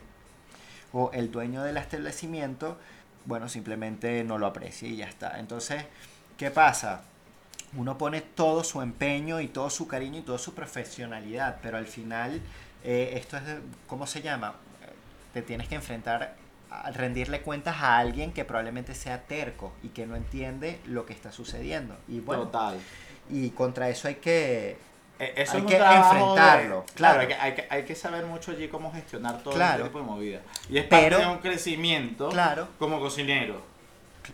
o 0.95 1.11
el 1.11 1.29
dueño 1.29 1.61
del 1.61 1.75
establecimiento, 1.75 2.77
bueno, 3.25 3.49
simplemente 3.49 4.23
no 4.23 4.37
lo 4.37 4.47
aprecie 4.47 4.87
y 4.87 4.95
ya 4.95 5.07
está. 5.07 5.39
Entonces, 5.39 5.83
¿qué 6.37 6.51
pasa? 6.51 7.01
Uno 7.75 7.97
pone 7.97 8.21
todo 8.21 8.63
su 8.63 8.81
empeño 8.81 9.41
y 9.41 9.49
todo 9.49 9.69
su 9.69 9.89
cariño 9.89 10.19
y 10.19 10.21
toda 10.21 10.37
su 10.37 10.53
profesionalidad, 10.55 11.57
pero 11.61 11.75
al 11.77 11.85
final 11.85 12.41
eh, 12.81 13.11
esto 13.15 13.35
es, 13.35 13.43
¿cómo 13.87 14.07
se 14.07 14.21
llama? 14.21 14.55
Te 15.33 15.41
tienes 15.41 15.67
que 15.67 15.75
enfrentar 15.75 16.37
a 16.71 16.89
rendirle 16.91 17.41
cuentas 17.41 17.75
a 17.81 17.97
alguien 17.97 18.31
que 18.31 18.45
probablemente 18.45 18.95
sea 18.95 19.23
terco 19.23 19.73
y 19.83 19.89
que 19.89 20.05
no 20.05 20.15
entiende 20.15 20.79
lo 20.85 21.05
que 21.05 21.11
está 21.11 21.33
sucediendo. 21.33 21.97
Y 22.07 22.21
bueno, 22.21 22.43
Total. 22.43 22.79
y 23.29 23.49
contra 23.49 23.89
eso 23.89 24.07
hay 24.07 24.15
que 24.15 24.77
Eso 25.17 25.33
Hay 25.37 25.43
es 25.43 25.53
un 25.53 25.65
que 25.67 25.79
de- 25.79 25.85
enfrentarlo, 25.85 26.35
claro, 26.35 26.85
claro. 26.95 27.19
hay 27.21 27.27
que, 27.27 27.33
hay, 27.35 27.55
que, 27.55 27.67
hay 27.69 27.83
que 27.85 27.95
saber 27.95 28.25
mucho 28.25 28.51
allí 28.51 28.67
cómo 28.67 28.91
gestionar 28.91 29.39
todo 29.43 29.53
Claro. 29.53 29.75
este 29.85 29.89
tipo 29.89 29.99
de 29.99 30.05
movida. 30.05 30.39
Y 30.69 30.77
es 30.77 30.83
parte 30.85 31.05
Pero- 31.05 31.19
de 31.19 31.27
un 31.27 31.37
crecimiento 31.37 32.29
Claro. 32.29 32.67
como 32.79 32.99
cocinero. 32.99 33.61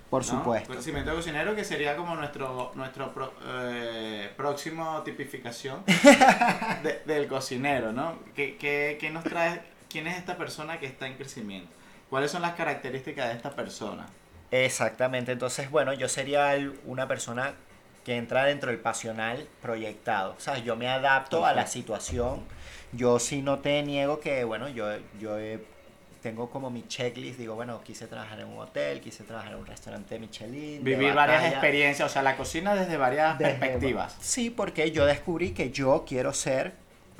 por 0.10 0.26
¿no? 0.26 0.30
supuesto. 0.40 0.72
Crecimiento 0.72 1.10
de 1.12 1.18
cocinero 1.18 1.54
que 1.54 1.66
sería 1.66 1.98
como 1.98 2.16
nuestro, 2.16 2.72
nuestro 2.76 3.14
pro- 3.14 3.34
eh, 3.46 4.32
próximo 4.38 5.02
tipificación 5.04 5.84
de- 6.84 7.02
del 7.06 7.28
cocinero, 7.28 7.92
¿no? 7.92 8.18
¿Qué, 8.36 8.56
qué, 8.58 8.98
qué 9.00 9.10
nos 9.10 9.24
trae? 9.26 9.62
¿Quién 9.90 10.08
es 10.08 10.18
esta 10.18 10.38
persona 10.38 10.80
que 10.80 10.86
está 10.86 11.08
en 11.08 11.16
crecimiento? 11.16 11.70
¿Cuáles 12.10 12.32
son 12.32 12.42
las 12.42 12.54
características 12.56 13.28
de 13.30 13.36
esta 13.36 13.52
persona? 13.52 14.08
Exactamente, 14.50 15.32
entonces 15.34 15.70
bueno, 15.70 15.94
yo 15.94 16.08
sería 16.10 16.56
el- 16.56 16.80
una 16.86 17.08
persona 17.08 17.54
que 18.04 18.18
entra 18.18 18.46
dentro 18.46 18.72
del 18.72 18.80
pasional 18.80 19.48
proyectado. 19.62 20.36
O 20.38 20.40
sea, 20.42 20.58
yo 20.58 20.76
me 20.76 20.88
adapto 20.88 21.46
a 21.46 21.54
la 21.54 21.68
situación. 21.68 22.42
Yo 22.94 23.20
sí 23.20 23.42
no 23.42 23.60
te 23.60 23.82
niego 23.84 24.20
que, 24.20 24.44
bueno, 24.44 24.68
yo, 24.70 24.86
yo 25.20 25.38
he 25.40 25.60
tengo 26.22 26.52
como 26.52 26.70
mi 26.70 26.88
checklist, 26.88 27.40
digo, 27.40 27.56
bueno, 27.56 27.82
quise 27.84 28.06
trabajar 28.06 28.40
en 28.42 28.46
un 28.48 28.60
hotel, 28.60 29.02
quise 29.02 29.24
trabajar 29.24 29.54
en 29.54 29.58
un 29.58 29.66
restaurante 29.66 30.20
Michelin. 30.20 30.84
Vivir 30.84 31.16
varias 31.16 31.46
experiencias, 31.52 32.08
o 32.12 32.14
sea, 32.14 32.22
la 32.22 32.38
cocina 32.38 32.76
desde 32.76 32.96
varias 32.96 33.40
Desde- 33.40 33.56
perspectivas. 33.56 34.16
Sí, 34.20 34.52
porque 34.52 34.92
yo 34.92 35.08
descubrí 35.08 35.50
que 35.52 35.72
yo 35.72 36.06
quiero 36.08 36.32
ser 36.32 36.74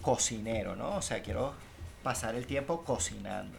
cocinero, 0.04 0.76
¿no? 0.76 0.96
O 0.98 1.02
sea, 1.02 1.24
quiero 1.24 1.54
pasar 2.04 2.36
el 2.36 2.46
tiempo 2.46 2.84
cocinando. 2.84 3.58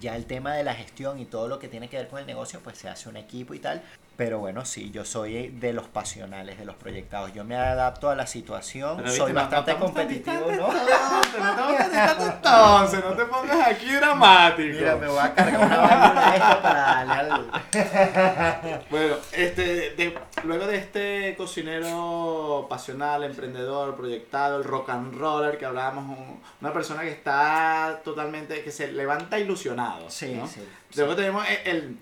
Ya 0.00 0.16
el 0.16 0.24
tema 0.24 0.54
de 0.54 0.64
la 0.64 0.74
gestión 0.74 1.18
y 1.20 1.26
todo 1.26 1.48
lo 1.48 1.58
que 1.58 1.68
tiene 1.68 1.88
que 1.90 1.98
ver 1.98 2.08
con 2.08 2.18
el 2.20 2.26
negocio, 2.26 2.60
pues 2.60 2.78
se 2.78 2.88
hace 2.88 3.10
un 3.10 3.16
equipo 3.18 3.52
y 3.52 3.58
tal. 3.58 3.82
Pero 4.16 4.38
bueno, 4.38 4.64
sí, 4.64 4.90
yo 4.90 5.04
soy 5.04 5.48
de 5.48 5.74
los 5.74 5.88
pasionales, 5.88 6.58
de 6.58 6.64
los 6.64 6.74
proyectados. 6.76 7.34
Yo 7.34 7.44
me 7.44 7.54
adapto 7.54 8.08
a 8.08 8.14
la 8.14 8.26
situación, 8.26 8.96
Pero, 8.96 9.10
soy 9.10 9.32
bastante 9.32 9.74
no 9.74 9.78
competitivo, 9.80 10.46
¿no? 10.52 10.68
entonces, 10.72 11.92
No 11.92 12.26
entonces, 12.32 13.16
te 13.16 13.24
pongas 13.26 13.66
aquí 13.68 13.92
dramático. 13.92 14.74
Mira, 14.74 14.96
me 14.96 15.06
voy 15.08 15.18
a 15.18 15.34
cargar 15.34 15.66
una 15.66 15.76
válvula 15.78 16.30
de 16.30 16.36
esto 16.38 16.62
para 16.62 17.04
darle 17.04 17.32
al... 17.34 18.82
Bueno, 18.90 19.16
este, 19.32 19.90
de- 19.90 20.18
luego 20.44 20.66
de 20.66 20.76
este 20.76 21.34
cocinero 21.36 22.66
pasional, 22.70 23.22
emprendedor, 23.24 23.96
proyectado, 23.96 24.56
el 24.58 24.64
rock 24.64 24.90
and 24.90 25.14
roller 25.18 25.58
que 25.58 25.66
hablábamos, 25.66 26.18
un- 26.18 26.40
una 26.62 26.72
persona 26.72 27.02
que 27.02 27.10
está 27.10 28.00
totalmente, 28.02 28.62
que 28.62 28.70
se 28.70 28.92
levanta 28.92 29.38
ilusionado. 29.38 30.08
Sí, 30.08 30.32
¿no? 30.34 30.46
sí. 30.46 30.66
Luego 30.94 31.14
tenemos 31.16 31.44
el, 31.48 31.76
el, 31.76 31.98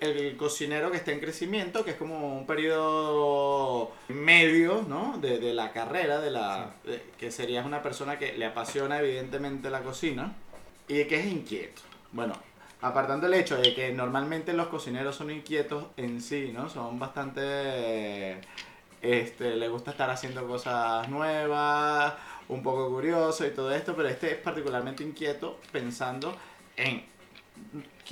el 0.00 0.36
cocinero 0.36 0.90
que 0.90 0.96
está 0.98 1.12
en 1.12 1.20
crecimiento, 1.20 1.84
que 1.84 1.92
es 1.92 1.96
como 1.96 2.38
un 2.38 2.46
periodo 2.46 3.92
medio, 4.08 4.84
¿no? 4.88 5.18
De, 5.18 5.38
de 5.38 5.52
la 5.54 5.72
carrera, 5.72 6.20
de 6.20 6.30
la, 6.30 6.70
de- 6.84 7.02
que 7.18 7.30
sería 7.30 7.62
una 7.64 7.82
persona 7.82 8.18
que 8.18 8.36
le 8.38 8.44
apasiona 8.46 9.00
evidentemente 9.00 9.70
la 9.70 9.82
cocina 9.82 10.34
y 10.88 11.04
que 11.04 11.20
es 11.20 11.26
inquieto. 11.26 11.82
Bueno, 12.12 12.34
apartando 12.80 13.26
el 13.26 13.34
hecho 13.34 13.56
de 13.56 13.74
que 13.74 13.92
normalmente 13.92 14.52
los 14.52 14.68
cocineros 14.68 15.16
son 15.16 15.30
inquietos 15.30 15.86
en 15.96 16.20
sí, 16.20 16.50
¿no? 16.52 16.68
Son 16.68 16.98
bastante... 16.98 18.38
Este, 19.00 19.56
le 19.56 19.68
gusta 19.68 19.90
estar 19.90 20.08
haciendo 20.10 20.46
cosas 20.46 21.08
nuevas, 21.08 22.14
un 22.48 22.62
poco 22.62 22.88
curioso 22.88 23.44
y 23.44 23.50
todo 23.50 23.74
esto, 23.74 23.96
pero 23.96 24.08
este 24.08 24.30
es 24.30 24.36
particularmente 24.36 25.02
inquieto 25.02 25.58
pensando 25.72 26.36
en 26.76 27.04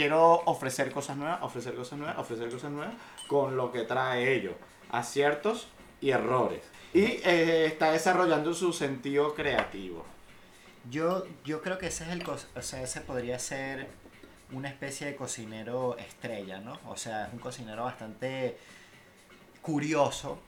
quiero 0.00 0.40
ofrecer 0.46 0.90
cosas 0.92 1.18
nuevas, 1.18 1.42
ofrecer 1.42 1.74
cosas 1.74 1.98
nuevas, 1.98 2.16
ofrecer 2.16 2.50
cosas 2.50 2.70
nuevas 2.70 2.94
con 3.26 3.54
lo 3.54 3.70
que 3.70 3.82
trae 3.82 4.32
ello, 4.32 4.54
aciertos 4.90 5.68
y 6.00 6.08
errores. 6.08 6.62
Y 6.94 7.02
eh, 7.02 7.66
está 7.66 7.92
desarrollando 7.92 8.54
su 8.54 8.72
sentido 8.72 9.34
creativo. 9.34 10.06
Yo, 10.90 11.26
yo 11.44 11.60
creo 11.60 11.76
que 11.76 11.88
ese 11.88 12.04
es 12.04 12.10
el 12.12 12.26
o 12.26 12.62
sea, 12.62 12.82
ese 12.82 13.02
podría 13.02 13.38
ser 13.38 13.88
una 14.52 14.70
especie 14.70 15.06
de 15.06 15.16
cocinero 15.16 15.98
estrella, 15.98 16.60
¿no? 16.60 16.78
O 16.88 16.96
sea, 16.96 17.26
es 17.26 17.34
un 17.34 17.38
cocinero 17.38 17.84
bastante 17.84 18.56
curioso 19.60 20.38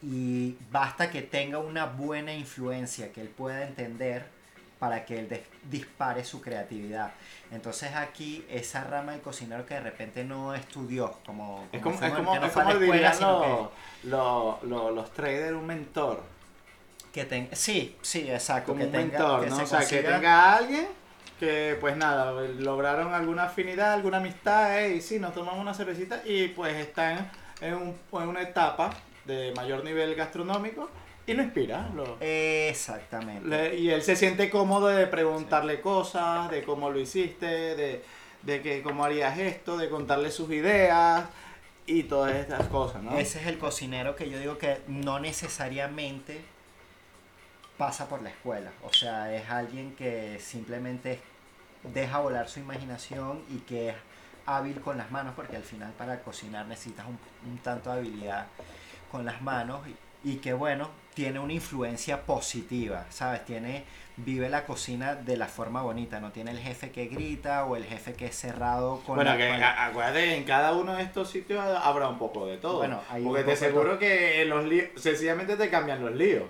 y 0.00 0.56
basta 0.70 1.10
que 1.10 1.22
tenga 1.22 1.58
una 1.58 1.86
buena 1.86 2.32
influencia 2.32 3.12
que 3.12 3.20
él 3.20 3.30
pueda 3.30 3.66
entender 3.66 4.26
para 4.84 5.06
que 5.06 5.18
él 5.18 5.42
dispare 5.70 6.22
su 6.26 6.42
creatividad. 6.42 7.12
Entonces 7.50 7.94
aquí 7.94 8.44
esa 8.50 8.84
rama 8.84 9.12
del 9.12 9.22
cocinero 9.22 9.64
que 9.64 9.72
de 9.72 9.80
repente 9.80 10.24
no 10.24 10.54
estudió, 10.54 11.16
como, 11.24 11.66
Es 11.72 11.80
como 11.80 11.94
como, 11.96 12.06
es 12.06 12.12
como, 12.12 12.32
que 12.34 12.40
no 12.40 12.46
es 12.46 12.52
como 12.52 12.70
escuela, 12.70 12.92
dirían 12.92 13.14
sino 13.14 13.40
que- 14.02 14.08
los, 14.08 14.62
los, 14.64 14.94
los, 14.94 15.10
traders, 15.14 15.56
un 15.56 15.66
mentor. 15.66 16.22
que 17.14 17.24
tenga, 17.24 17.56
sí, 17.56 17.96
sí, 18.02 18.30
exacto, 18.30 18.72
Como 18.72 18.80
que 18.80 18.86
un 18.88 18.92
tenga, 18.92 19.18
mentor, 19.18 19.44
que 19.44 19.50
¿no? 19.50 19.56
se 19.56 19.62
O 19.62 19.66
sea, 19.66 19.86
que 19.88 20.02
tenga 20.02 20.54
alguien 20.56 20.86
que, 21.40 21.78
pues 21.80 21.96
nada, 21.96 22.32
lograron 22.58 23.14
alguna 23.14 23.44
afinidad, 23.44 23.94
alguna 23.94 24.18
amistad, 24.18 24.80
y 24.84 25.00
sí, 25.00 25.18
nos 25.18 25.32
tomamos 25.32 25.60
una 25.62 25.72
cervecita 25.72 26.20
y 26.26 26.48
pues 26.48 26.74
están 26.76 27.30
en, 27.62 27.72
un- 27.74 27.96
en 28.20 28.28
una 28.28 28.42
etapa 28.42 28.90
de 29.24 29.50
mayor 29.56 29.82
nivel 29.82 30.14
gastronómico 30.14 30.90
y 31.26 31.32
lo 31.34 31.42
inspira. 31.42 31.88
Lo, 31.94 32.16
Exactamente. 32.20 33.48
le- 33.48 33.76
y 33.76 33.90
él 33.90 34.02
se 34.02 34.16
siente 34.16 34.50
cómodo 34.50 34.88
de 34.88 35.06
preguntarle 35.06 35.80
cosas, 35.80 36.50
de 36.50 36.62
cómo 36.62 36.90
lo 36.90 36.98
hiciste, 37.00 37.46
de, 37.46 38.04
de 38.42 38.62
que 38.62 38.82
cómo 38.82 39.04
harías 39.04 39.38
esto, 39.38 39.76
de 39.76 39.88
contarle 39.88 40.30
sus 40.30 40.50
ideas 40.50 41.24
y 41.86 42.04
todas 42.04 42.34
estas 42.34 42.66
cosas, 42.68 43.02
¿no? 43.02 43.16
Ese 43.16 43.40
es 43.40 43.46
el 43.46 43.58
cocinero 43.58 44.16
que 44.16 44.28
yo 44.30 44.38
digo 44.38 44.58
que 44.58 44.80
no 44.86 45.18
necesariamente 45.20 46.40
pasa 47.78 48.08
por 48.08 48.22
la 48.22 48.30
escuela. 48.30 48.70
O 48.82 48.92
sea, 48.92 49.34
es 49.34 49.48
alguien 49.50 49.94
que 49.96 50.38
simplemente 50.40 51.20
deja 51.92 52.18
volar 52.20 52.48
su 52.48 52.60
imaginación 52.60 53.42
y 53.50 53.58
que 53.58 53.90
es 53.90 53.96
hábil 54.46 54.80
con 54.80 54.96
las 54.98 55.10
manos, 55.10 55.34
porque 55.34 55.56
al 55.56 55.62
final 55.62 55.92
para 55.92 56.20
cocinar 56.20 56.66
necesitas 56.66 57.06
un, 57.06 57.18
un 57.50 57.58
tanto 57.58 57.90
de 57.92 57.98
habilidad 57.98 58.46
con 59.10 59.24
las 59.24 59.42
manos 59.42 59.80
y, 60.24 60.30
y 60.32 60.36
que 60.36 60.52
bueno, 60.52 60.90
tiene 61.14 61.38
una 61.38 61.52
influencia 61.52 62.22
positiva, 62.22 63.06
¿sabes? 63.10 63.44
Tiene, 63.44 63.84
vive 64.16 64.48
la 64.48 64.64
cocina 64.66 65.14
de 65.14 65.36
la 65.36 65.46
forma 65.46 65.82
bonita, 65.82 66.20
no 66.20 66.32
tiene 66.32 66.50
el 66.50 66.58
jefe 66.58 66.90
que 66.90 67.06
grita 67.06 67.64
o 67.64 67.76
el 67.76 67.84
jefe 67.84 68.14
que 68.14 68.26
es 68.26 68.36
cerrado 68.36 69.00
con 69.06 69.16
Bueno, 69.16 69.30
la- 69.32 69.36
que 69.36 69.44
a- 69.52 69.86
acuérdate, 69.86 70.34
en 70.36 70.44
cada 70.44 70.72
uno 70.72 70.94
de 70.94 71.02
estos 71.04 71.30
sitios 71.30 71.60
habrá 71.64 72.08
un 72.08 72.18
poco 72.18 72.46
de 72.46 72.56
todo. 72.56 72.78
Bueno, 72.78 73.00
hay 73.08 73.22
porque 73.24 73.40
un 73.40 73.46
te 73.46 73.52
aseguro 73.52 73.98
que 73.98 74.42
en 74.42 74.48
los 74.50 74.64
líos, 74.64 74.88
sencillamente 74.96 75.56
te 75.56 75.70
cambian 75.70 76.04
los 76.04 76.14
líos. 76.14 76.44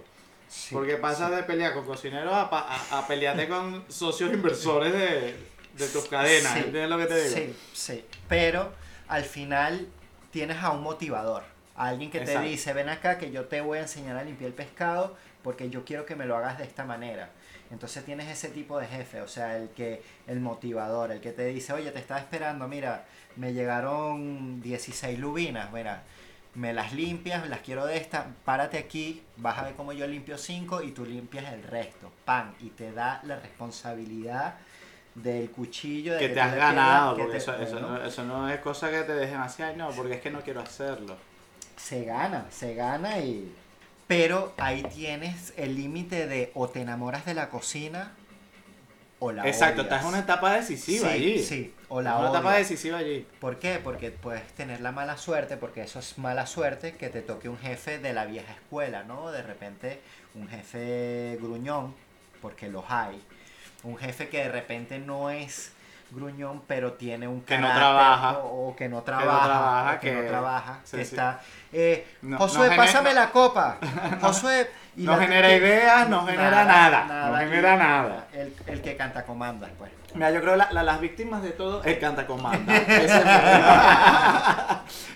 Sí, 0.49 0.75
porque 0.75 0.97
pasas 0.97 1.31
de 1.35 1.43
pelear 1.43 1.75
con 1.75 1.85
cocineros 1.85 2.33
a, 2.33 2.43
a, 2.51 2.99
a 2.99 3.07
pelearte 3.07 3.49
con 3.49 3.85
socios 3.89 4.33
inversores 4.33 4.93
de, 4.93 5.35
de 5.77 5.89
tus 5.89 6.05
cadenas. 6.07 6.53
Sí, 6.53 6.59
¿Entiendes 6.61 6.89
lo 6.89 6.99
que 6.99 7.07
te 7.07 7.23
digo? 7.25 7.35
Sí, 7.37 7.57
sí. 7.73 8.05
Pero 8.29 8.73
al 9.09 9.25
final 9.25 9.89
tienes 10.31 10.59
a 10.63 10.71
un 10.71 10.83
motivador. 10.83 11.43
A 11.77 11.89
alguien 11.89 12.11
que 12.11 12.19
Exacto. 12.19 12.41
te 12.43 12.47
dice, 12.49 12.73
ven 12.73 12.89
acá 12.89 13.19
que 13.19 13.31
yo 13.33 13.47
te 13.47 13.61
voy 13.61 13.79
a 13.79 13.83
enseñar 13.83 14.17
a 14.17 14.23
limpiar 14.25 14.49
el 14.49 14.55
pescado 14.55 15.17
porque 15.43 15.71
yo 15.71 15.85
quiero 15.85 16.07
que 16.07 16.15
me 16.17 16.25
lo 16.25 16.37
hagas 16.37 16.59
de 16.59 16.65
esta 16.65 16.85
manera. 16.85 17.31
Entonces 17.71 18.05
tienes 18.05 18.29
ese 18.29 18.49
tipo 18.51 18.79
de 18.79 18.87
jefe, 18.87 19.21
o 19.23 19.29
sea, 19.29 19.57
el 19.57 19.71
que 19.71 20.03
el 20.27 20.39
motivador, 20.41 21.11
el 21.11 21.21
que 21.21 21.33
te 21.33 21.47
dice, 21.47 21.73
oye, 21.73 21.91
te 21.91 21.99
estaba 21.99 22.21
esperando, 22.21 22.69
mira, 22.69 23.05
me 23.37 23.53
llegaron 23.53 24.61
16 24.63 25.19
lubinas, 25.19 25.73
mira, 25.73 26.03
me 26.55 26.73
las 26.73 26.93
limpias, 26.93 27.49
las 27.49 27.61
quiero 27.61 27.85
de 27.87 27.97
esta, 27.97 28.27
párate 28.45 28.79
aquí, 28.79 29.23
vas 29.39 29.59
a 29.59 29.65
ver 29.65 29.75
cómo 29.75 29.93
yo 29.93 30.07
limpio 30.07 30.39
5 30.39 30.83
y 30.83 30.93
tú 30.93 31.05
limpias 31.05 31.53
el 31.53 31.65
resto, 31.65 32.13
pan, 32.25 32.55
y 32.61 32.69
te 32.71 32.93
da 32.93 33.21
la 33.25 33.37
responsabilidad 33.37 34.55
del 35.17 35.51
cuchillo 35.51 36.13
de 36.15 36.19
Que 36.21 36.29
te 36.29 36.35
tú 36.35 36.41
has 36.41 36.55
ganado, 36.55 37.17
que 37.17 37.23
porque 37.23 37.39
te- 37.39 37.43
eso, 37.43 37.57
eso, 37.57 37.81
no, 37.81 38.05
eso 38.05 38.25
no 38.25 38.49
es 38.49 38.61
cosa 38.61 38.91
que 38.91 39.03
te 39.03 39.15
dejen 39.15 39.39
así, 39.39 39.63
ay 39.63 39.75
no, 39.77 39.91
porque 39.91 40.15
es 40.15 40.21
que 40.21 40.31
no 40.31 40.41
quiero 40.43 40.61
hacerlo. 40.61 41.17
Se 41.77 42.05
gana, 42.05 42.47
se 42.51 42.75
gana 42.75 43.19
y... 43.19 43.55
Pero 44.07 44.53
ahí 44.59 44.83
tienes 44.95 45.55
el 45.57 45.77
límite 45.77 46.27
de 46.27 46.51
o 46.55 46.69
te 46.69 46.83
enamoras 46.83 47.25
de 47.25 47.33
la 47.35 47.49
cocina 47.49 48.13
o 49.19 49.33
la 49.33 49.47
Exacto, 49.49 49.81
odias. 49.81 49.85
estás 49.85 50.03
en 50.03 50.09
una 50.09 50.19
etapa 50.19 50.53
decisiva 50.53 51.09
sí, 51.09 51.15
allí. 51.15 51.43
Sí, 51.43 51.75
o 51.89 52.03
la 52.03 52.19
una 52.19 52.29
etapa 52.29 52.55
decisiva 52.55 52.99
allí. 52.99 53.27
¿Por 53.41 53.59
qué? 53.59 53.81
Porque 53.83 54.11
puedes 54.11 54.47
tener 54.53 54.81
la 54.83 54.93
mala 54.93 55.17
suerte, 55.17 55.57
porque 55.57 55.83
eso 55.83 56.01
es 56.01 56.19
mala 56.19 56.47
suerte, 56.47 56.97
que 56.97 57.09
te 57.09 57.23
toque 57.23 57.49
un 57.49 57.57
jefe 57.59 57.99
de 57.99 58.13
la 58.13 58.27
vieja 58.27 58.53
escuela, 58.53 59.05
¿no? 59.05 59.31
De 59.31 59.43
repente 59.43 60.01
un 60.35 60.49
jefe 60.49 61.39
gruñón, 61.41 61.95
porque 62.43 62.69
los 62.69 62.85
hay. 62.89 63.23
Un 63.85 63.97
jefe 63.97 64.29
que 64.29 64.39
de 64.39 64.49
repente 64.51 64.99
no 64.99 65.31
es 65.31 65.73
gruñón, 66.11 66.63
pero 66.67 66.93
tiene 66.93 67.27
un 67.27 67.41
Que 67.43 67.57
no 67.59 67.73
trabaja. 67.73 68.39
O, 68.41 68.69
o 68.69 68.77
que 68.77 68.89
no 68.91 69.03
trabaja. 69.03 69.45
trabaja, 69.47 69.95
o 69.97 70.01
que, 70.01 70.11
que- 70.11 70.23
no 70.23 70.29
trabaja. 70.29 70.81
sí, 70.85 70.97
que 70.99 71.05
sí. 71.05 71.11
está... 71.15 71.41
Eh, 71.77 72.07
No- 72.23 72.39
Josué, 72.39 72.71
no 72.71 72.77
pásame 72.77 73.13
la 73.15 73.31
copa. 73.31 73.79
Josué... 74.21 74.71
y 74.97 75.03
No 75.03 75.19
genera 75.19 75.53
ideas, 75.53 76.09
no 76.09 76.25
genera 76.25 76.65
nada, 76.65 77.29
no 77.31 77.37
genera 77.37 77.77
nada. 77.77 78.27
El, 78.33 78.55
el 78.69 78.81
que 78.81 78.97
canta 78.97 79.25
comandas, 79.25 79.71
pues. 79.77 79.91
Mira, 80.15 80.31
yo 80.31 80.41
creo 80.41 80.53
que 80.53 80.59
la- 80.59 80.71
la- 80.71 80.83
las 80.85 81.01
víctimas 81.01 81.43
de 81.43 81.51
todo 81.51 81.83
es 81.85 81.99
canta 81.99 82.25
comanda. 82.27 82.73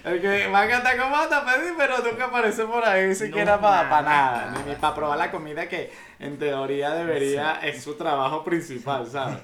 El, 0.04 0.12
el 0.14 0.20
que 0.20 0.48
va 0.48 0.62
a 0.62 0.68
cantar 0.68 0.96
comanda, 0.98 1.44
pedir, 1.44 1.74
pero 1.76 1.98
nunca 1.98 2.24
aparece 2.24 2.64
por 2.64 2.84
ahí 2.84 3.14
siquiera 3.14 3.60
para 3.60 3.84
nada, 3.84 4.02
nada, 4.02 4.46
nada. 4.50 4.62
ni, 4.66 4.74
para 4.74 4.94
probar 4.94 5.18
la 5.18 5.30
comida 5.30 5.68
que 5.68 5.92
en 6.18 6.38
teoría 6.38 6.90
debería, 6.90 7.60
es 7.62 7.82
su 7.82 7.94
trabajo 7.94 8.42
principal, 8.44 9.06
¿sabes? 9.10 9.38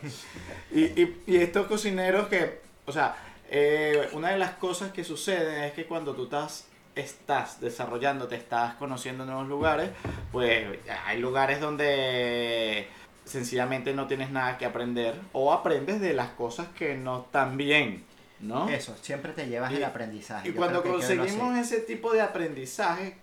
Y, 0.73 0.85
y, 1.01 1.23
y 1.27 1.37
estos 1.37 1.67
cocineros 1.67 2.27
que, 2.29 2.61
o 2.87 2.93
sea, 2.93 3.15
eh, 3.51 4.09
una 4.13 4.31
de 4.31 4.39
las 4.39 4.51
cosas 4.53 4.91
que 4.93 5.05
suceden 5.05 5.63
es 5.65 5.73
que 5.73 5.85
cuando 5.87 6.15
tú 6.15 6.25
estás 6.25 6.67
estás 6.95 7.61
desarrollando, 7.61 8.29
te 8.29 8.37
estás 8.37 8.75
conociendo 8.75 9.25
nuevos 9.25 9.49
lugares, 9.49 9.91
pues 10.33 10.79
hay 11.07 11.19
lugares 11.19 11.61
donde 11.61 12.87
sencillamente 13.25 13.95
no 13.95 14.07
tienes 14.07 14.31
nada 14.31 14.59
que 14.59 14.67
aprender 14.67 15.15
o 15.33 15.53
aprendes 15.53 16.01
de 16.01 16.13
las 16.13 16.31
cosas 16.31 16.69
que 16.79 16.95
no 16.95 17.23
están 17.23 17.57
bien, 17.57 18.05
¿no? 18.41 18.69
Eso, 18.69 18.97
siempre 19.01 19.33
te 19.33 19.47
llevas 19.47 19.73
Y- 19.73 19.77
el 19.77 19.85
aprendizaje. 19.85 20.49
Y 20.49 20.53
Yo 20.53 20.57
cuando 20.59 20.83
conseguimos 20.83 21.57
ese 21.57 21.81
tipo 21.81 22.13
de 22.13 22.21
aprendizaje, 22.21 23.17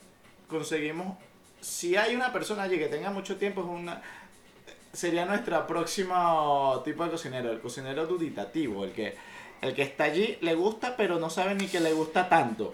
conseguimos, 0.49 1.17
si 1.61 1.95
hay 1.95 2.15
una 2.15 2.34
persona 2.34 2.63
allí 2.63 2.78
que 2.78 2.88
tenga 2.88 3.11
mucho 3.11 3.38
tiempo, 3.38 3.61
es 3.61 3.67
una, 3.67 4.01
sería 4.91 5.26
nuestro 5.26 5.65
próximo 5.67 6.82
tipo 6.84 7.05
de 7.05 7.11
cocinero, 7.11 7.51
el 7.51 7.61
cocinero 7.61 8.05
duditativo, 8.07 8.84
el 8.84 8.91
que, 8.91 9.15
el 9.61 9.74
que 9.76 9.84
está 9.84 10.05
allí, 10.05 10.38
le 10.41 10.55
gusta, 10.55 10.97
pero 10.97 11.19
no 11.19 11.30
sabe 11.30 11.55
ni 11.55 11.67
que 11.67 11.80
le 11.80 11.93
gusta 11.93 12.28
tanto. 12.28 12.74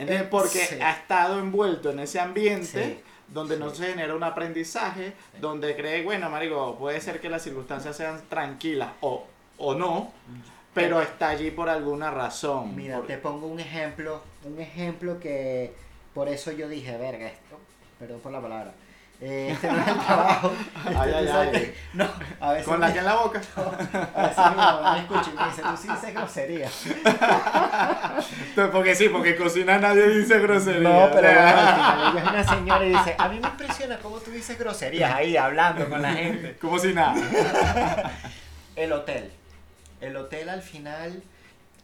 ¿Entiendes? 0.00 0.22
Eh, 0.26 0.28
Porque 0.30 0.58
sí. 0.66 0.78
ha 0.82 0.92
estado 0.92 1.38
envuelto 1.38 1.90
en 1.90 2.00
ese 2.00 2.20
ambiente 2.20 2.66
Sí, 2.84 3.00
donde 3.28 3.56
no 3.58 3.70
se 3.74 3.86
genera 3.88 4.14
un 4.14 4.22
aprendizaje, 4.24 5.12
donde 5.40 5.76
cree, 5.76 6.02
bueno, 6.02 6.28
marico, 6.30 6.76
puede 6.78 7.00
ser 7.00 7.20
que 7.20 7.28
las 7.30 7.42
circunstancias 7.42 7.96
sean 7.96 8.20
tranquilas 8.28 8.90
o, 9.00 9.24
o 9.58 9.74
no, 9.74 10.12
pero 10.74 11.00
está 11.00 11.28
allí 11.28 11.50
por 11.50 11.68
alguna 11.68 12.10
razón. 12.10 12.74
Mira, 12.74 12.96
Por- 12.98 13.06
te 13.06 13.18
pongo 13.18 13.46
un 13.46 13.60
ejemplo, 13.60 14.22
un 14.44 14.58
ejemplo 14.60 15.20
que 15.20 15.72
por 16.14 16.28
eso 16.28 16.50
yo 16.52 16.68
dije, 16.68 16.96
verga, 16.98 17.26
esto, 17.28 17.56
perdón 17.98 18.20
por 18.20 18.32
la 18.32 18.40
palabra, 18.40 18.72
eh, 19.22 19.50
este 19.52 19.66
no 19.70 19.78
es 19.78 19.88
el 19.88 19.98
trabajo. 19.98 20.52
este, 20.76 20.98
Ay, 20.98 21.12
ay, 21.14 21.28
ay. 21.28 21.74
No, 21.92 22.08
a 22.40 22.52
veces, 22.52 22.66
Con 22.66 22.80
la 22.80 22.92
que 22.92 22.98
en 23.00 23.04
la 23.04 23.16
boca. 23.16 23.40
a 23.56 24.22
veces 24.22 24.50
mi 24.50 24.56
mamá 24.56 24.94
me 24.94 25.00
escucha 25.00 25.30
y 25.30 25.36
me 25.36 25.44
dice, 25.44 25.62
tú 25.62 25.76
sí 25.76 25.88
dices 25.88 26.14
grosería. 26.14 26.70
Porque 28.72 28.94
sí, 28.94 29.08
porque 29.08 29.36
cocina 29.36 29.78
nadie 29.78 30.08
dice 30.08 30.38
grosería. 30.38 30.88
No, 30.88 31.10
pero 31.12 31.28
o 31.28 31.32
sea. 31.32 31.52
bueno, 31.52 31.58
al 31.58 31.84
final 31.84 32.00
ella 32.02 32.18
es 32.18 32.30
una 32.30 32.44
señora 32.56 32.84
y 32.84 32.88
dice, 32.90 33.14
a 33.18 33.28
mí 33.28 33.40
me 33.40 33.48
impresiona 33.48 33.98
cómo 33.98 34.18
tú 34.18 34.30
dices 34.30 34.58
groserías 34.58 35.14
ahí 35.14 35.36
hablando 35.36 35.88
con 35.88 36.02
la 36.02 36.12
gente. 36.12 36.56
Como 36.58 36.78
si 36.78 36.92
nada. 36.92 37.14
El 38.76 38.92
hotel. 38.92 39.30
El 40.00 40.16
hotel 40.16 40.48
al 40.48 40.62
final 40.62 41.22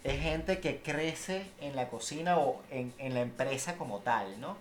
es 0.05 0.21
gente 0.23 0.61
que 0.61 0.81
crece 0.81 1.51
en 1.61 1.77
la 1.77 1.89
cocina 1.89 2.39
o 2.39 2.63
en, 2.71 2.95
en 2.99 3.15
la 3.15 3.21
empresa 3.21 3.77
como 3.77 3.99
tal, 4.01 4.41
¿no? 4.41 4.57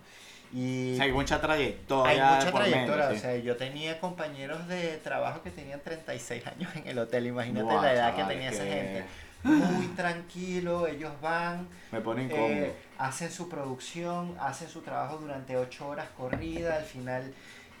Y 0.58 0.94
O 0.94 0.96
sea, 0.96 1.04
hay 1.04 1.12
mucha 1.12 1.38
trayectoria. 1.38 2.10
hay 2.30 2.36
mucha 2.38 2.50
trayectoria. 2.52 3.08
O 3.10 3.16
sea, 3.16 3.36
yo 3.36 3.56
tenía 3.58 4.00
compañeros 4.00 4.66
de 4.68 4.96
trabajo 4.98 5.42
que 5.42 5.50
tenían 5.50 5.80
36 5.80 6.46
años 6.46 6.74
en 6.76 6.86
el 6.88 6.98
hotel. 6.98 7.26
Imagínate 7.26 7.74
la 7.74 7.92
edad 7.92 8.16
que 8.16 8.24
tenía 8.24 8.48
esa 8.50 8.64
gente. 8.64 9.04
Muy 9.42 9.86
tranquilo, 9.88 10.86
ellos 10.86 11.12
van, 11.20 11.68
Me 11.92 12.00
pone 12.00 12.24
incómodo. 12.24 12.48
eh, 12.48 12.74
hacen 12.98 13.30
su 13.30 13.48
producción, 13.50 14.34
hacen 14.40 14.68
su 14.68 14.80
trabajo 14.80 15.18
durante 15.18 15.56
8 15.58 15.86
horas 15.88 16.08
corrida. 16.16 16.76
Al 16.76 16.84
final, 16.84 17.34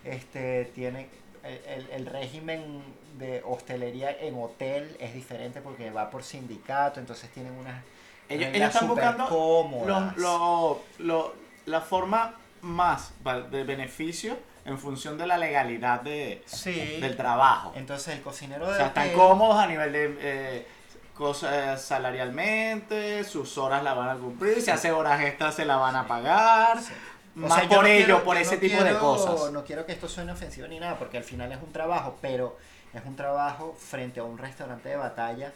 este, 0.04 0.66
tiene 0.74 1.08
el, 1.44 1.60
el- 1.66 1.90
el 1.92 2.06
régimen 2.06 2.82
de 3.18 3.42
hostelería 3.44 4.10
en 4.20 4.34
hotel 4.38 4.96
es 5.00 5.14
diferente 5.14 5.60
porque 5.62 5.90
va 5.90 6.10
por 6.10 6.22
sindicato, 6.22 7.00
entonces 7.00 7.30
tienen 7.30 7.52
unas 7.54 7.82
ellos, 8.28 8.50
ellos 8.52 8.68
están 8.74 8.88
buscando 8.88 9.26
cómodas. 9.28 10.16
lo- 10.18 10.82
lo- 10.98 11.06
lo- 11.06 11.34
la 11.64 11.80
forma 11.80 12.34
más 12.66 13.12
de 13.50 13.64
beneficio 13.64 14.36
en 14.64 14.78
función 14.78 15.16
de 15.16 15.26
la 15.26 15.38
legalidad 15.38 16.00
de, 16.00 16.42
Sí. 16.46 16.98
del 17.00 17.16
trabajo. 17.16 17.72
Entonces 17.76 18.14
el 18.16 18.22
cocinero 18.22 18.66
O 18.66 18.70
de 18.70 18.76
sea, 18.76 18.86
están 18.88 19.10
cómodos 19.12 19.56
a 19.56 19.66
nivel 19.66 19.92
de 19.92 20.16
eh, 20.20 20.66
cosas 21.14 21.80
salarialmente, 21.82 23.24
sus 23.24 23.56
horas 23.58 23.82
la 23.82 23.94
van 23.94 24.08
a 24.10 24.14
cumplir, 24.16 24.60
si 24.60 24.70
hace 24.70 24.92
horas 24.92 25.20
extras 25.22 25.54
se 25.54 25.64
la 25.64 25.76
van 25.76 25.96
a 25.96 26.06
pagar. 26.06 26.78
Sí. 26.80 26.92
O 27.36 27.40
Más 27.40 27.54
sea, 27.60 27.68
por 27.68 27.82
no 27.82 27.86
ello, 27.86 28.04
quiero- 28.06 28.24
por 28.24 28.36
ese 28.38 28.54
no 28.56 28.60
tipo 28.60 28.82
de 28.82 28.94
cosas. 28.98 29.52
No 29.52 29.64
quiero 29.64 29.84
que 29.86 29.92
esto 29.92 30.08
suene 30.08 30.32
ofensivo 30.32 30.66
ni 30.68 30.80
nada, 30.80 30.98
porque 30.98 31.18
al 31.18 31.24
final 31.24 31.52
es 31.52 31.58
un 31.62 31.70
trabajo, 31.72 32.18
pero 32.22 32.56
es 32.94 33.02
un 33.04 33.14
trabajo 33.14 33.76
frente 33.78 34.20
a 34.20 34.24
un 34.24 34.38
restaurante 34.38 34.88
de 34.88 34.96
batalla 34.96 35.52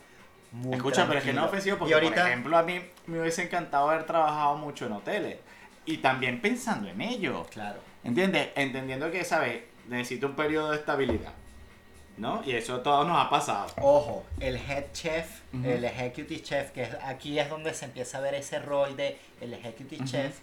muy 0.53 0.75
Escucha, 0.77 1.07
pero 1.07 1.21
es 1.21 1.25
que 1.25 1.33
no 1.33 1.43
es 1.43 1.49
ofensivo 1.49 1.79
porque, 1.79 1.95
ahorita, 1.95 2.15
por 2.17 2.27
ejemplo, 2.27 2.59
a 2.59 2.63
mí 2.65 2.81
me 3.07 3.21
hubiese 3.21 3.43
encantado 3.45 3.89
haber 3.89 4.05
trabajado 4.05 4.57
mucho 4.57 4.87
en 4.87 4.93
hoteles. 4.93 5.39
Y 5.87 5.99
también 5.99 6.41
pensando 6.41 6.89
en 6.89 7.01
ello. 7.01 7.47
claro, 7.51 7.81
¿Entiendes? 8.05 8.51
Entendiendo 8.55 9.11
que, 9.11 9.25
¿sabes? 9.25 9.63
Necesito 9.89 10.29
un 10.29 10.37
periodo 10.37 10.71
de 10.71 10.77
estabilidad. 10.79 11.33
¿No? 12.17 12.43
Y 12.45 12.53
eso 12.53 12.81
todo 12.81 13.05
nos 13.05 13.19
ha 13.19 13.31
pasado. 13.31 13.67
ojo, 13.81 14.27
el 14.41 14.57
head 14.57 14.85
chef, 14.93 15.41
el 15.65 15.85
executive 15.85 16.43
chef, 16.43 16.71
que 16.71 16.87
aquí 17.03 17.39
es 17.39 17.49
donde 17.49 17.73
se 17.73 17.87
empieza 17.87 18.19
a 18.19 18.21
ver 18.21 18.35
ese 18.35 18.59
rol 18.59 18.95
de 18.95 19.19
el 19.41 19.55
executive 19.55 20.05
chef. 20.05 20.39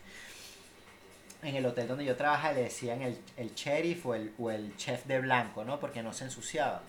En 1.43 1.55
el 1.55 1.63
hotel 1.67 1.87
donde 1.87 2.03
yo 2.03 2.15
trabajaba 2.15 2.55
le 2.55 2.63
decían 2.63 3.03
el, 3.03 3.19
el 3.37 3.53
sheriff 3.53 4.07
o 4.07 4.15
el, 4.15 4.33
o 4.39 4.49
el 4.49 4.75
chef 4.75 5.05
de 5.05 5.19
blanco, 5.19 5.63
¿no? 5.63 5.79
Porque 5.79 6.01
no 6.01 6.13
se 6.13 6.23
ensuciaba. 6.23 6.81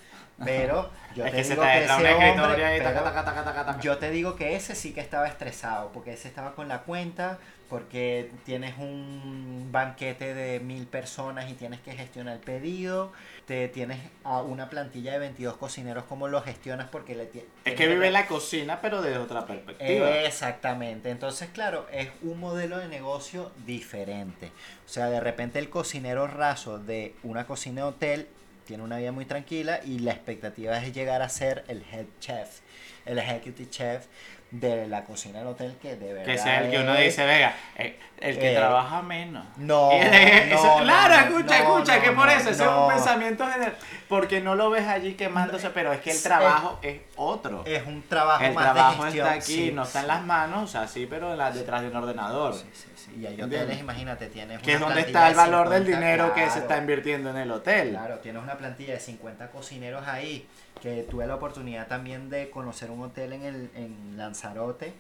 Pero 0.44 0.90
yo 1.14 1.24
es 1.24 1.32
te 1.32 1.36
que 1.38 1.44
se 1.44 1.50
digo 1.50 1.62
te 1.62 1.68
que 1.68 1.84
ese 1.84 1.92
hombre, 1.92 2.76
y 2.76 2.80
taca, 2.80 3.24
taca, 3.24 3.44
taca. 3.44 3.80
Yo 3.80 3.98
te 3.98 4.10
digo 4.10 4.36
que 4.36 4.56
ese 4.56 4.74
sí 4.74 4.92
que 4.92 5.00
estaba 5.00 5.26
estresado, 5.26 5.90
porque 5.92 6.12
ese 6.12 6.28
estaba 6.28 6.54
con 6.54 6.68
la 6.68 6.82
cuenta, 6.82 7.38
porque 7.68 8.30
tienes 8.44 8.78
un 8.78 9.68
banquete 9.70 10.32
de 10.34 10.60
mil 10.60 10.86
personas 10.86 11.50
y 11.50 11.54
tienes 11.54 11.80
que 11.80 11.92
gestionar 11.92 12.34
el 12.34 12.40
pedido, 12.40 13.12
te 13.46 13.68
tienes 13.68 13.98
a 14.24 14.40
una 14.40 14.70
plantilla 14.70 15.12
de 15.12 15.18
22 15.18 15.56
cocineros, 15.56 16.04
¿cómo 16.04 16.28
lo 16.28 16.40
gestionas? 16.40 16.88
Porque 16.88 17.14
le 17.14 17.30
Es 17.64 17.74
que 17.74 17.86
vive 17.86 18.06
en 18.06 18.12
la 18.14 18.26
cocina, 18.26 18.80
pero 18.80 19.02
desde 19.02 19.18
otra 19.18 19.44
perspectiva. 19.46 20.22
Exactamente, 20.22 21.10
entonces 21.10 21.50
claro, 21.50 21.86
es 21.92 22.08
un 22.22 22.40
modelo 22.40 22.78
de 22.78 22.88
negocio 22.88 23.52
diferente. 23.66 24.50
O 24.86 24.88
sea, 24.88 25.10
de 25.10 25.20
repente 25.20 25.58
el 25.58 25.68
cocinero 25.68 26.26
raso 26.26 26.78
de 26.78 27.14
una 27.22 27.46
cocina 27.46 27.82
de 27.82 27.88
hotel 27.88 28.28
tiene 28.68 28.82
una 28.82 28.98
vida 28.98 29.12
muy 29.12 29.24
tranquila 29.24 29.80
y 29.82 29.98
la 30.00 30.12
expectativa 30.12 30.76
es 30.76 30.94
llegar 30.94 31.22
a 31.22 31.30
ser 31.30 31.64
el 31.68 31.82
head 31.90 32.04
chef, 32.20 32.60
el 33.06 33.18
executive 33.18 33.70
chef 33.70 34.06
de 34.50 34.88
la 34.88 35.04
cocina 35.04 35.40
del 35.40 35.48
hotel 35.48 35.76
que 35.80 35.96
de 35.96 36.12
verdad 36.14 36.24
que 36.32 36.38
sea 36.38 36.62
el 36.64 36.70
que 36.70 36.78
uno 36.78 36.94
es- 36.94 37.04
dice, 37.04 37.26
venga, 37.26 37.54
eh, 37.76 37.98
el 38.18 38.38
que 38.38 38.52
Eh, 38.52 38.56
trabaja 38.56 39.02
menos. 39.02 39.44
No, 39.58 39.90
es- 39.92 40.52
eso- 40.52 40.78
no, 40.80 40.84
claro, 40.84 41.14
no, 41.14 41.20
escucha, 41.38 41.58
no, 41.58 41.74
escucha, 41.78 42.00
que 42.00 42.10
por 42.12 42.28
eso, 42.30 42.48
ese 42.50 42.62
es 42.62 42.68
un 42.68 42.88
pensamiento 42.88 43.46
general. 43.46 43.74
Porque 44.08 44.40
no 44.40 44.54
lo 44.54 44.70
ves 44.70 44.86
allí 44.88 45.14
quemándose, 45.14 45.68
pero 45.70 45.92
es 45.92 46.00
que 46.00 46.10
el 46.12 46.16
Es- 46.16 46.22
trabajo 46.22 46.78
es 46.80 47.00
otro. 47.16 47.62
es 47.66 47.86
un 47.86 48.02
trabajo 48.08 48.42
el 48.42 48.54
más 48.54 48.64
de 48.68 48.72
trabajo 48.72 49.02
gestión, 49.02 49.26
está 49.26 49.38
aquí, 49.38 49.44
sí, 49.54 49.70
no 49.72 49.82
está 49.82 49.98
en 49.98 50.04
sí. 50.04 50.08
las 50.08 50.22
manos, 50.24 50.62
o 50.64 50.66
sea, 50.66 50.88
sí, 50.88 51.06
pero 51.08 51.36
la- 51.36 51.50
detrás 51.50 51.82
de 51.82 51.88
un 51.88 51.96
ordenador. 51.96 52.54
Sí, 52.54 52.64
sí, 52.72 52.88
sí. 52.96 53.10
Y 53.20 53.26
hay 53.26 53.32
¿Entiendes? 53.32 53.60
hoteles, 53.62 53.80
imagínate, 53.80 54.26
tienes 54.28 54.60
Que 54.62 54.72
es 54.74 54.80
donde 54.80 55.02
está 55.02 55.26
el 55.28 55.34
de 55.34 55.36
valor 55.36 55.68
del 55.68 55.84
50, 55.84 56.06
dinero 56.06 56.32
que 56.34 56.40
se 56.40 56.46
claro. 56.46 56.60
está 56.62 56.76
invirtiendo 56.78 57.30
en 57.30 57.36
el 57.36 57.50
hotel. 57.50 57.90
Claro, 57.90 58.18
tienes 58.20 58.42
una 58.42 58.54
plantilla 58.56 58.94
de 58.94 59.00
50 59.00 59.48
cocineros 59.50 60.06
ahí, 60.08 60.46
que 60.80 61.02
tuve 61.04 61.26
la 61.26 61.34
oportunidad 61.36 61.86
también 61.88 62.30
de 62.30 62.50
conocer 62.50 62.90
un 62.90 63.02
hotel 63.02 63.32
en, 63.32 63.42
el, 63.44 63.70
en 63.74 64.16
Lanzarote, 64.16 64.92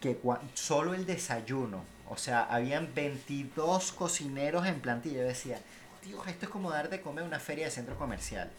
que 0.00 0.20
cua- 0.20 0.40
solo 0.54 0.94
el 0.94 1.06
desayuno, 1.06 1.84
o 2.08 2.16
sea, 2.16 2.44
habían 2.44 2.92
22 2.94 3.92
cocineros 3.92 4.66
en 4.66 4.80
plantilla. 4.80 5.18
Yo 5.18 5.24
decía, 5.28 5.58
Dios, 6.04 6.26
esto 6.26 6.46
es 6.46 6.50
como 6.50 6.70
dar 6.70 6.88
de 6.88 7.00
comer 7.00 7.24
a 7.24 7.26
una 7.26 7.38
feria 7.40 7.66
de 7.66 7.70
centro 7.70 7.96
comercial. 7.96 8.50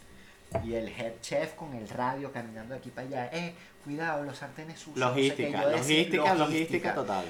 Y 0.64 0.74
el 0.74 0.90
head 0.90 1.14
chef 1.22 1.54
con 1.54 1.74
el 1.74 1.88
radio 1.90 2.32
caminando 2.32 2.74
de 2.74 2.80
aquí 2.80 2.90
para 2.92 3.08
allá, 3.08 3.30
eh, 3.34 3.56
cuidado, 3.84 4.24
los 4.24 4.38
sartenes 4.38 4.80
sucios. 4.80 4.98
no 4.98 5.14
sé 5.14 5.22
qué". 5.36 5.50
Logística, 5.50 5.68
decía, 5.68 5.78
logística, 5.78 6.34
logística 6.36 6.94
total. 6.94 7.26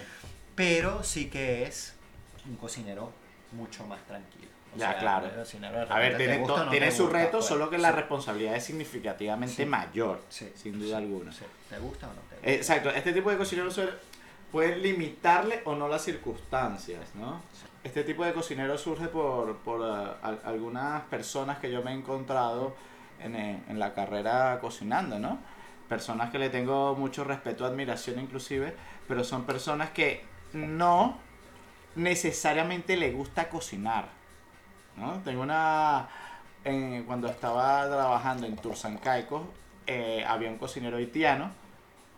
Pero 0.56 1.04
sí 1.04 1.30
que 1.30 1.64
es 1.64 1.94
un 2.48 2.56
cocinero 2.58 3.12
mucho 3.52 3.86
más 3.86 4.04
tranquilo. 4.08 4.41
O 4.74 4.78
Ya, 4.78 4.92
sea, 4.92 5.00
claro. 5.00 5.28
A 5.90 6.00
ver, 6.00 6.16
tiene, 6.18 6.38
gusta 6.38 6.64
no 6.66 6.72
tiene 6.72 6.92
su 6.92 7.08
reto, 7.08 7.32
pues. 7.40 7.46
solo 7.46 7.70
que 7.70 7.78
la 7.78 7.92
responsabilidad 7.92 8.56
es 8.56 8.64
significativamente 8.64 9.56
Sí. 9.64 9.66
mayor, 9.66 10.22
Sí, 10.30 10.52
sin 10.56 10.80
duda 10.80 10.98
alguna. 10.98 11.32
¿Te 11.70 11.78
gusta 11.80 12.08
o 12.08 12.14
no 12.14 12.22
te 12.30 12.36
gusta? 12.36 12.52
Exacto, 12.52 12.90
este 12.90 13.12
tipo 13.12 13.30
de 13.30 13.38
cocineros 13.38 13.80
pueden 14.52 14.82
limitarle 14.82 15.62
o 15.66 15.76
no 15.76 15.88
las 15.90 16.04
circunstancias, 16.04 17.02
¿no? 17.16 17.42
Este 17.84 18.04
tipo 18.04 18.24
de 18.24 18.32
cocinero 18.34 18.78
surge 18.78 19.08
por, 19.08 19.58
por 19.58 19.82
al- 19.84 20.40
algunas 20.46 21.02
personas 21.04 21.58
que 21.60 21.72
yo 21.72 21.82
me 21.82 21.92
he 21.92 21.96
encontrado 21.96 22.76
en, 23.20 23.36
eh, 23.36 23.64
en 23.68 23.80
la 23.80 23.94
carrera 23.94 24.60
cocinando, 24.62 25.20
¿no? 25.20 25.40
Personas 25.90 26.30
que 26.32 26.40
le 26.40 26.50
tengo 26.50 26.96
mucho 26.96 27.24
respeto, 27.24 27.66
admiración 27.66 28.20
inclusive, 28.20 28.74
pero 29.08 29.24
son 29.24 29.44
personas 29.46 29.90
que 29.90 30.24
no 30.54 31.18
necesariamente 31.96 32.96
le 32.98 33.12
gusta 33.12 33.50
cocinar, 33.50 34.10
¿no? 34.98 35.22
Tengo 35.24 35.42
una... 35.42 36.08
en- 36.64 37.04
cuando 37.06 37.28
estaba 37.28 37.86
trabajando 37.88 38.48
en 38.48 38.56
Tursancaico, 38.58 39.48
eh, 39.88 40.24
había 40.28 40.50
un 40.50 40.58
cocinero 40.58 40.98
haitiano 40.98 41.52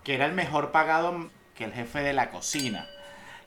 que 0.03 0.15
era 0.15 0.26
el 0.26 0.34
mejor 0.34 0.71
pagado 0.71 1.30
que 1.55 1.65
el 1.65 1.74
jefe 1.74 2.01
de 2.01 2.13
la 2.13 2.30
cocina. 2.32 2.88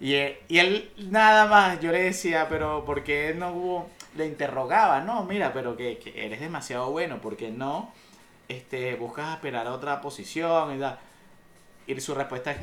Y 0.01 0.15
él, 0.15 0.39
y 0.49 0.59
él 0.59 0.93
nada 1.11 1.47
más, 1.47 1.81
yo 1.81 1.93
le 1.93 2.03
decía, 2.03 2.49
pero 2.49 2.85
¿por 2.85 3.05
qué 3.05 3.35
no 3.37 3.51
hubo? 3.53 3.91
Le 4.17 4.27
interrogaba, 4.27 5.01
no, 5.01 5.25
mira, 5.25 5.53
pero 5.53 5.77
que, 5.77 5.99
que 5.99 6.27
eres 6.27 6.41
demasiado 6.41 6.91
bueno, 6.91 7.19
¿por 7.21 7.37
qué 7.37 7.51
no 7.51 7.93
este, 8.49 8.95
buscas 8.97 9.29
aspirar 9.35 9.67
a 9.67 9.73
otra 9.73 10.01
posición? 10.01 10.77
Y, 10.77 10.81
tal? 10.81 10.99
y 11.87 12.01
su 12.01 12.15
respuesta 12.15 12.53
es, 12.53 12.59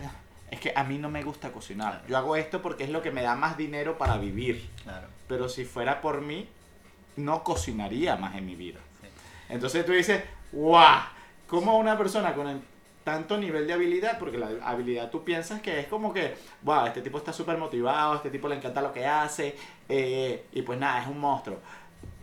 es 0.54 0.60
que 0.60 0.72
a 0.76 0.84
mí 0.84 0.98
no 0.98 1.10
me 1.10 1.24
gusta 1.24 1.52
cocinar. 1.52 2.04
Yo 2.08 2.18
hago 2.18 2.36
esto 2.36 2.62
porque 2.62 2.84
es 2.84 2.90
lo 2.90 3.02
que 3.02 3.12
me 3.12 3.22
da 3.24 3.36
más 3.36 3.58
dinero 3.58 3.98
para 3.98 4.18
vivir. 4.18 4.70
Claro. 4.84 5.08
Pero 5.28 5.50
si 5.50 5.66
fuera 5.66 6.00
por 6.02 6.22
mí, 6.22 6.48
no 7.16 7.44
cocinaría 7.44 8.16
más 8.18 8.36
en 8.36 8.46
mi 8.46 8.56
vida. 8.56 8.80
Sí. 9.02 9.08
Entonces 9.50 9.86
tú 9.86 9.92
dices, 9.94 10.24
¡guau! 10.52 11.02
¿Cómo 11.48 11.78
una 11.78 11.98
persona 11.98 12.34
con 12.34 12.48
el- 12.48 12.62
tanto 13.04 13.38
nivel 13.38 13.66
de 13.68 13.74
habilidad? 13.74 14.18
Porque 14.20 14.38
la 14.38 14.50
habilidad 14.64 15.10
tú 15.10 15.24
piensas 15.24 15.62
que 15.62 15.80
es 15.80 15.88
como 15.88 16.14
que, 16.14 16.36
¡wow! 16.62 16.86
Este 16.86 17.02
tipo 17.02 17.18
está 17.18 17.34
súper 17.34 17.58
motivado, 17.58 18.16
este 18.16 18.30
tipo 18.30 18.48
le 18.48 18.56
encanta 18.56 18.82
lo 18.82 18.94
que 18.94 19.06
hace, 19.06 19.56
eh, 19.90 20.46
y 20.52 20.62
pues 20.62 20.80
nada, 20.80 21.02
es 21.02 21.08
un 21.08 21.20
monstruo. 21.20 21.58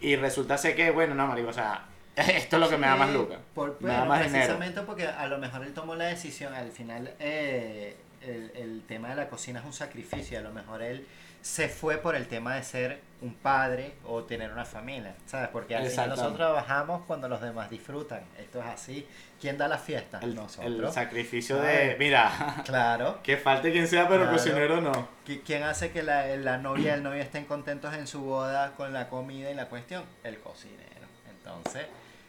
Y 0.01 0.17
resulta 0.17 0.57
ser 0.57 0.75
que, 0.77 0.91
bueno, 0.91 1.15
no, 1.15 1.27
marico, 1.27 1.49
o 1.49 1.53
sea, 1.53 1.87
Esto 2.17 2.57
es 2.57 2.61
lo 2.61 2.69
que 2.69 2.77
me 2.77 2.87
da 2.87 2.97
más 2.97 3.13
lucas. 3.13 3.39
Por, 3.55 3.77
me 3.81 3.89
da 3.89 3.99
bueno, 4.01 4.09
más 4.11 4.19
dinero. 4.25 4.33
precisamente 4.45 4.81
porque 4.83 5.07
a 5.07 5.27
lo 5.27 5.39
mejor 5.39 5.63
él 5.65 5.73
tomó 5.73 5.95
la 5.95 6.05
decisión, 6.07 6.53
al 6.55 6.71
final 6.71 7.15
eh, 7.19 7.97
el, 8.23 8.53
el 8.55 8.83
tema 8.87 9.09
de 9.11 9.17
la 9.17 9.29
cocina 9.29 9.61
es 9.61 9.67
un 9.67 9.73
sacrificio, 9.73 10.39
a 10.39 10.43
lo 10.43 10.53
mejor 10.53 10.83
él 10.83 11.07
se 11.43 11.71
fue 11.71 11.97
por 11.97 12.15
el 12.17 12.27
tema 12.29 12.55
de 12.57 12.63
ser 12.63 13.01
un 13.23 13.33
padre 13.35 13.95
o 14.05 14.25
tener 14.25 14.53
una 14.53 14.67
familia, 14.67 15.15
¿sabes? 15.25 15.49
Porque 15.49 15.75
al 15.75 15.87
final 15.87 16.11
nosotros 16.11 16.37
trabajamos 16.37 17.03
cuando 17.07 17.29
los 17.31 17.41
demás 17.41 17.71
disfrutan, 17.71 18.21
esto 18.39 18.61
es 18.61 18.67
así. 18.67 19.07
¿Quién 19.41 19.57
da 19.57 19.67
la 19.67 19.79
fiesta? 19.79 20.19
El, 20.23 20.35
nosotros. 20.35 20.67
el 20.67 20.93
sacrificio 20.93 21.57
de, 21.57 21.97
mira, 21.99 22.63
Claro. 22.67 23.21
que 23.23 23.39
falte 23.39 23.73
quien 23.73 23.89
sea, 23.89 24.07
pero 24.07 24.23
Claro. 24.25 24.37
cocinero 24.37 24.81
no. 24.83 25.09
¿Qui- 25.27 25.41
¿Quién 25.43 25.63
hace 25.63 25.91
que 25.93 26.03
la, 26.03 26.27
la 26.37 26.59
novia 26.59 26.91
y 26.91 26.95
el 26.97 27.03
novio 27.03 27.23
estén 27.23 27.47
contentos 27.47 27.95
en 27.95 28.07
su 28.07 28.21
boda 28.21 28.73
con 28.77 28.93
la 28.93 29.09
comida 29.09 29.51
y 29.51 29.55
la 29.55 29.67
cuestión? 29.71 30.05
El 30.25 30.39
cocinero. 30.41 31.07
Entonces, 31.31 31.87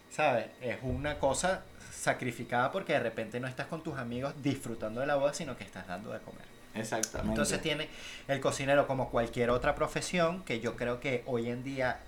¿sabes? 0.09 0.45
Es 0.61 0.77
una 0.83 1.19
cosa 1.19 1.63
sacrificada 2.01 2.71
porque 2.71 2.93
de 2.93 2.99
repente 2.99 3.39
no 3.39 3.47
estás 3.47 3.67
con 3.67 3.83
tus 3.83 3.95
amigos 3.97 4.33
disfrutando 4.41 5.01
de 5.01 5.05
la 5.05 5.15
boda, 5.15 5.35
sino 5.35 5.55
que 5.55 5.63
estás 5.63 5.85
dando 5.87 6.11
de 6.11 6.19
comer. 6.19 6.45
Exactamente. 6.73 7.29
Entonces 7.29 7.61
tiene 7.61 7.89
el 8.27 8.39
cocinero 8.39 8.87
como 8.87 9.11
cualquier 9.11 9.51
otra 9.51 9.75
profesión, 9.75 10.43
que 10.43 10.59
yo 10.59 10.75
creo 10.75 10.99
que 10.99 11.23
hoy 11.27 11.49
en 11.49 11.63
día 11.63 11.99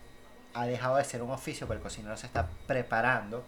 ha 0.55 0.65
dejado 0.65 0.95
de 0.95 1.03
ser 1.03 1.21
un 1.21 1.29
oficio, 1.29 1.67
pero 1.67 1.77
el 1.77 1.83
cocinero 1.83 2.17
se 2.17 2.25
está 2.25 2.47
preparando, 2.65 3.45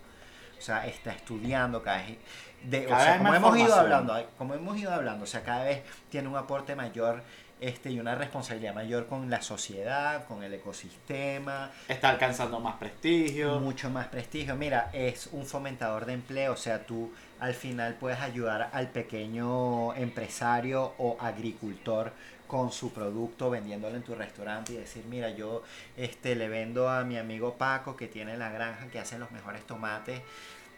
o 0.58 0.62
sea, 0.62 0.86
está 0.86 1.14
estudiando 1.14 1.82
cada 1.82 1.98
vez. 1.98 2.18
De, 2.64 2.86
o 2.86 2.90
Cada 2.90 3.04
sea, 3.04 3.12
vez 3.14 3.22
como 3.22 3.34
hemos 3.36 3.58
ido 3.58 3.76
hablando, 3.76 4.30
como 4.38 4.54
hemos 4.54 4.78
ido 4.78 4.94
hablando, 4.94 5.24
o 5.24 5.28
sea, 5.28 5.44
cada 5.44 5.64
vez 5.64 5.82
tiene 6.10 6.28
un 6.28 6.36
aporte 6.36 6.76
mayor 6.76 7.24
este, 7.62 7.90
y 7.92 8.00
una 8.00 8.16
responsabilidad 8.16 8.74
mayor 8.76 9.08
con 9.08 9.30
la 9.30 9.42
sociedad, 9.42 10.26
con 10.28 10.44
el 10.44 10.54
ecosistema, 10.54 11.72
Está 11.88 12.10
alcanzando 12.10 12.60
más 12.60 12.76
prestigio. 12.76 13.60
mucho 13.60 13.90
más 13.90 14.08
prestigio. 14.08 14.56
Mira, 14.56 14.90
es 14.94 15.28
un 15.32 15.46
fomentador 15.46 16.06
de 16.06 16.14
empleo, 16.14 16.54
o 16.54 16.58
sea, 16.58 16.86
tú 16.86 17.12
al 17.40 17.54
final 17.54 17.96
puedes 17.96 18.20
ayudar 18.20 18.70
al 18.74 18.90
pequeño 18.90 19.94
empresario 19.96 20.94
o 20.98 21.18
agricultor 21.20 22.12
con 22.48 22.72
su 22.72 22.94
producto 22.94 23.50
vendiéndolo 23.50 23.96
en 23.96 24.04
tu 24.04 24.14
restaurante 24.16 24.74
y 24.74 24.78
decir, 24.78 25.04
mira, 25.10 25.30
yo 25.32 25.64
este 25.98 26.36
le 26.36 26.48
vendo 26.48 26.90
a 26.90 27.04
mi 27.04 27.18
amigo 27.18 27.56
Paco 27.56 27.96
que 27.96 28.08
tiene 28.08 28.38
la 28.38 28.52
granja 28.52 28.88
que 28.88 29.00
hace 29.00 29.18
los 29.18 29.32
mejores 29.32 29.66
tomates, 29.66 30.22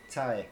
¿sabes? 0.07 0.45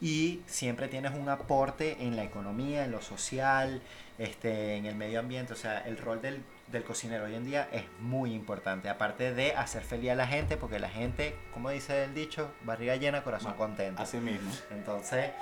Y 0.00 0.40
siempre 0.46 0.88
tienes 0.88 1.12
un 1.12 1.28
aporte 1.28 1.98
en 2.00 2.16
la 2.16 2.24
economía, 2.24 2.84
en 2.84 2.90
lo 2.90 3.02
social, 3.02 3.82
este, 4.18 4.76
en 4.76 4.86
el 4.86 4.94
medio 4.94 5.20
ambiente. 5.20 5.52
O 5.52 5.56
sea, 5.56 5.80
el 5.80 5.98
rol 5.98 6.22
del, 6.22 6.42
del 6.68 6.84
cocinero 6.84 7.24
hoy 7.24 7.34
en 7.34 7.44
día 7.44 7.68
es 7.70 7.84
muy 8.00 8.32
importante. 8.32 8.88
Aparte 8.88 9.34
de 9.34 9.54
hacer 9.54 9.82
feliz 9.82 10.10
a 10.10 10.14
la 10.14 10.26
gente, 10.26 10.56
porque 10.56 10.78
la 10.78 10.88
gente, 10.88 11.36
como 11.52 11.70
dice 11.70 12.04
el 12.04 12.14
dicho, 12.14 12.50
barriga 12.62 12.96
llena, 12.96 13.22
corazón 13.22 13.54
contento. 13.54 14.02
Así 14.02 14.16
mismo. 14.18 14.50
Entonces, 14.70 15.32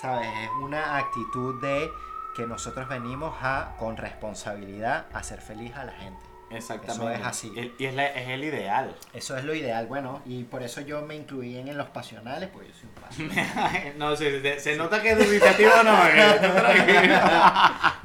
¿sabes? 0.00 0.28
Es 0.44 0.50
una 0.62 0.96
actitud 0.96 1.60
de 1.60 1.88
que 2.36 2.46
nosotros 2.46 2.88
venimos 2.88 3.34
a, 3.40 3.74
con 3.78 3.96
responsabilidad, 3.96 5.06
hacer 5.12 5.40
feliz 5.40 5.74
a 5.74 5.84
la 5.84 5.92
gente. 5.92 6.25
Exactamente. 6.50 7.04
Eso 7.04 7.10
es 7.10 7.26
así. 7.26 7.52
Y, 7.56 7.82
y 7.82 7.86
es, 7.86 7.94
la- 7.94 8.06
es 8.06 8.28
el 8.28 8.44
ideal. 8.44 8.94
Eso 9.12 9.36
es 9.36 9.44
lo 9.44 9.54
ideal, 9.54 9.86
bueno, 9.88 10.22
y 10.24 10.44
por 10.44 10.62
eso 10.62 10.80
yo 10.80 11.02
me 11.02 11.16
incluí 11.16 11.56
en, 11.58 11.66
en 11.68 11.76
los 11.76 11.88
pasionales, 11.88 12.48
porque 12.52 12.68
yo 12.68 12.74
soy 12.74 12.88
un 12.88 12.94
pasional. 13.34 13.94
no, 13.98 14.14
se, 14.16 14.40
se- 14.42 14.60
se 14.60 14.76
nota 14.76 15.02
que 15.02 15.10
es 15.10 15.18
dubitativo 15.18 15.70
no. 15.84 16.06
eh, 16.06 17.20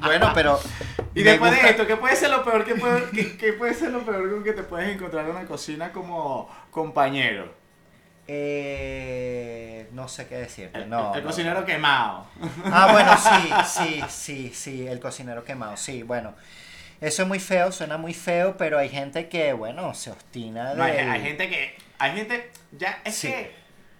bueno, 0.00 0.32
pero... 0.34 0.58
y 1.14 1.22
después 1.22 1.50
gusta- 1.52 1.66
de 1.66 1.70
esto, 1.70 1.86
¿qué 1.86 1.96
puede 1.96 2.16
ser 2.16 2.30
lo 2.30 2.44
peor? 2.44 2.64
¿Qué 2.64 2.74
puede, 2.74 3.08
qué, 3.10 3.36
qué 3.36 3.52
puede 3.52 3.74
ser 3.74 3.90
lo 3.92 4.00
peor 4.04 4.28
con 4.30 4.42
que 4.42 4.52
te 4.52 4.62
puedes 4.64 4.88
encontrar 4.92 5.28
en 5.28 5.34
la 5.36 5.44
cocina 5.44 5.92
como 5.92 6.48
compañero? 6.72 7.52
Eh, 8.26 9.88
no 9.92 10.08
sé 10.08 10.26
qué 10.26 10.36
decirte, 10.36 10.78
El, 10.78 10.88
no. 10.90 11.14
el 11.14 11.22
no. 11.22 11.26
cocinero 11.28 11.64
quemado. 11.64 12.26
Ah, 12.64 12.88
bueno, 12.92 13.16
sí, 13.16 13.52
sí, 13.66 14.02
sí, 14.08 14.52
sí, 14.54 14.86
el 14.86 15.00
cocinero 15.00 15.44
quemado, 15.44 15.76
sí, 15.76 16.02
bueno. 16.02 16.34
Eso 17.02 17.22
es 17.22 17.28
muy 17.28 17.40
feo, 17.40 17.72
suena 17.72 17.98
muy 17.98 18.14
feo, 18.14 18.56
pero 18.56 18.78
hay 18.78 18.88
gente 18.88 19.28
que, 19.28 19.52
bueno, 19.52 19.92
se 19.94 20.10
obstina 20.10 20.70
de... 20.70 20.76
No, 20.76 20.84
hay, 20.84 20.96
hay 20.96 21.20
gente 21.22 21.48
que. 21.50 21.76
Hay 21.98 22.12
gente. 22.16 22.50
Ya 22.72 23.00
es 23.04 23.14
Sí. 23.16 23.28
que 23.28 23.52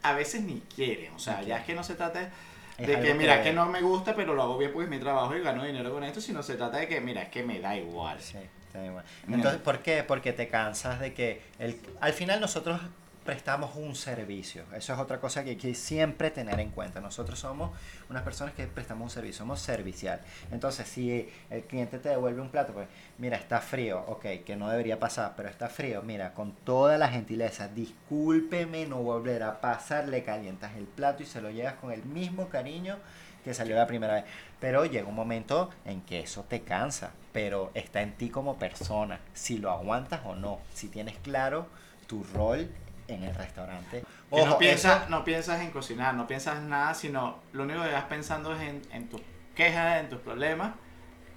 a 0.02 0.12
veces 0.14 0.42
ni 0.42 0.60
quieren. 0.74 1.12
O 1.14 1.18
sea, 1.18 1.42
ya 1.42 1.58
es 1.58 1.64
que 1.64 1.74
no 1.74 1.82
se 1.84 1.94
trata 1.94 2.30
de 2.78 2.86
que, 2.86 3.14
mira, 3.14 3.38
que- 3.38 3.50
que... 3.50 3.52
no 3.52 3.66
me 3.66 3.80
gusta, 3.80 4.14
pero 4.14 4.34
lo 4.34 4.42
hago 4.42 4.56
bien 4.58 4.72
porque 4.72 4.84
es 4.84 4.90
mi 4.90 4.98
trabajo 4.98 5.36
y 5.36 5.40
gano 5.42 5.64
dinero 5.64 5.92
con 5.92 6.02
esto, 6.04 6.20
sino 6.20 6.42
se 6.42 6.54
trata 6.54 6.78
de 6.78 6.88
que, 6.88 7.00
mira, 7.00 7.22
es 7.22 7.28
que 7.28 7.42
me 7.42 7.60
da 7.60 7.76
igual. 7.76 8.20
Sí, 8.20 8.38
está 8.66 8.84
igual. 8.84 9.04
Mira. 9.26 9.36
Entonces, 9.36 9.60
¿por 9.62 9.80
qué? 9.80 10.02
Porque 10.04 10.32
te 10.32 10.48
cansas 10.48 10.98
de 11.00 11.12
que 11.12 11.42
el, 11.58 11.80
al 12.00 12.12
final 12.12 12.40
nosotros 12.40 12.80
prestamos 13.24 13.76
un 13.76 13.94
servicio. 13.94 14.64
Eso 14.74 14.92
es 14.92 14.98
otra 14.98 15.20
cosa 15.20 15.44
que 15.44 15.50
hay 15.50 15.56
que 15.56 15.74
siempre 15.74 16.30
tener 16.30 16.58
en 16.60 16.70
cuenta. 16.70 17.00
Nosotros 17.00 17.38
somos 17.38 17.70
unas 18.10 18.22
personas 18.22 18.54
que 18.54 18.66
prestamos 18.66 19.04
un 19.04 19.10
servicio, 19.10 19.38
somos 19.38 19.60
servicial. 19.60 20.20
Entonces, 20.50 20.88
si 20.88 21.28
el 21.50 21.62
cliente 21.64 21.98
te 21.98 22.08
devuelve 22.08 22.40
un 22.40 22.50
plato, 22.50 22.72
pues, 22.72 22.88
mira, 23.18 23.36
está 23.36 23.60
frío, 23.60 24.04
ok, 24.06 24.44
que 24.44 24.56
no 24.56 24.68
debería 24.68 24.98
pasar, 24.98 25.34
pero 25.36 25.48
está 25.48 25.68
frío, 25.68 26.02
mira, 26.02 26.34
con 26.34 26.52
toda 26.52 26.98
la 26.98 27.08
gentileza, 27.08 27.68
discúlpeme, 27.68 28.86
no 28.86 28.96
volverá 28.98 29.48
a 29.48 29.60
pasar, 29.60 30.08
le 30.08 30.22
calientas 30.22 30.76
el 30.76 30.84
plato 30.84 31.22
y 31.22 31.26
se 31.26 31.40
lo 31.40 31.50
llevas 31.50 31.74
con 31.74 31.92
el 31.92 32.04
mismo 32.04 32.48
cariño 32.48 32.98
que 33.44 33.54
salió 33.54 33.76
la 33.76 33.86
primera 33.86 34.14
vez. 34.14 34.24
Pero 34.60 34.84
llega 34.84 35.08
un 35.08 35.14
momento 35.14 35.70
en 35.84 36.02
que 36.02 36.20
eso 36.20 36.44
te 36.44 36.62
cansa, 36.62 37.12
pero 37.32 37.70
está 37.74 38.02
en 38.02 38.12
ti 38.12 38.30
como 38.30 38.56
persona, 38.56 39.20
si 39.32 39.58
lo 39.58 39.70
aguantas 39.70 40.20
o 40.24 40.34
no, 40.34 40.60
si 40.74 40.88
tienes 40.88 41.16
claro 41.18 41.66
tu 42.06 42.24
rol 42.34 42.68
en 43.14 43.24
el 43.24 43.34
restaurante. 43.34 44.04
Que 44.30 44.36
no, 44.36 44.42
Ojo, 44.50 44.58
piensas, 44.58 45.02
eso- 45.02 45.10
no 45.10 45.24
piensas 45.24 45.60
en 45.60 45.70
cocinar, 45.70 46.14
no 46.14 46.26
piensas 46.26 46.60
nada, 46.62 46.94
sino 46.94 47.38
lo 47.52 47.64
único 47.64 47.82
que 47.82 47.90
vas 47.92 48.04
pensando 48.04 48.54
es 48.54 48.60
en, 48.62 48.82
en 48.92 49.08
tus 49.08 49.20
quejas, 49.54 50.00
en 50.00 50.08
tus 50.08 50.20
problemas. 50.20 50.72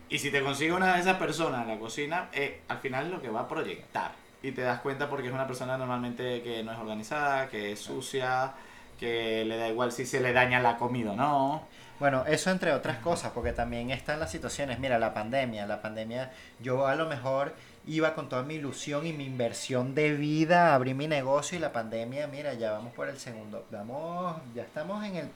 Y 0.08 0.20
si 0.20 0.32
te 0.32 0.42
consigue 0.44 0.72
una 0.72 0.94
de 0.96 1.02
esas 1.02 1.18
personas 1.18 1.64
en 1.64 1.68
la 1.70 1.80
cocina, 1.80 2.30
eh, 2.32 2.62
al 2.68 2.78
final 2.78 3.06
es 3.08 3.12
lo 3.12 3.22
que 3.22 3.30
va 3.30 3.42
a 3.42 3.48
proyectar. 3.48 4.12
Y 4.44 4.52
te 4.52 4.62
das 4.62 4.80
cuenta 4.82 5.10
porque 5.10 5.28
es 5.28 5.34
una 5.34 5.48
persona 5.48 5.78
normalmente 5.78 6.44
que 6.44 6.64
no 6.64 6.72
es 6.72 6.78
organizada, 6.78 7.48
que 7.50 7.72
es 7.72 7.80
sucia, 7.80 8.54
que 9.00 9.44
le 9.46 9.58
da 9.58 9.68
igual 9.68 9.92
si 9.92 10.06
se 10.06 10.20
le 10.22 10.32
daña 10.32 10.60
la 10.60 10.78
comida 10.78 11.12
o 11.12 11.16
no. 11.16 11.64
Bueno, 12.00 12.26
eso 12.28 12.52
entre 12.52 12.74
otras 12.74 12.98
cosas, 12.98 13.32
porque 13.34 13.54
también 13.54 13.90
están 13.90 14.20
las 14.20 14.30
situaciones. 14.30 14.80
Mira, 14.80 15.00
la 15.00 15.14
pandemia, 15.14 15.66
la 15.66 15.82
pandemia, 15.82 16.32
yo 16.60 16.86
a 16.88 16.96
lo 16.96 17.08
mejor 17.08 17.56
iba 17.88 18.14
con 18.16 18.30
toda 18.30 18.44
mi 18.44 18.56
ilusión 18.56 19.06
y 19.06 19.14
mi 19.14 19.26
inversión 19.26 19.94
de 19.96 20.14
vida 20.14 20.70
a 20.72 20.76
abrir 20.76 20.96
mi 20.96 21.08
negocio 21.08 21.58
y 21.58 21.62
la 21.62 21.72
pandemia, 21.72 22.28
mira, 22.28 22.54
ya 22.54 22.72
vamos 22.72 22.94
por 22.94 23.10
el 23.10 23.18
segundo, 23.20 23.66
vamos, 23.72 24.38
ya 24.56 24.64
estamos 24.64 25.04
en 25.06 25.16
el 25.18 25.28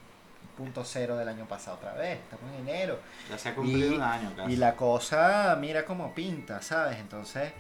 punto 0.58 0.84
cero 0.84 1.16
del 1.16 1.30
año 1.30 1.46
pasado 1.46 1.78
otra 1.78 1.94
vez, 1.94 2.20
estamos 2.20 2.46
en 2.56 2.68
enero. 2.68 3.00
Ya 3.30 3.38
se 3.38 3.50
ha 3.50 3.56
cumplido 3.56 3.92
Y- 3.92 3.96
un 3.96 4.02
año 4.02 4.34
casi. 4.36 4.52
Y 4.54 4.56
la 4.58 4.76
cosa, 4.76 5.56
mira 5.60 5.86
cómo 5.86 6.14
pinta, 6.14 6.62
¿sabes? 6.62 6.98
Entonces, 6.98 7.54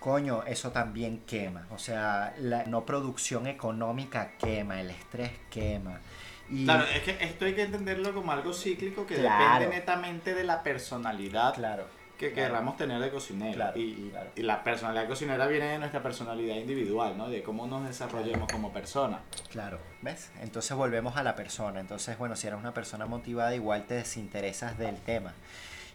coño, 0.00 0.42
eso 0.44 0.70
también 0.72 1.20
quema. 1.26 1.66
O 1.70 1.78
sea, 1.78 2.34
la 2.38 2.64
no 2.64 2.84
producción 2.84 3.46
económica 3.46 4.32
quema, 4.38 4.80
el 4.80 4.90
estrés 4.90 5.30
quema. 5.50 6.00
Y, 6.50 6.64
Claro, 6.64 6.84
es 6.92 7.02
que 7.02 7.16
esto 7.24 7.44
hay 7.44 7.54
que 7.54 7.62
entenderlo 7.62 8.12
como 8.12 8.32
algo 8.32 8.52
cíclico 8.52 9.06
que 9.06 9.14
Claro. 9.16 9.60
depende 9.60 9.76
netamente 9.76 10.34
de 10.34 10.42
la 10.44 10.62
personalidad 10.64 11.54
claro, 11.54 11.86
que 12.28 12.32
claro. 12.32 12.50
queramos 12.50 12.76
tener 12.76 13.00
de 13.00 13.10
cocinero. 13.10 13.54
Claro, 13.54 13.78
y, 13.78 14.10
claro. 14.10 14.30
y 14.36 14.42
la 14.42 14.62
personalidad 14.62 15.08
cocinera 15.08 15.46
viene 15.48 15.66
de 15.66 15.78
nuestra 15.78 16.02
personalidad 16.02 16.54
individual, 16.54 17.18
¿no? 17.18 17.28
De 17.28 17.42
cómo 17.42 17.66
nos 17.66 17.84
desarrollemos 17.84 18.50
como 18.50 18.72
persona. 18.72 19.20
Claro, 19.50 19.80
¿ves? 20.02 20.30
Entonces 20.40 20.76
volvemos 20.76 21.16
a 21.16 21.24
la 21.24 21.34
persona. 21.34 21.80
Entonces, 21.80 22.16
bueno, 22.16 22.36
si 22.36 22.46
eres 22.46 22.60
una 22.60 22.72
persona 22.72 23.06
motivada, 23.06 23.54
igual 23.54 23.86
te 23.86 23.94
desinteresas 23.94 24.78
del 24.78 24.96
tema. 24.98 25.34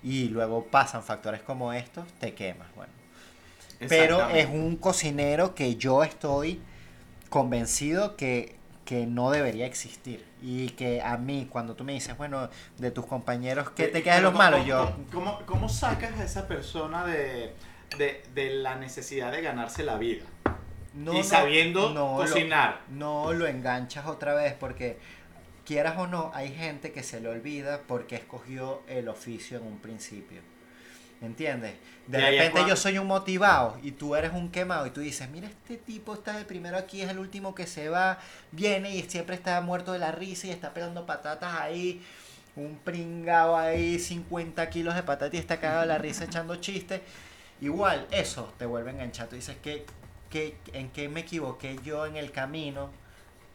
Y 0.04 0.28
luego 0.28 0.66
pasan 0.66 1.02
factores 1.02 1.42
como 1.42 1.72
estos, 1.72 2.06
te 2.20 2.34
quemas, 2.34 2.68
bueno. 2.76 2.92
Pero 3.88 4.30
es 4.30 4.48
un 4.48 4.76
cocinero 4.76 5.56
que 5.56 5.78
yo 5.78 6.04
estoy 6.04 6.60
convencido 7.30 8.18
que, 8.18 8.56
que 8.84 9.06
no 9.06 9.32
debería 9.32 9.66
existir. 9.66 10.26
Y 10.42 10.70
que 10.72 11.02
a 11.02 11.18
mí, 11.18 11.48
cuando 11.50 11.76
tú 11.76 11.84
me 11.84 11.94
dices, 11.94 12.16
bueno, 12.18 12.50
de 12.78 12.92
tus 12.92 13.06
compañeros, 13.06 13.72
¿qué 13.72 13.88
te 13.88 14.00
Eh, 14.00 14.04
queda 14.04 14.16
de 14.16 14.20
pero 14.22 14.30
los 14.32 14.38
malos? 14.38 14.60
¿cómo- 14.60 14.68
Yo, 14.70 14.96
¿cómo, 15.12 15.40
cómo 15.46 15.70
sacas 15.70 16.20
a 16.20 16.24
esa 16.24 16.48
persona 16.48 17.06
de, 17.06 17.54
de, 17.98 18.24
de 18.36 18.50
la 18.56 18.76
necesidad 18.76 19.32
de 19.32 19.42
ganarse 19.42 19.84
la 19.84 19.98
vida? 19.98 20.26
no, 20.94 21.14
y 21.14 21.24
sabiendo 21.24 21.90
no 21.94 22.16
cocinar. 22.18 22.82
no 22.90 23.32
lo 23.34 23.46
enganchas 23.46 24.08
otra 24.08 24.34
vez 24.34 24.54
porque 24.54 24.98
quieras 25.66 25.96
o 25.98 26.08
no, 26.08 26.32
hay 26.34 26.52
gente 26.54 26.92
que 26.92 27.04
se 27.04 27.20
le 27.20 27.30
olvida 27.30 27.82
porque 27.88 28.16
escogió 28.16 28.82
el 28.88 29.08
oficio 29.10 29.58
en 29.60 29.66
un 29.68 29.78
principio. 29.80 30.42
¿Entiendes? 31.22 31.74
De 32.06 32.20
repente 32.20 32.64
yo 32.68 32.76
soy 32.76 33.00
un 33.00 33.08
motivado 33.08 33.78
y 33.82 33.92
tú 33.92 34.16
eres 34.16 34.32
un 34.34 34.52
quemado 34.52 34.86
y 34.86 34.92
tú 34.92 35.02
dices, 35.02 35.28
mira, 35.30 35.48
este 35.48 35.78
tipo 35.78 36.14
está 36.14 36.38
de 36.38 36.46
primero 36.46 36.78
aquí, 36.78 37.02
es 37.02 37.10
el 37.10 37.18
último 37.18 37.56
que 37.56 37.66
se 37.66 37.90
va, 37.90 38.20
viene 38.52 38.96
y 38.96 39.02
siempre 39.04 39.36
está 39.36 39.60
muerto 39.62 39.94
de 39.94 40.00
la 40.00 40.12
risa 40.12 40.48
y 40.48 40.52
está 40.52 40.74
pelando 40.74 41.06
patatas 41.06 41.60
ahí, 41.60 42.04
un 42.56 42.78
pringado 42.78 43.58
ahí, 43.58 43.98
50 43.98 44.70
kilos 44.70 44.96
de 44.96 45.04
patata 45.04 45.36
y 45.36 45.40
está 45.40 45.60
cagado 45.60 45.82
de 45.82 45.88
la 45.88 45.98
risa 45.98 46.26
echando 46.26 46.56
chistes. 46.58 47.02
Igual, 47.62 48.08
eso 48.12 48.54
te 48.60 48.68
vuelve 48.68 48.92
a 48.92 48.94
enganchar. 48.94 49.28
Tú 49.28 49.36
dices, 49.36 49.58
¿qué, 49.64 49.86
qué, 50.30 50.56
¿en 50.74 50.90
qué 50.92 51.10
me 51.10 51.22
equivoqué 51.22 51.80
yo 51.84 52.06
en 52.06 52.16
el 52.16 52.32
camino 52.32 52.92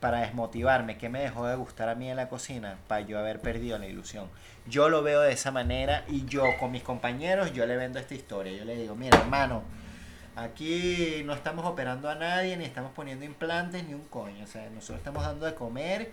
para 0.03 0.18
desmotivarme, 0.20 0.98
qué 0.98 1.09
me 1.09 1.20
dejó 1.20 1.46
de 1.46 1.55
gustar 1.57 1.88
a 1.88 1.94
mí 1.94 2.11
en 2.11 2.16
la 2.16 2.28
cocina, 2.28 2.76
para 2.88 3.03
yo 3.03 3.18
haber 3.20 3.40
perdido 3.40 3.78
la 3.78 3.86
ilusión. 3.86 4.28
Yo 4.66 4.88
lo 4.88 5.03
veo 5.03 5.20
de 5.20 5.32
esa 5.32 5.50
manera 5.53 6.05
y 6.09 6.24
yo 6.26 6.44
con 6.59 6.72
mis 6.72 6.82
compañeros, 6.82 7.53
yo 7.55 7.64
le 7.66 7.76
vendo 7.76 7.98
esta 8.00 8.14
historia. 8.14 8.53
Yo 8.53 8.64
le 8.64 8.74
digo, 8.76 8.96
mira 8.96 9.16
hermano, 9.18 9.62
aquí 10.34 11.22
no 11.24 11.32
estamos 11.34 11.64
operando 11.66 12.11
a 12.11 12.16
nadie, 12.16 12.57
ni 12.57 12.64
estamos 12.64 12.90
poniendo 12.92 13.24
implantes, 13.24 13.84
ni 13.84 13.94
un 13.94 14.05
coño. 14.09 14.42
O 14.44 14.46
sea, 14.48 14.68
nosotros 14.70 14.98
estamos 14.98 15.22
dando 15.24 15.46
de 15.46 15.55
comer 15.55 16.11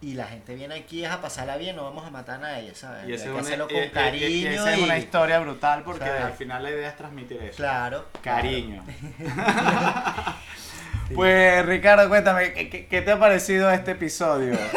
y 0.00 0.14
la 0.14 0.26
gente 0.26 0.54
viene 0.56 0.74
aquí 0.74 1.04
es 1.04 1.10
a 1.10 1.20
pasarla 1.22 1.56
bien, 1.56 1.76
no 1.76 1.84
vamos 1.84 2.04
a 2.04 2.10
matar 2.10 2.36
a 2.36 2.38
nadie, 2.38 2.74
¿sabes? 2.74 3.04
Y 3.04 3.06
Hay 3.06 3.12
esa 3.14 3.32
que 3.32 3.38
hacerlo 3.38 3.66
y- 3.70 3.74
con 3.74 3.82
y- 3.82 3.86
y- 3.86 3.90
cariño. 3.90 4.26
y 4.28 4.46
es 4.46 4.60
una 4.82 4.98
y- 4.98 5.02
historia 5.02 5.38
brutal 5.38 5.82
porque 5.84 6.04
¿sabes? 6.04 6.22
al 6.24 6.32
final 6.32 6.62
la 6.64 6.70
idea 6.70 6.88
es 6.88 6.96
transmitir 6.96 7.40
eso. 7.42 7.56
Claro. 7.56 8.06
Cariño. 8.22 8.84
Pues 11.12 11.66
Ricardo, 11.66 12.08
cuéntame, 12.08 12.52
¿qué, 12.52 13.02
te 13.02 13.12
ha 13.12 13.18
parecido 13.18 13.70
este 13.70 13.92
episodio? 13.92 14.56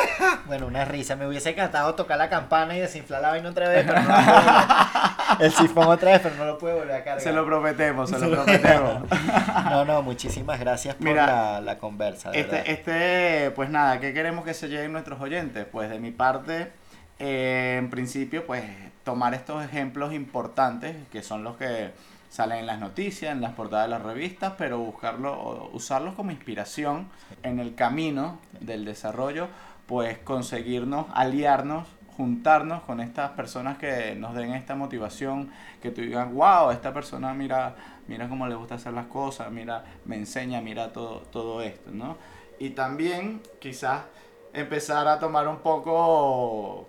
Bueno, 0.47 0.65
una 0.67 0.85
risa. 0.85 1.17
Me 1.17 1.27
hubiese 1.27 1.49
encantado 1.49 1.93
tocar 1.95 2.17
la 2.17 2.29
campana 2.29 2.75
y 2.75 2.79
desinflar 2.79 3.21
la 3.21 3.29
vaina 3.31 3.49
otra 3.49 3.67
vez, 3.67 3.85
pero 3.85 4.01
no 4.01 4.07
lo 4.07 4.15
El 5.45 5.51
sifón 5.51 5.87
otra 5.87 6.11
vez, 6.11 6.21
pero 6.23 6.35
no 6.35 6.45
lo 6.45 6.57
puedo 6.57 6.77
volver 6.77 6.95
a 6.95 7.03
cargar. 7.03 7.21
Se 7.21 7.33
lo 7.33 7.45
prometemos, 7.45 8.09
se 8.09 8.17
lo 8.17 8.31
prometemos. 8.31 9.03
No, 9.69 9.83
no, 9.83 10.01
muchísimas 10.01 10.57
gracias 10.57 10.95
por 10.95 11.05
Mira, 11.05 11.27
la, 11.27 11.61
la 11.61 11.77
conversa. 11.77 12.31
de 12.31 12.43
verdad. 12.43 12.63
Este, 12.65 12.91
este, 12.91 13.51
pues 13.51 13.69
nada, 13.69 13.99
¿qué 13.99 14.13
queremos 14.13 14.45
que 14.45 14.53
se 14.53 14.69
lleguen 14.69 14.93
nuestros 14.93 15.19
oyentes? 15.19 15.65
Pues 15.69 15.89
de 15.89 15.99
mi 15.99 16.11
parte, 16.11 16.71
eh, 17.19 17.75
en 17.77 17.89
principio, 17.89 18.45
pues 18.45 18.63
tomar 19.03 19.33
estos 19.33 19.63
ejemplos 19.63 20.13
importantes, 20.13 20.95
que 21.11 21.21
son 21.21 21.43
los 21.43 21.57
que 21.57 21.91
salen 22.37 22.59
en 22.59 22.67
las 22.67 22.79
noticias, 22.79 23.31
en 23.31 23.41
las 23.41 23.53
portadas 23.53 23.87
de 23.87 23.89
las 23.89 24.03
revistas, 24.03 24.53
pero 24.59 24.77
buscarlo, 24.77 25.71
usarlos 25.73 26.13
como 26.13 26.29
inspiración 26.29 27.07
en 27.41 27.59
el 27.59 27.73
camino 27.73 28.37
del 28.59 28.85
desarrollo, 28.85 29.47
pues 29.87 30.19
conseguirnos, 30.19 31.07
aliarnos, 31.15 31.87
juntarnos 32.15 32.83
con 32.83 32.99
estas 32.99 33.31
personas 33.31 33.79
que 33.79 34.13
nos 34.15 34.35
den 34.35 34.53
esta 34.53 34.75
motivación, 34.75 35.49
que 35.81 35.89
tú 35.89 36.01
digas, 36.01 36.31
wow, 36.31 36.69
esta 36.69 36.93
persona 36.93 37.33
mira, 37.33 37.73
mira 38.07 38.29
cómo 38.29 38.45
le 38.45 38.53
gusta 38.53 38.75
hacer 38.75 38.93
las 38.93 39.07
cosas, 39.07 39.51
mira, 39.51 39.83
me 40.05 40.15
enseña, 40.15 40.61
mira 40.61 40.93
todo, 40.93 41.21
todo 41.31 41.63
esto, 41.63 41.89
¿no? 41.89 42.17
Y 42.59 42.69
también 42.69 43.41
quizás 43.59 44.03
empezar 44.53 45.07
a 45.07 45.17
tomar 45.17 45.47
un 45.47 45.57
poco 45.57 46.87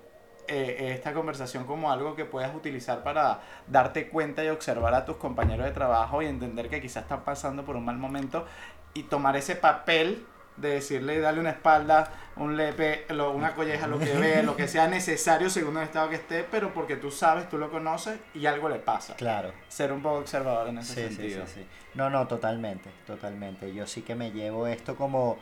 eh, 0.49 0.93
esta 0.93 1.13
conversación 1.13 1.65
como 1.65 1.93
algo 1.93 2.17
que 2.17 2.25
puedas 2.25 2.55
utilizar 2.55 3.03
para 3.03 3.41
darte 3.67 4.09
cuenta 4.09 4.43
y 4.45 4.49
observar 4.49 4.95
a 4.95 5.05
tus 5.05 5.17
compañeros 5.17 5.67
de 5.67 5.73
trabajo 5.73 6.23
y 6.23 6.27
entender 6.27 6.69
que 6.69 6.81
quizás 6.81 7.05
están 7.05 7.21
pasando 7.25 7.65
por 7.65 7.77
un 7.77 7.85
mal 7.85 7.99
momento 7.99 8.47
y 8.95 9.05
tomar 9.05 9.37
ese 9.37 9.55
papel 9.57 10.27
de 10.57 10.71
decirle, 10.71 11.21
darle 11.21 11.39
una 11.39 11.51
espalda, 11.51 12.11
un 12.35 12.57
lepe, 12.57 13.05
lo- 13.11 13.31
una 13.31 13.55
colleja, 13.55 13.87
lo 13.87 14.01
que 14.01 14.13
ve, 14.15 14.43
lo 14.43 14.57
que 14.57 14.67
sea 14.67 14.89
necesario 14.89 15.51
según 15.51 15.77
el 15.77 15.85
estado 15.85 16.09
que 16.09 16.17
esté, 16.17 16.43
pero 16.51 16.75
porque 16.75 16.97
tú 16.97 17.13
sabes, 17.13 17.49
tú 17.49 17.59
lo 17.59 17.71
conoces 17.71 18.19
y 18.35 18.47
algo 18.47 18.69
le 18.69 18.81
pasa. 18.81 19.15
Claro. 19.15 19.53
Ser 19.69 19.93
un 19.93 20.03
poco 20.03 20.17
observador 20.19 20.67
en 20.67 20.79
ese 20.79 20.95
sí, 21.09 21.15
sentido. 21.15 21.47
sí, 21.47 21.53
sí. 21.61 21.67
No, 21.95 22.11
no, 22.11 22.27
totalmente, 22.27 22.91
totalmente. 23.07 23.73
Yo 23.73 23.87
sí 23.87 24.03
que 24.03 24.17
me 24.17 24.33
llevo 24.33 24.67
esto 24.67 24.97
como 24.97 25.39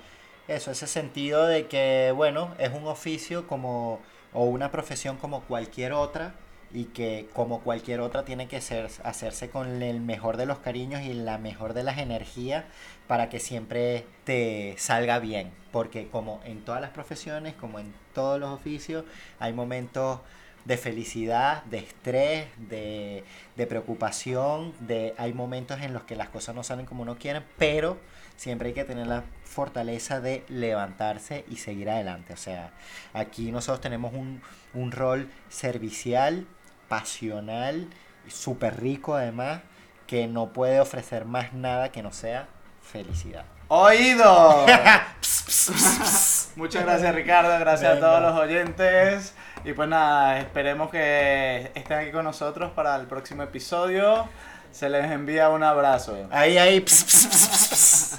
eso, 0.49 0.71
ese 0.71 0.87
sentido 0.87 1.47
de 1.47 1.67
que, 1.67 2.13
bueno, 2.15 2.55
es 2.59 2.71
un 2.75 2.87
oficio 2.87 3.47
como 3.47 4.01
o 4.37 4.45
una 4.45 4.71
profesión 4.71 5.17
como 5.17 5.41
cualquier 5.41 5.95
otra 5.95 6.35
y 6.73 6.85
que 6.85 7.27
como 7.33 7.61
cualquier 7.61 8.01
otra 8.01 8.27
tiene 8.27 8.49
que 8.49 8.61
ser, 8.61 8.91
hacerse 9.03 9.49
con 9.49 9.83
el 9.83 10.01
mejor 10.03 10.37
de 10.37 10.45
los 10.45 10.59
cariños 10.59 11.01
y 11.03 11.15
la 11.15 11.39
mejor 11.39 11.73
de 11.73 11.83
las 11.83 11.97
energías 11.97 12.65
para 13.07 13.31
que 13.31 13.41
siempre 13.41 14.05
te 14.25 14.75
salga 14.77 15.21
bien. 15.21 15.53
Porque 15.73 16.09
como 16.09 16.43
en 16.45 16.63
todas 16.67 16.83
las 16.83 16.91
profesiones, 16.91 17.55
como 17.55 17.79
en 17.79 17.95
todos 18.15 18.39
los 18.39 18.51
oficios, 18.51 19.07
hay 19.39 19.55
momentos 19.55 20.21
de 20.67 20.77
felicidad, 20.77 21.65
de 21.65 21.79
estrés, 21.79 22.49
de, 22.59 23.25
de 23.57 23.67
preocupación, 23.67 24.75
de 24.81 25.15
hay 25.17 25.33
momentos 25.33 25.81
en 25.81 25.95
los 25.95 26.03
que 26.03 26.15
las 26.15 26.29
cosas 26.29 26.55
no 26.55 26.63
salen 26.63 26.85
como 26.85 27.03
uno 27.03 27.17
quiere, 27.17 27.41
pero 27.57 27.97
siempre 28.37 28.69
hay 28.69 28.75
que 28.75 28.85
tener 28.85 29.07
la 29.07 29.25
fortaleza 29.45 30.21
de 30.21 30.45
levantarse 30.49 31.45
y 31.49 31.57
seguir 31.57 31.91
adelante. 31.91 32.33
O 32.33 32.37
sea, 32.37 32.71
aquí 33.13 33.51
nosotros 33.53 33.81
tenemos 33.81 34.15
un, 34.15 34.43
un 34.75 34.93
rol 34.93 35.31
servicial, 35.49 36.47
pasional, 36.89 37.89
súper 38.29 38.81
rico 38.81 39.15
además, 39.15 39.61
que 40.07 40.27
no 40.27 40.53
puede 40.53 40.81
ofrecer 40.81 41.25
más 41.25 41.53
nada 41.53 41.91
que 41.91 42.03
no 42.03 42.13
sea 42.13 42.49
felicidad. 42.83 43.45
¡Oído! 43.69 44.65
Muchas 46.57 46.85
gracias 46.85 47.15
Ricardo, 47.15 47.59
gracias 47.59 47.95
Venga. 47.95 48.07
a 48.07 48.11
todos 48.11 48.23
los 48.23 48.41
oyentes. 48.41 49.35
Y 49.65 49.73
pues 49.73 49.89
nada, 49.89 50.39
esperemos 50.39 50.91
que 50.91 51.73
estén 51.75 51.99
aquí 51.99 52.13
con 52.13 52.25
nosotros 52.25 52.71
para 52.71 52.95
el 52.95 53.07
próximo 53.07 53.43
episodio. 53.43 54.29
Se 54.77 54.91
les 54.91 55.11
envía 55.11 55.49
un 55.49 55.63
abrazo. 55.63 56.15
Ahí, 56.31 56.59
ahí. 56.59 56.81
Pss, 56.81 57.05
pss, 57.05 57.27
pss, 57.71 58.19